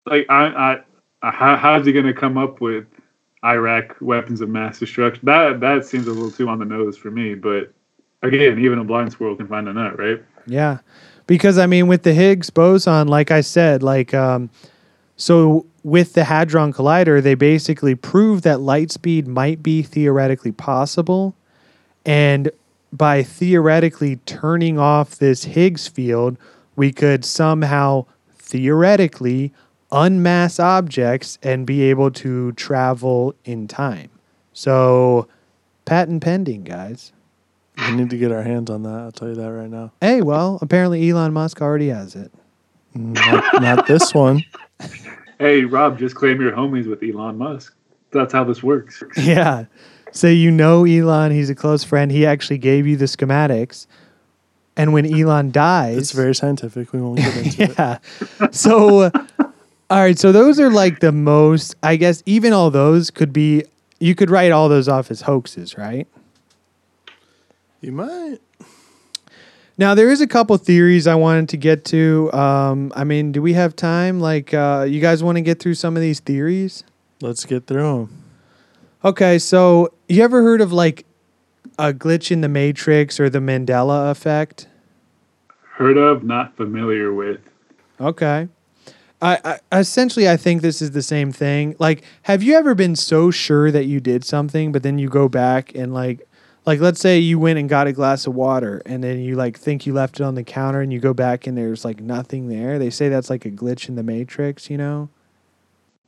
[0.07, 0.81] like I, I, I
[1.23, 2.87] how, how's he going to come up with
[3.45, 5.25] Iraq weapons of mass destruction?
[5.25, 7.35] That that seems a little too on the nose for me.
[7.35, 7.73] But
[8.23, 10.23] again, even a blind squirrel can find a nut, right?
[10.47, 10.79] Yeah,
[11.27, 14.51] because I mean, with the Higgs boson, like I said, like um,
[15.17, 21.35] so with the Hadron Collider, they basically proved that light speed might be theoretically possible,
[22.05, 22.51] and
[22.93, 26.37] by theoretically turning off this Higgs field,
[26.77, 28.07] we could somehow
[28.39, 29.53] theoretically
[29.93, 34.11] unmass objects and be able to travel in time.
[34.53, 35.29] So,
[35.85, 37.12] patent pending, guys.
[37.79, 38.91] we need to get our hands on that.
[38.91, 39.93] I'll tell you that right now.
[40.01, 42.33] Hey, well, apparently Elon Musk already has it.
[42.95, 44.45] Not, not this one.
[45.39, 47.75] Hey, Rob, just claim you're homies with Elon Musk.
[48.11, 49.03] That's how this works.
[49.17, 49.65] Yeah.
[50.12, 52.12] So you know Elon, he's a close friend.
[52.12, 53.87] He actually gave you the schematics.
[54.77, 56.93] And when Elon dies, It's very scientific.
[56.93, 57.75] We won't get into it.
[57.79, 57.99] yeah.
[58.51, 59.11] So uh,
[59.91, 63.65] all right, so those are like the most I guess even all those could be
[63.99, 66.07] you could write all those off as hoaxes, right?
[67.81, 68.39] You might.
[69.77, 72.31] Now there is a couple theories I wanted to get to.
[72.33, 74.21] Um, I mean, do we have time?
[74.21, 76.85] Like, uh, you guys want to get through some of these theories?
[77.21, 78.25] Let's get through them.
[79.05, 81.07] Okay, so you ever heard of like
[81.79, 84.69] a glitch in the matrix or the Mandela effect?
[85.75, 87.41] Heard of, not familiar with.
[87.99, 88.49] Okay.
[89.23, 91.77] I, I essentially I think this is the same thing.
[91.79, 95.29] Like, have you ever been so sure that you did something, but then you go
[95.29, 96.27] back and like
[96.67, 99.59] like let's say you went and got a glass of water and then you like
[99.59, 102.49] think you left it on the counter and you go back and there's like nothing
[102.49, 102.79] there.
[102.79, 105.09] They say that's like a glitch in the matrix, you know?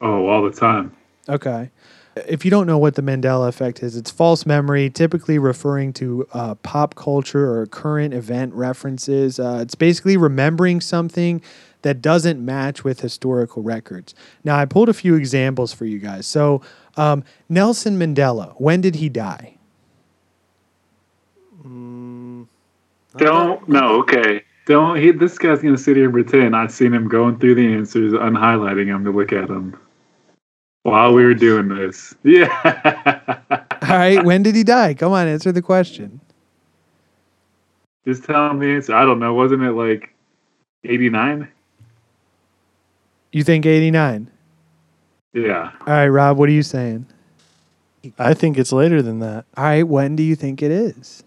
[0.00, 0.94] Oh, all the time.
[1.28, 1.70] Okay.
[2.14, 6.28] If you don't know what the Mandela effect is, it's false memory, typically referring to
[6.34, 9.40] uh, pop culture or current event references.
[9.40, 11.40] Uh, it's basically remembering something
[11.82, 14.14] that doesn't match with historical records.
[14.44, 16.26] Now, I pulled a few examples for you guys.
[16.26, 16.62] So,
[16.96, 19.56] um, Nelson Mandela, when did he die?
[23.16, 24.00] Don't know.
[24.00, 24.42] okay.
[24.66, 27.74] Don't he this guy's gonna sit here and pretend I've seen him going through the
[27.74, 29.78] answers, unhighlighting them to look at them.
[30.84, 32.14] While we were doing this.
[32.24, 32.48] Yeah.
[33.82, 34.94] All right, when did he die?
[34.94, 36.20] Come on, answer the question.
[38.06, 38.94] Just tell him the answer.
[38.94, 39.34] I don't know.
[39.34, 40.14] Wasn't it like
[40.84, 41.48] eighty nine?
[43.32, 44.30] You think 89?
[45.32, 45.72] Yeah.
[45.80, 47.06] All right, Rob, what are you saying?
[48.18, 49.46] I think it's later than that.
[49.56, 51.22] All right, when do you think it is?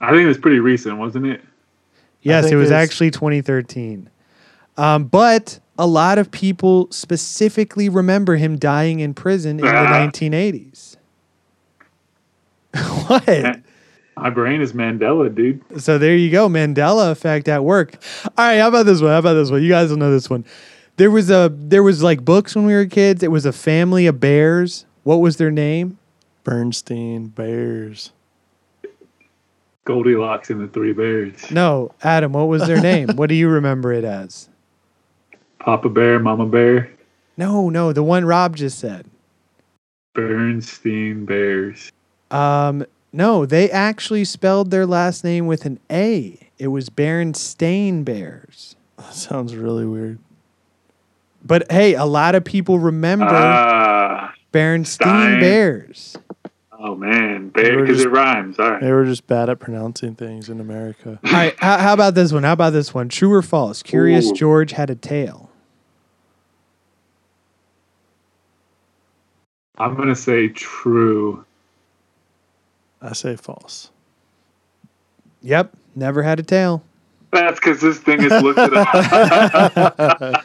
[0.00, 1.40] I think it was pretty recent, wasn't it?
[2.22, 4.10] Yes, it was it's- actually 2013.
[4.76, 10.06] Um, but a lot of people specifically remember him dying in prison in the Ah.
[10.06, 10.96] 1980s.
[13.08, 13.60] what?
[14.16, 15.62] My brain is Mandela, dude.
[15.80, 17.94] So there you go, Mandela effect at work.
[18.24, 19.10] All right, how about this one?
[19.12, 19.62] How about this one?
[19.62, 20.44] You guys will know this one.
[20.98, 23.22] There was a there was like books when we were kids.
[23.22, 24.84] It was a family of bears.
[25.04, 25.96] What was their name?
[26.42, 28.12] Bernstein Bears.
[29.84, 31.50] Goldilocks and the Three Bears.
[31.52, 32.32] No, Adam.
[32.32, 33.10] What was their name?
[33.14, 34.48] what do you remember it as?
[35.60, 36.90] Papa Bear, Mama Bear,
[37.36, 39.06] No, no, the one Rob just said.
[40.14, 41.92] Bernstein Bears.
[42.30, 46.38] Um, no, they actually spelled their last name with an A.
[46.58, 48.74] It was Berenstain Bears.
[48.96, 50.18] That sounds really weird.
[51.48, 56.14] But hey, a lot of people remember ah, Berenstain Bears.
[56.78, 58.58] oh man, They were because just- it rhymes.
[58.58, 58.80] All right.
[58.82, 61.18] They were just bad at pronouncing things in America.
[61.24, 62.42] All right, how, how about this one?
[62.44, 63.08] How about this one?
[63.08, 63.82] True or false?
[63.82, 64.34] Curious Ooh.
[64.34, 65.48] George had a tail.
[69.78, 71.44] I'm gonna say true.
[73.00, 73.90] I say false.
[75.40, 76.82] Yep, never had a tail.
[77.30, 80.44] That's because this thing is looked it up.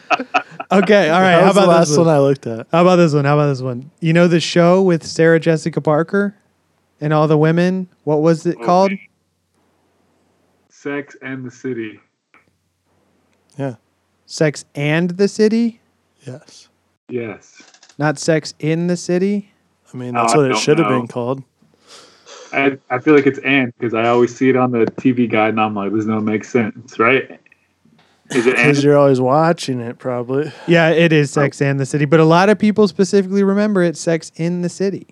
[0.79, 1.31] Okay, all right.
[1.35, 2.15] that How was the about last this one one?
[2.15, 2.67] I looked at.
[2.71, 3.25] How about this one?
[3.25, 3.91] How about this one?
[3.99, 6.35] You know the show with Sarah Jessica Parker
[7.01, 7.87] and all the women?
[8.03, 8.91] What was it Oh, called?
[10.69, 11.99] Sex and the City.
[13.57, 13.75] Yeah.
[14.25, 15.79] Sex and the City,
[16.25, 16.69] Yes.
[17.09, 17.61] Yes.
[17.99, 19.51] not Sex in the City.
[19.93, 20.99] I mean, Oh, that's I what it don't should have know.
[20.99, 21.43] been called.
[22.51, 25.49] I, I feel like it's and because I always see it on the TV guide
[25.49, 27.39] and I'm like, this don't make sense, right?
[28.31, 28.55] Is it?
[28.55, 30.51] Because you're always watching it, probably.
[30.67, 33.97] Yeah, it is Sex and the City, but a lot of people specifically remember it
[33.97, 35.07] Sex in the City.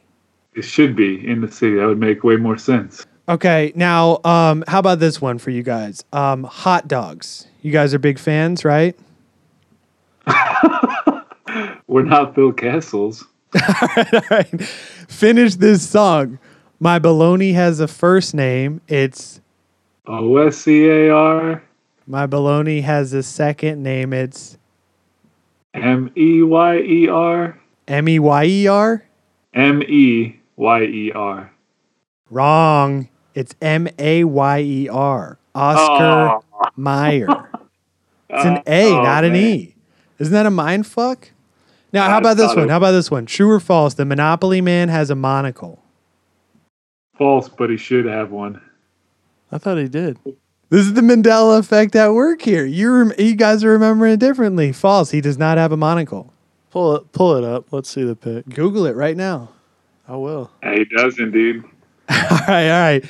[0.54, 1.76] It should be in the city.
[1.76, 3.06] That would make way more sense.
[3.30, 6.04] Okay, now um, how about this one for you guys?
[6.12, 7.48] Um, hot dogs.
[7.62, 8.98] You guys are big fans, right?
[11.88, 13.26] We're not Bill Castles.
[13.56, 14.62] All right.
[15.08, 16.40] Finish this song.
[16.80, 18.82] My baloney has a first name.
[18.88, 19.40] It's
[20.08, 21.64] O S C A R
[22.12, 24.12] my baloney has a second name.
[24.12, 24.58] It's
[25.74, 27.58] M E Y E R
[27.88, 29.06] M E Y E R.
[29.54, 31.54] M E Y E R.
[32.30, 33.08] Wrong.
[33.34, 35.40] It's M A Y E R.
[35.56, 36.70] Oscar oh.
[36.76, 37.28] Meyer.
[38.34, 39.42] It's an A, uh, Oh, not an man.
[39.44, 39.76] E.
[40.18, 41.32] Isn't that a mind fuck?
[41.92, 42.70] Now, how I about this one?
[42.70, 43.26] it- How about this one?
[43.26, 43.96] True or false?
[43.96, 45.84] The Monopoly man has a monocle.
[47.18, 48.62] False, but he should have one.
[49.52, 50.18] I thought he did.
[50.72, 52.66] This is the Mandela effect at work here.
[52.66, 54.72] You rem- you guys are remembering it differently.
[54.72, 55.12] False.
[55.12, 56.34] He does not have a monocle.
[56.70, 57.74] Pull it, pull it up.
[57.74, 58.48] Let's see the pic.
[58.48, 59.50] Google it right now.
[60.08, 60.50] I will.
[60.64, 61.62] He does indeed.
[62.10, 62.16] All
[62.48, 63.06] right, all right.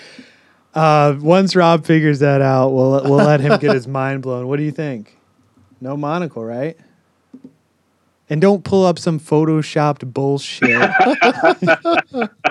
[0.74, 4.48] Uh, once Rob figures that out, we'll we'll let him get his mind blown.
[4.48, 5.18] What do you think?
[5.80, 6.78] No monocle, right?
[8.30, 10.90] And don't pull up some photoshopped bullshit.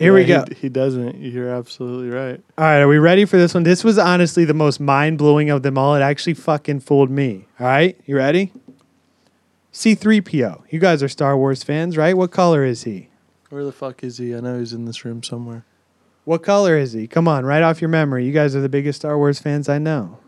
[0.00, 0.44] Here we go.
[0.48, 1.20] He, he doesn't.
[1.20, 2.40] You're absolutely right.
[2.56, 3.64] All right, are we ready for this one?
[3.64, 5.94] This was honestly the most mind blowing of them all.
[5.94, 7.46] It actually fucking fooled me.
[7.60, 8.52] All right, you ready?
[9.72, 10.62] C3PO.
[10.70, 12.16] You guys are Star Wars fans, right?
[12.16, 13.08] What color is he?
[13.50, 14.34] Where the fuck is he?
[14.34, 15.64] I know he's in this room somewhere.
[16.24, 17.06] What color is he?
[17.06, 18.24] Come on, right off your memory.
[18.24, 20.18] You guys are the biggest Star Wars fans I know.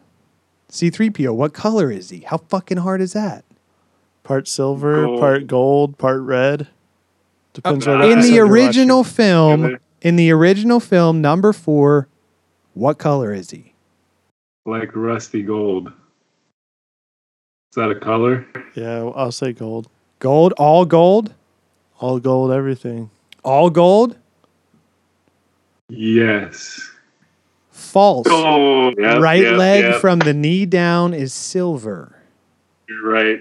[0.71, 2.21] C3PO, what color is he?
[2.21, 3.45] How fucking hard is that?
[4.23, 5.21] Part silver, Gold.
[5.21, 6.69] part gold, part red.
[7.53, 9.79] Depends Uh, in the original film, Really?
[10.01, 12.09] in the original film, number four,
[12.75, 13.75] what color is he?
[14.65, 15.89] Like rusty gold.
[15.89, 18.47] Is that a color?
[18.75, 19.89] Yeah, I'll say gold.
[20.19, 21.35] Gold, all gold?
[22.01, 23.11] All gold, everything.
[23.45, 24.17] All gold?
[25.89, 26.91] Yes.
[27.71, 28.27] False.
[28.31, 30.01] Oh, yep, right yep, leg yep.
[30.01, 32.17] from the knee down is silver.
[32.89, 33.41] You're right.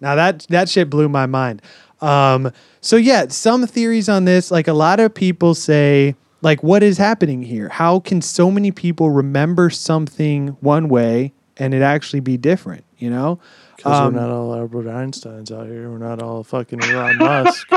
[0.00, 1.62] Now that that shit blew my mind.
[2.02, 6.82] Um, so yeah, some theories on this, like a lot of people say, like, what
[6.82, 7.68] is happening here?
[7.68, 12.84] How can so many people remember something one way and it actually be different?
[12.98, 13.40] You know?
[13.76, 15.90] Because Um, we're not all Albert Einsteins out here.
[15.90, 17.68] We're not all fucking Elon Musk.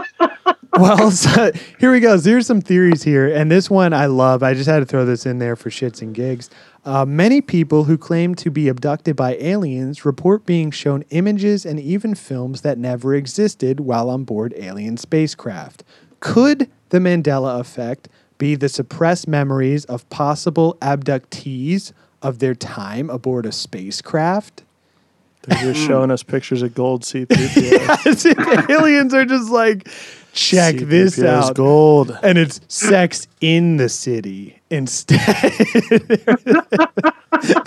[0.80, 2.18] Well, so here we go.
[2.18, 4.44] So here's some theories here, and this one I love.
[4.44, 6.50] I just had to throw this in there for shits and gigs.
[6.86, 11.80] Uh, many people who claim to be abducted by aliens report being shown images and
[11.80, 15.84] even films that never existed while on board alien spacecraft.
[16.20, 23.46] Could the Mandela effect be the suppressed memories of possible abductees of their time aboard
[23.46, 24.64] a spacecraft?
[25.44, 28.70] They're just showing us pictures of gold C3PO.
[28.70, 29.88] aliens are just like,
[30.34, 31.56] check this C3PO 's out.
[31.56, 32.18] gold.
[32.24, 35.20] and it's sex in the city instead.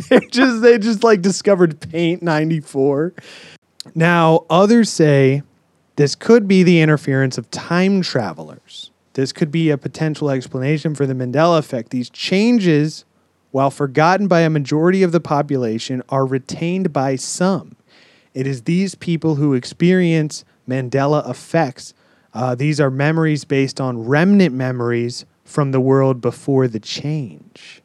[0.09, 3.13] They're just they just like discovered paint 94.
[3.95, 5.43] Now, others say
[5.97, 8.91] this could be the interference of time travelers.
[9.15, 11.91] This could be a potential explanation for the Mandela effect.
[11.91, 13.05] These changes,
[13.51, 17.77] while forgotten by a majority of the population, are retained by some.
[18.35, 21.95] It is these people who experience Mandela effects.
[22.37, 27.81] Uh, these are memories based on remnant memories from the world before the change.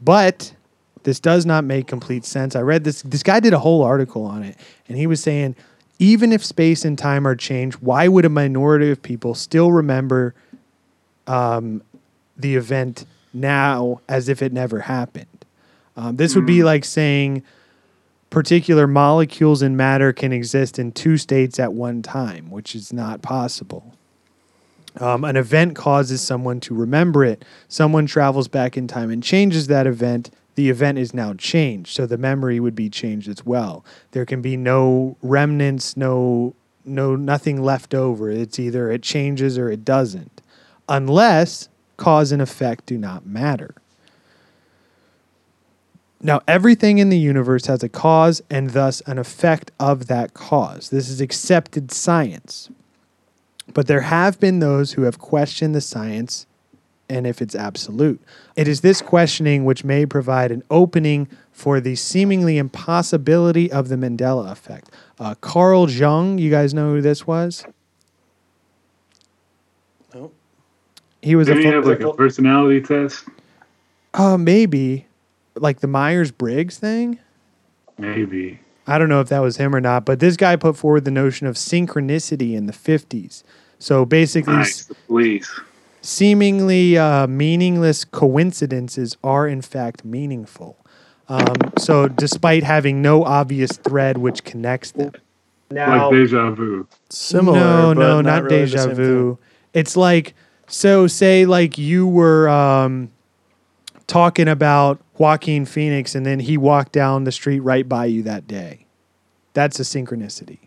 [0.00, 0.56] But
[1.04, 2.56] this does not make complete sense.
[2.56, 3.02] I read this.
[3.02, 4.56] This guy did a whole article on it,
[4.88, 5.54] and he was saying
[6.00, 10.34] even if space and time are changed, why would a minority of people still remember
[11.28, 11.80] um,
[12.36, 15.44] the event now as if it never happened?
[15.96, 17.44] Um, this would be like saying
[18.32, 23.20] particular molecules in matter can exist in two states at one time, which is not
[23.20, 23.94] possible.
[24.98, 27.44] Um, an event causes someone to remember it.
[27.68, 30.30] Someone travels back in time and changes that event.
[30.54, 33.84] The event is now changed, so the memory would be changed as well.
[34.12, 36.54] There can be no remnants, no,
[36.86, 38.30] no, nothing left over.
[38.30, 40.40] It's either it changes or it doesn't,
[40.88, 41.68] unless
[41.98, 43.74] cause and effect do not matter.
[46.24, 50.90] Now, everything in the universe has a cause and thus an effect of that cause.
[50.90, 52.70] This is accepted science.
[53.74, 56.46] But there have been those who have questioned the science
[57.08, 58.20] and if it's absolute.
[58.56, 63.96] It is this questioning which may provide an opening for the seemingly impossibility of the
[63.96, 64.90] Mandela effect.
[65.18, 67.66] Uh, Carl Jung, you guys know who this was?
[70.14, 70.34] Nope.
[71.20, 73.24] He was Did a he have like a personality test?
[74.14, 75.06] uh, maybe
[75.54, 77.18] like the Myers Briggs thing.
[77.98, 78.60] Maybe.
[78.86, 81.10] I don't know if that was him or not, but this guy put forward the
[81.10, 83.44] notion of synchronicity in the 50s.
[83.78, 84.90] So basically, Nice.
[85.06, 85.50] Please.
[86.00, 90.78] seemingly uh, meaningless coincidences are in fact meaningful.
[91.28, 95.12] Um, so, despite having no obvious thread which connects them.
[95.70, 96.86] Like deja vu.
[97.08, 97.58] Similar.
[97.58, 99.36] No, but no, not, not, really deja vu.
[99.36, 99.44] thing.
[99.72, 100.34] It's like,
[100.66, 103.10] so say, like you were um,
[104.06, 108.46] talking about Joaquin Phoenix and then he walked down the street right by you that
[108.46, 108.86] day.
[109.54, 110.58] That's a synchronicity.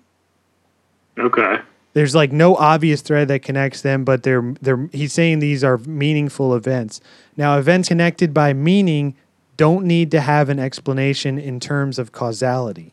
[1.18, 1.60] Okay.
[1.94, 5.78] there's like no obvious thread that connects them, but they're they're he's saying these are
[5.80, 7.00] meaningful events.
[7.38, 9.16] Now, events connected by meaning
[9.58, 12.92] don't need to have an explanation in terms of causality.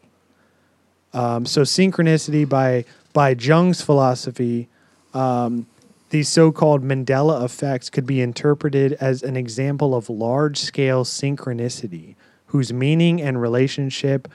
[1.13, 4.69] Um, so synchronicity by by Jung's philosophy,
[5.13, 5.67] um,
[6.13, 12.17] these so-called Mandela effects could be interpreted as an example of large-scale synchronicity,
[12.49, 14.29] whose meaning and relationship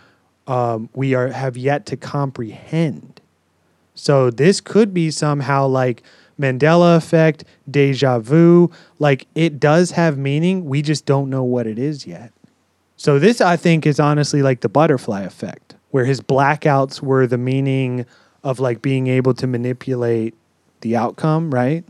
[0.48, 3.22] um, we are have yet to comprehend.
[3.94, 6.02] So this could be somehow like
[6.40, 8.72] Mandela effect, deja vu.
[8.98, 10.66] Like it does have meaning.
[10.66, 12.32] We just don't know what it is yet.
[12.96, 17.38] So this I think is honestly like the butterfly effect, where his blackouts were the
[17.38, 18.08] meaning
[18.44, 20.34] of like being able to manipulate
[20.82, 21.84] the outcome, right?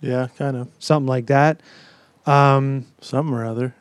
[0.00, 0.68] Yeah, kind of.
[0.78, 1.60] Something like that.
[2.26, 3.74] Um, Something or other.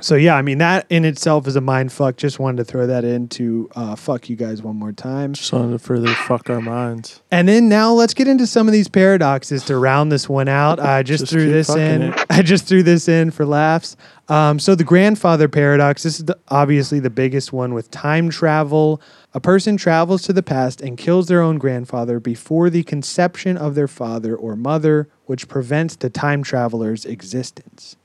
[0.00, 2.16] so yeah, I mean that in itself is a mind fuck.
[2.16, 5.34] Just wanted to throw that in to uh, fuck you guys one more time.
[5.34, 7.20] Just wanted to further fuck our minds.
[7.30, 10.80] And then now let's get into some of these paradoxes to round this one out.
[10.80, 12.02] I just, Just threw this in.
[12.02, 12.26] it.
[12.30, 13.96] I just threw this in for laughs.
[14.28, 16.02] Um, so the grandfather paradox.
[16.02, 19.02] This is the, obviously the biggest one with time travel.
[19.34, 23.74] A person travels to the past and kills their own grandfather before the conception of
[23.74, 27.96] their father or mother, which prevents the time traveler's existence.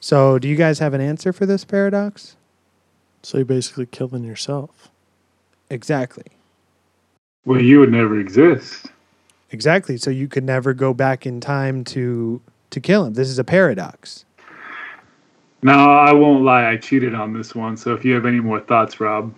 [0.00, 2.36] So, do you guys have an answer for this paradox?
[3.22, 4.90] So you're basically killing yourself.
[5.68, 6.24] Exactly.
[7.44, 8.86] Well, you would never exist.
[9.50, 9.96] Exactly.
[9.96, 13.14] So you could never go back in time to to kill him.
[13.14, 14.24] This is a paradox.
[15.62, 17.76] Now, I won't lie, I cheated on this one.
[17.76, 19.34] So if you have any more thoughts, Rob,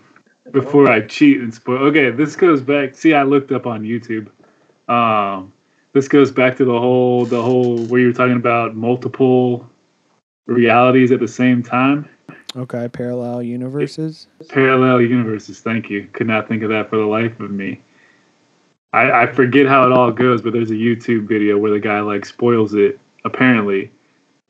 [0.51, 1.78] before I cheat and spoil.
[1.86, 2.94] Okay, this goes back.
[2.94, 4.28] See, I looked up on YouTube.
[4.89, 5.52] Um,
[5.93, 9.69] this goes back to the whole, the whole where you were talking about multiple
[10.47, 12.09] realities at the same time.
[12.55, 14.27] Okay, parallel universes.
[14.48, 15.60] Parallel universes.
[15.60, 16.09] Thank you.
[16.12, 17.81] Could not think of that for the life of me.
[18.93, 22.01] I, I forget how it all goes, but there's a YouTube video where the guy
[22.01, 23.90] like spoils it apparently,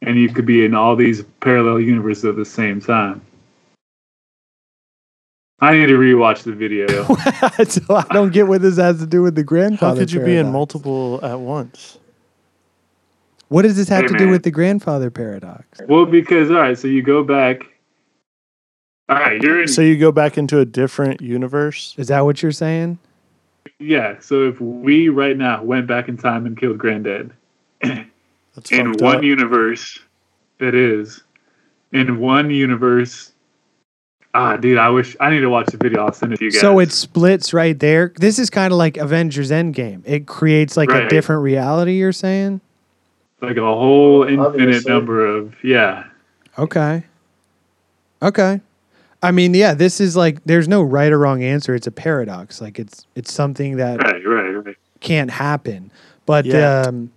[0.01, 3.25] and you could be in all these parallel universes at the same time.
[5.63, 7.05] I need to rewatch the video.
[7.65, 9.95] so I don't get what this has to do with the grandfather.
[9.95, 11.99] How could you be in multiple at once?
[13.49, 15.81] What does this have Hey, to do with the grandfather paradox?
[15.89, 17.63] well, because all right, so you go back.
[19.09, 19.69] All right, you're in.
[19.69, 21.95] So you go back into a different universe?
[21.97, 22.99] Is that what you're saying?
[23.79, 24.17] yeah.
[24.21, 27.33] So if we right now went back in time and killed Granddad,
[27.83, 29.23] That's in one up.
[29.23, 29.99] universe
[30.59, 31.23] it is
[31.93, 33.32] in one universe
[34.35, 36.51] ah dude i wish i need to watch the video i'll send it to you
[36.51, 38.13] guys So it splits right there.
[38.17, 40.03] This is kind of like Avengers Endgame.
[40.07, 41.95] It creates like a different reality.
[41.99, 42.61] You're saying?
[43.43, 44.93] like a whole infinite Obviously.
[44.93, 46.05] number of yeah
[46.59, 47.03] Okay.
[48.23, 48.61] Okay.
[49.23, 51.75] I mean, yeah, this is like there's no right or wrong answer.
[51.75, 52.61] It's a paradox.
[52.61, 55.91] Like it's it's something that right right right can't happen.
[56.27, 56.87] But Yet.
[56.87, 57.11] um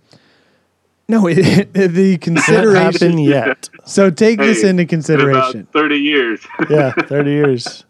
[1.08, 1.36] no, it,
[1.72, 3.18] the Can't consideration.
[3.18, 3.68] yet.
[3.84, 5.66] So take this into in about consideration.
[5.72, 7.84] 30 years Yeah, 30 years.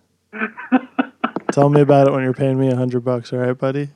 [1.53, 3.89] Tell me about it when you're paying me a hundred bucks, all right, buddy?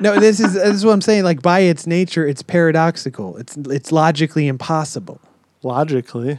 [0.00, 1.24] No, this is this is what I'm saying.
[1.24, 3.36] Like by its nature, it's paradoxical.
[3.36, 5.20] It's it's logically impossible.
[5.62, 6.38] Logically,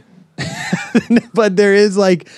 [1.34, 2.28] but there is like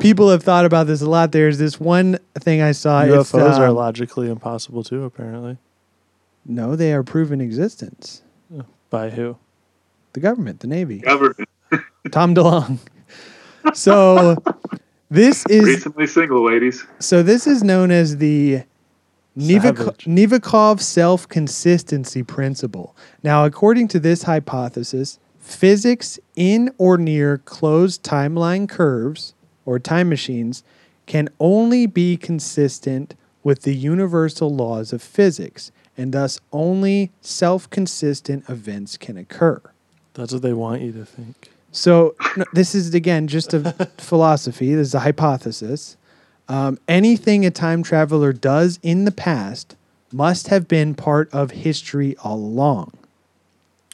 [0.00, 1.30] people have thought about this a lot.
[1.30, 3.02] There's this one thing I saw.
[3.02, 5.04] it's, UFOs are um, logically impossible too.
[5.04, 5.58] Apparently,
[6.44, 8.22] No, they are proven existence.
[8.96, 9.36] By who?
[10.14, 11.46] The government, the Navy, Government
[12.10, 12.78] Tom DeLonge.
[13.74, 14.36] So
[15.10, 16.82] this is recently single, ladies.
[16.98, 18.62] so this is known as the
[19.36, 20.04] Nivik- Savage.
[20.06, 22.96] Novikov self consistency principle.
[23.22, 29.34] Now, according to this hypothesis, physics in or near closed timeline curves
[29.66, 30.64] or time machines
[31.04, 33.14] can only be consistent
[33.44, 39.60] with the universal laws of physics, and thus only self consistent events can occur.
[40.14, 41.50] That's what they want you to think.
[41.72, 44.74] So no, this is again just a philosophy.
[44.74, 45.96] This is a hypothesis.
[46.48, 49.76] Um, anything a time traveler does in the past
[50.12, 52.92] must have been part of history all along.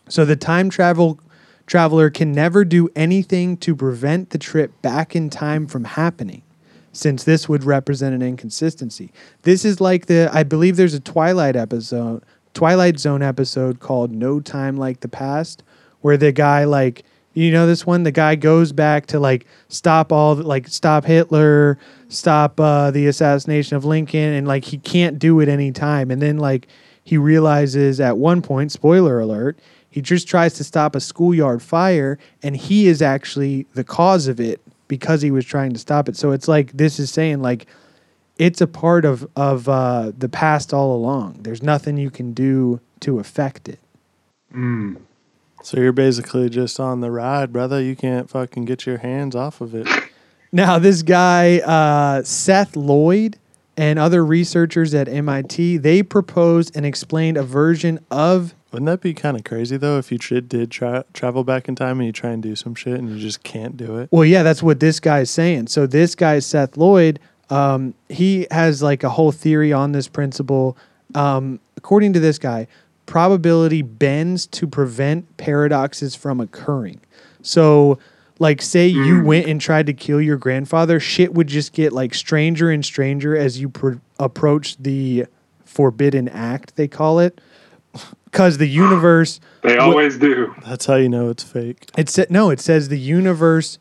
[0.08, 1.18] So the time travel
[1.66, 6.42] traveler can never do anything to prevent the trip back in time from happening,
[6.92, 9.12] since this would represent an inconsistency.
[9.42, 12.22] This is like the I believe there's a Twilight episode,
[12.54, 15.62] Twilight Zone episode called No Time Like the Past,
[16.00, 17.04] where the guy like
[17.34, 18.02] you know this one?
[18.02, 21.78] The guy goes back to like stop all like stop hitler
[22.12, 26.20] stop uh, the assassination of lincoln and like he can't do it any time and
[26.20, 26.68] then like
[27.04, 29.58] he realizes at one point spoiler alert
[29.88, 34.38] he just tries to stop a schoolyard fire and he is actually the cause of
[34.38, 34.60] it
[34.96, 37.66] because he was trying to stop it so it's like this is saying like
[38.36, 42.78] it's a part of of uh, the past all along there's nothing you can do
[43.00, 43.80] to affect it
[45.62, 47.80] So you're basically just on the ride, brother.
[47.80, 49.86] You can't fucking get your hands off of it.
[50.54, 53.38] Now, this guy, uh, Seth Lloyd,
[53.76, 58.54] and other researchers at MIT, they proposed and explained a version of.
[58.72, 61.74] Wouldn't that be kind of crazy though if you tr- did tra- travel back in
[61.74, 64.08] time and you try and do some shit and you just can't do it?
[64.10, 65.66] Well, yeah, that's what this guy's saying.
[65.66, 67.20] So this guy, Seth Lloyd,
[67.50, 70.76] um, he has like a whole theory on this principle.
[71.14, 72.66] Um, according to this guy,
[73.04, 77.00] probability bends to prevent paradoxes from occurring.
[77.42, 77.98] So,
[78.38, 82.14] like, say you went and tried to kill your grandfather, shit would just get like
[82.14, 85.26] stranger and stranger as you pr- approach the
[85.64, 87.40] forbidden act, they call it.
[88.32, 90.54] Because the universe, They always do.
[90.66, 91.90] That's how you know it's fake.
[91.96, 93.78] it sa- no, it says the universe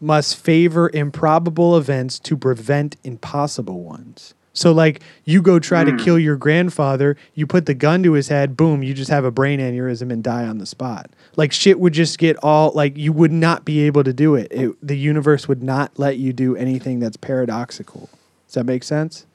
[0.00, 4.34] must favor improbable events to prevent impossible ones.
[4.52, 5.96] So, like, you go try to hmm.
[5.96, 9.30] kill your grandfather, you put the gun to his head, boom, you just have a
[9.30, 11.10] brain aneurysm and die on the spot.
[11.36, 14.48] Like, shit would just get all, like, you would not be able to do it.
[14.52, 18.08] it the universe would not let you do anything that's paradoxical.
[18.46, 19.26] Does that make sense?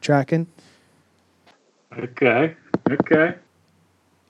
[0.00, 0.46] Tracking?
[1.96, 2.54] Okay.
[2.88, 3.34] Okay.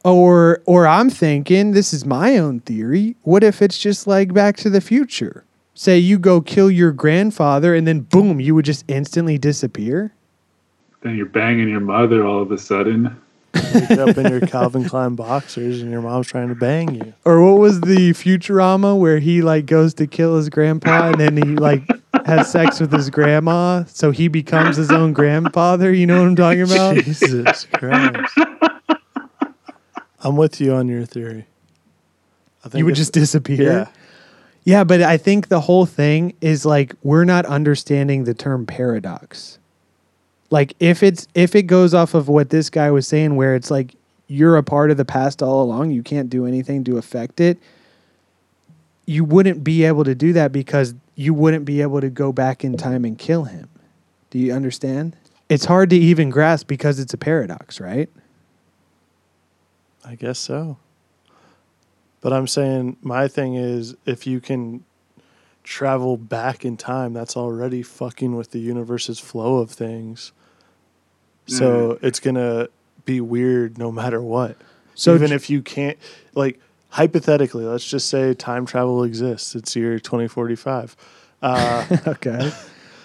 [0.04, 3.16] Or or I'm thinking, this is my own theory.
[3.22, 5.44] What if it's just like Back to the Future?
[5.74, 10.12] Say you go kill your grandfather and then boom, you would just instantly disappear?
[11.02, 13.16] Then you're banging your mother all of a sudden.
[13.54, 17.14] Wake up in your Calvin Klein boxers and your mom's trying to bang you.
[17.24, 21.36] Or what was the Futurama where he like goes to kill his grandpa and then
[21.36, 21.82] he like
[22.26, 25.92] has sex with his grandma so he becomes his own grandfather?
[25.92, 26.96] You know what I'm talking about?
[26.96, 28.38] Jesus Christ.
[30.22, 31.46] I'm with you on your theory.
[32.64, 33.62] I think You would just disappear.
[33.62, 33.86] Yeah.
[34.64, 39.58] Yeah, but I think the whole thing is like we're not understanding the term paradox.
[40.50, 43.70] Like if it's if it goes off of what this guy was saying where it's
[43.70, 43.94] like
[44.26, 47.58] you're a part of the past all along, you can't do anything to affect it.
[49.06, 52.62] You wouldn't be able to do that because you wouldn't be able to go back
[52.62, 53.70] in time and kill him.
[54.28, 55.16] Do you understand?
[55.48, 58.10] It's hard to even grasp because it's a paradox, right?
[60.08, 60.78] I guess so.
[62.20, 64.84] But I'm saying my thing is if you can
[65.62, 70.32] travel back in time, that's already fucking with the universe's flow of things.
[71.46, 72.68] So it's gonna
[73.04, 74.56] be weird no matter what.
[74.94, 75.96] So So even j- if you can't
[76.34, 76.58] like
[76.90, 79.54] hypothetically, let's just say time travel exists.
[79.54, 80.96] It's year twenty forty five.
[81.40, 82.52] Uh, okay.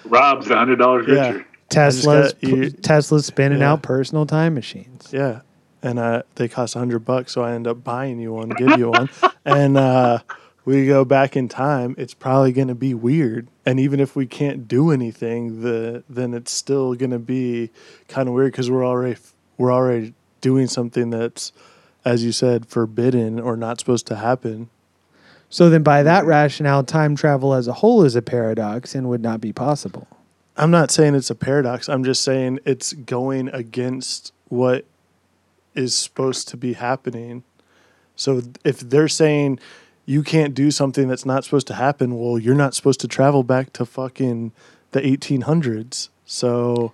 [0.05, 1.31] Rob's a hundred dollars Yeah.
[1.31, 1.45] richer.
[1.69, 3.73] Tesla's got- you- Tesla's spinning Yeah.
[3.73, 5.09] out personal time machines.
[5.11, 5.41] Yeah.
[5.83, 8.79] And uh, they cost a hundred bucks, so I end up buying you one, give
[8.79, 9.09] you one,
[9.45, 10.19] and uh,
[10.65, 11.93] we go back in time.
[11.97, 16.33] It's probably going to be weird, and even if we can't do anything, the then
[16.33, 17.69] it's still going to be
[18.07, 19.19] kind of weird because we're already
[19.57, 21.51] we're already doing something that's,
[22.05, 24.69] as you said, forbidden or not supposed to happen.
[25.49, 29.21] So then, by that rationale, time travel as a whole is a paradox and would
[29.21, 30.07] not be possible.
[30.55, 31.89] I'm not saying it's a paradox.
[31.89, 34.85] I'm just saying it's going against what
[35.75, 37.43] is supposed to be happening.
[38.15, 39.59] So if they're saying
[40.05, 43.43] you can't do something that's not supposed to happen, well, you're not supposed to travel
[43.43, 44.51] back to fucking
[44.91, 46.09] the 1800s.
[46.25, 46.93] So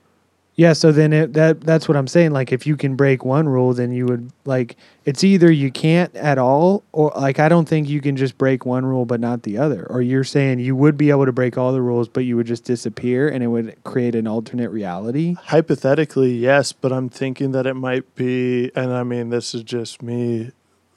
[0.60, 2.32] Yeah, so then it, that that's what I'm saying.
[2.32, 4.76] Like, if you can break one rule, then you would like
[5.06, 8.66] it's either you can't at all, or like I don't think you can just break
[8.66, 9.88] one rule but not the other.
[9.90, 12.46] Or you're saying you would be able to break all the rules, but you would
[12.46, 15.36] just disappear, and it would create an alternate reality.
[15.36, 20.04] hypothetically, yes, but I'm thinking that it might be, and I mean, this is just
[20.04, 20.52] me,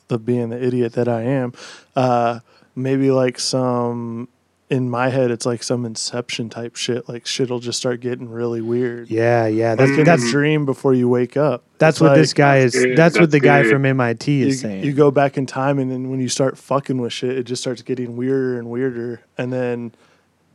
[0.08, 1.52] the being the idiot that I am.
[1.94, 2.40] Uh,
[2.74, 4.26] maybe like some
[4.72, 7.06] in my head, it's like some Inception type shit.
[7.06, 9.10] Like shit'll just start getting really weird.
[9.10, 11.62] Yeah, yeah, Like that's in a that's dream before you wake up.
[11.76, 12.72] that's It's what like this guy is.
[12.72, 14.82] That's That's what that's the guy from MIT You, is saying.
[14.82, 17.60] you go back in time, and then when you start fucking with shit, it just
[17.62, 19.20] starts getting weirder and weirder.
[19.36, 19.92] And then,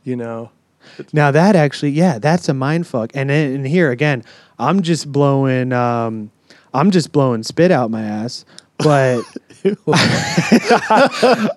[0.02, 0.50] you know,
[1.12, 3.12] Now that actually, yeah, that's a mind fuck.
[3.14, 4.24] And then and here again,
[4.58, 6.32] I'm just blowing, um,
[6.74, 8.44] I'm just blowing spit out my ass,
[8.78, 9.22] but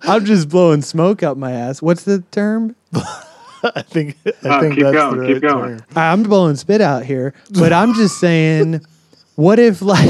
[0.03, 1.81] I'm just blowing smoke out my ass.
[1.81, 2.76] What's the term?
[3.64, 5.77] I think I Oh, think keep that's going, the keep right going.
[5.77, 5.85] term.
[5.95, 8.81] I'm blowing spit out here, but I'm just saying,
[9.35, 9.99] what if like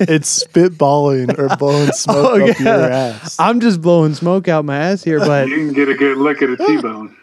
[0.00, 2.64] It's spitballing or blowing oh, smoke Oh, up yeah.
[2.76, 3.36] your ass.
[3.38, 6.40] I'm just blowing smoke out my ass here, but You can get a good look
[6.42, 7.14] at a T-bone.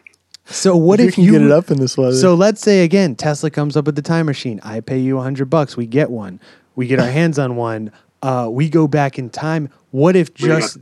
[0.45, 2.15] so what you if can you get it up in this weather?
[2.15, 4.59] So let's say again, Tesla comes up with the time machine.
[4.63, 5.75] I pay you a hundred bucks.
[5.75, 6.39] We get one.
[6.75, 7.91] We get our hands on one.
[8.27, 9.69] Uh, we go back in time.
[9.91, 10.77] What if just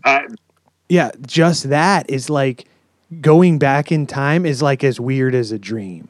[0.89, 2.65] yeah, just that is like
[3.21, 6.09] going back in time is like as weird as a dream.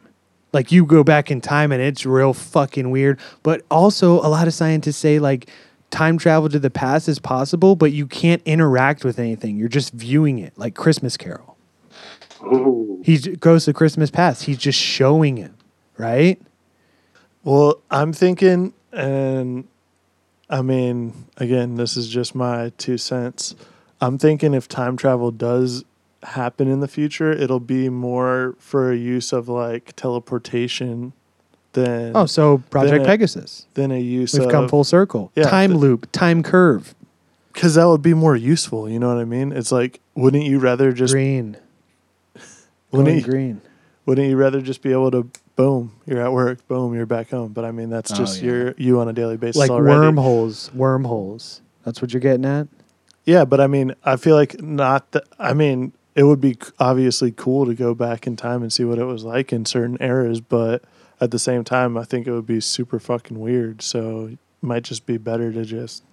[0.53, 3.19] Like you go back in time and it's real fucking weird.
[3.43, 5.49] But also a lot of scientists say like
[5.91, 9.57] time travel to the past is possible, but you can't interact with anything.
[9.57, 11.57] You're just viewing it like Christmas Carol.
[13.03, 14.43] He goes to Christmas past.
[14.43, 15.51] He's just showing it,
[15.97, 16.41] right?
[17.43, 19.67] Well, I'm thinking, and
[20.49, 23.55] I mean, again, this is just my two cents.
[24.01, 25.83] I'm thinking if time travel does
[26.23, 31.13] happen in the future, it'll be more for a use of like teleportation
[31.73, 33.65] than Oh, so Project it- Pegasus.
[33.73, 35.31] than a use We've of come full circle.
[35.35, 36.93] Yeah, time loop, time curve,
[37.53, 38.89] because that would be more useful.
[38.89, 39.51] You know what I mean?
[39.51, 41.57] It's like, wouldn't you rather just green,
[42.91, 43.61] wouldn't going you, green.
[44.05, 47.53] wouldn't you rather just be able to boom, you're at work, boom, you're back home?
[47.53, 48.47] But I mean, that's Oh, just yeah.
[48.51, 49.99] your you on a daily basis Like already.
[49.99, 51.61] wormholes, wormholes.
[51.83, 52.67] That's what you're getting at.
[53.25, 55.23] Yeah, but I mean, I feel like not that.
[55.39, 58.99] I mean, it would be obviously cool to go back in time and see what
[58.99, 60.83] it was like in certain eras, but
[61.19, 63.81] at the same time, I think it would be super fucking weird.
[63.81, 66.03] So it might just be better to just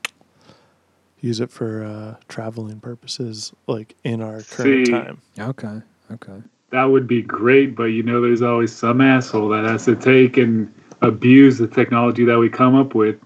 [1.21, 5.21] use it for uh, traveling purposes, like in our current See, time.
[5.39, 5.81] Okay,
[6.13, 6.43] okay.
[6.73, 10.37] That would be great, but you know, there's always some asshole that has to take
[10.37, 10.73] and
[11.03, 13.17] abuse the technology that we come up with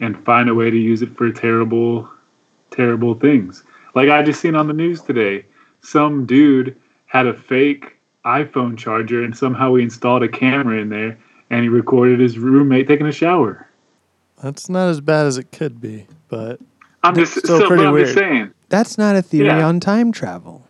[0.00, 2.08] and find a way to use it for terrible,
[2.70, 3.64] terrible things.
[3.94, 5.44] Like I just seen on the news today,
[5.80, 11.18] some dude had a fake iPhone charger and somehow he installed a camera in there
[11.50, 13.66] and he recorded his roommate taking a shower.
[14.42, 16.60] That's not as bad as it could be, but
[17.04, 18.30] I'm just Still still, pretty but I'm just weird.
[18.32, 18.50] saying.
[18.68, 19.66] That's not a theory Yeah.
[19.66, 20.66] on time travel.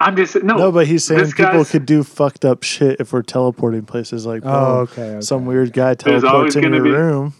[0.00, 0.54] I'm just no.
[0.56, 0.72] no.
[0.72, 4.24] But he's saying people could do fucked up shit if we're teleporting places.
[4.26, 5.20] Like, Oh, boom, okay, okay.
[5.22, 7.34] some weird guy There's teleports in gonna your be- room.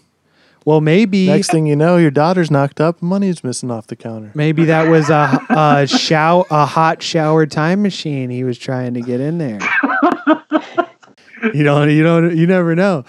[0.65, 4.31] Well, maybe Next thing you know, your daughter's knocked up, money's missing off the counter.
[4.35, 9.01] maybe that was a a shower a hot shower time machine he was trying to
[9.01, 9.59] get in there.
[11.53, 13.05] you don't you don't you never know.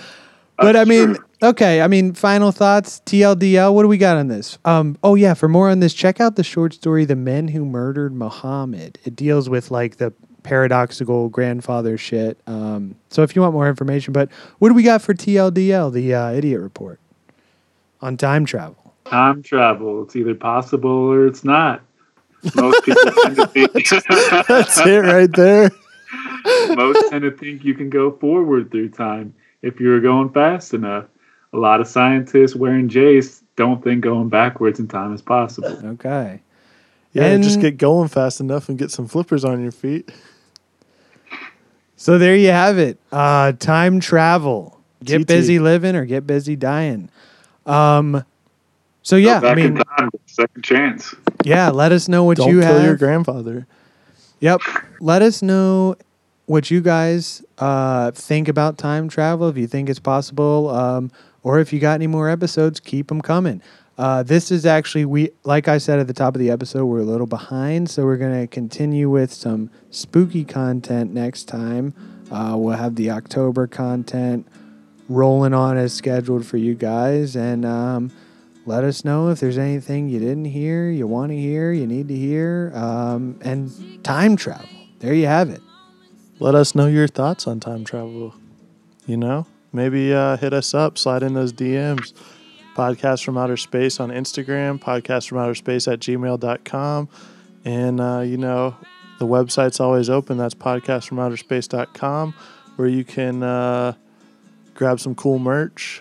[0.61, 1.25] But I mean, true.
[1.43, 4.59] okay, I mean, final thoughts, TLDL, what do we got on this?
[4.65, 7.65] Um oh yeah, for more on this, check out the short story The Men Who
[7.65, 8.99] Murdered Muhammad.
[9.05, 10.13] It deals with like the
[10.43, 12.39] paradoxical grandfather shit.
[12.47, 16.15] Um so if you want more information, but what do we got for TLDL, the
[16.15, 17.01] uh, idiot report
[18.01, 18.77] on time travel?
[19.11, 20.05] time travel.
[20.05, 21.83] It's either possible or it's not.
[22.55, 23.73] Most people tend to think
[24.49, 25.71] That's it right there.
[26.75, 31.05] most tend to think you can go forward through time if you're going fast enough.
[31.53, 35.69] A lot of scientists wearing J's don't think going backwards in time is possible.
[35.85, 36.41] Okay.
[37.13, 40.13] Yeah, just get going fast enough and get some flippers on your feet.
[41.97, 42.99] So there you have it.
[43.11, 44.79] Uh, time travel.
[45.05, 45.27] Get TT.
[45.27, 47.09] busy living or get busy dying.
[47.67, 48.25] Um,
[49.03, 51.15] so yeah, I Back in mean, time, second chance.
[51.45, 51.71] yeah.
[51.71, 52.85] Let us know what Don't you kill have.
[52.85, 53.67] your grandfather.
[54.41, 54.61] Yep.
[55.01, 55.97] Let us know
[56.51, 59.49] what you guys uh, think about time travel.
[59.49, 61.13] If you think it's possible, um,
[61.45, 63.63] or if you got any more episodes, keep them coming.
[63.97, 66.99] Uh, this is actually we like I said at the top of the episode, we're
[66.99, 71.95] a little behind, so we're gonna continue with some spooky content next time.
[72.33, 74.45] Uh, we'll have the October content
[75.09, 77.37] rolling on as scheduled for you guys.
[77.37, 78.11] And um,
[78.67, 82.09] let us know if there's anything you didn't hear, you want to hear, you need
[82.09, 82.73] to hear.
[82.75, 84.67] Um, and time travel.
[84.99, 85.61] There you have it.
[86.41, 88.35] Let us know your thoughts on time travel.
[89.05, 92.15] You know, maybe uh, hit us up, slide in those DMs.
[92.75, 97.09] Podcast from Outer Space on Instagram, podcast from outer space at gmail.com.
[97.67, 98.75] And, uh, you know,
[99.19, 100.39] the website's always open.
[100.39, 102.35] That's podcastfromouterspace.com,
[102.77, 103.93] where you can uh,
[104.73, 106.01] grab some cool merch,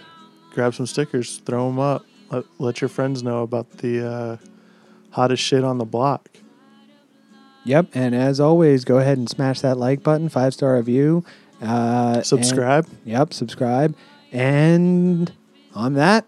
[0.54, 2.06] grab some stickers, throw them up.
[2.30, 4.38] Let, let your friends know about the uh,
[5.12, 6.30] hottest shit on the block.
[7.66, 7.88] Yep.
[7.94, 11.24] And as always, go ahead and smash that like button, five star review.
[11.62, 12.88] Uh, and- Subscribe.
[13.06, 13.34] yep.
[13.34, 13.96] Subscribe.
[14.32, 15.32] And
[15.76, 16.26] on that,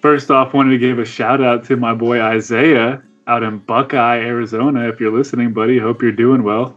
[0.00, 4.18] First off, wanted to give a shout out to my boy Isaiah out in Buckeye,
[4.18, 4.88] Arizona.
[4.88, 6.76] If you're listening, buddy, hope you're doing well.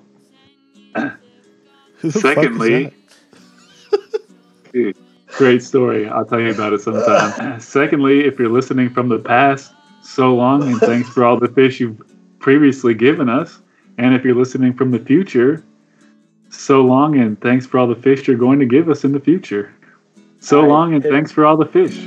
[0.95, 1.09] Who
[2.11, 2.93] the fuck is Secondly.
[4.73, 4.95] Dude,
[5.29, 6.07] great story.
[6.07, 7.59] I'll tell you about it sometime.
[7.59, 9.73] Secondly, if you're listening from the past,
[10.03, 11.99] so long and thanks for all the fish you've
[12.45, 13.57] previously given us.
[13.97, 15.63] And if you're listening from the future,
[16.51, 19.19] so long and thanks for all the fish you're going to give us in the
[19.19, 19.73] future.
[20.41, 21.97] So long and thanks for all the fish.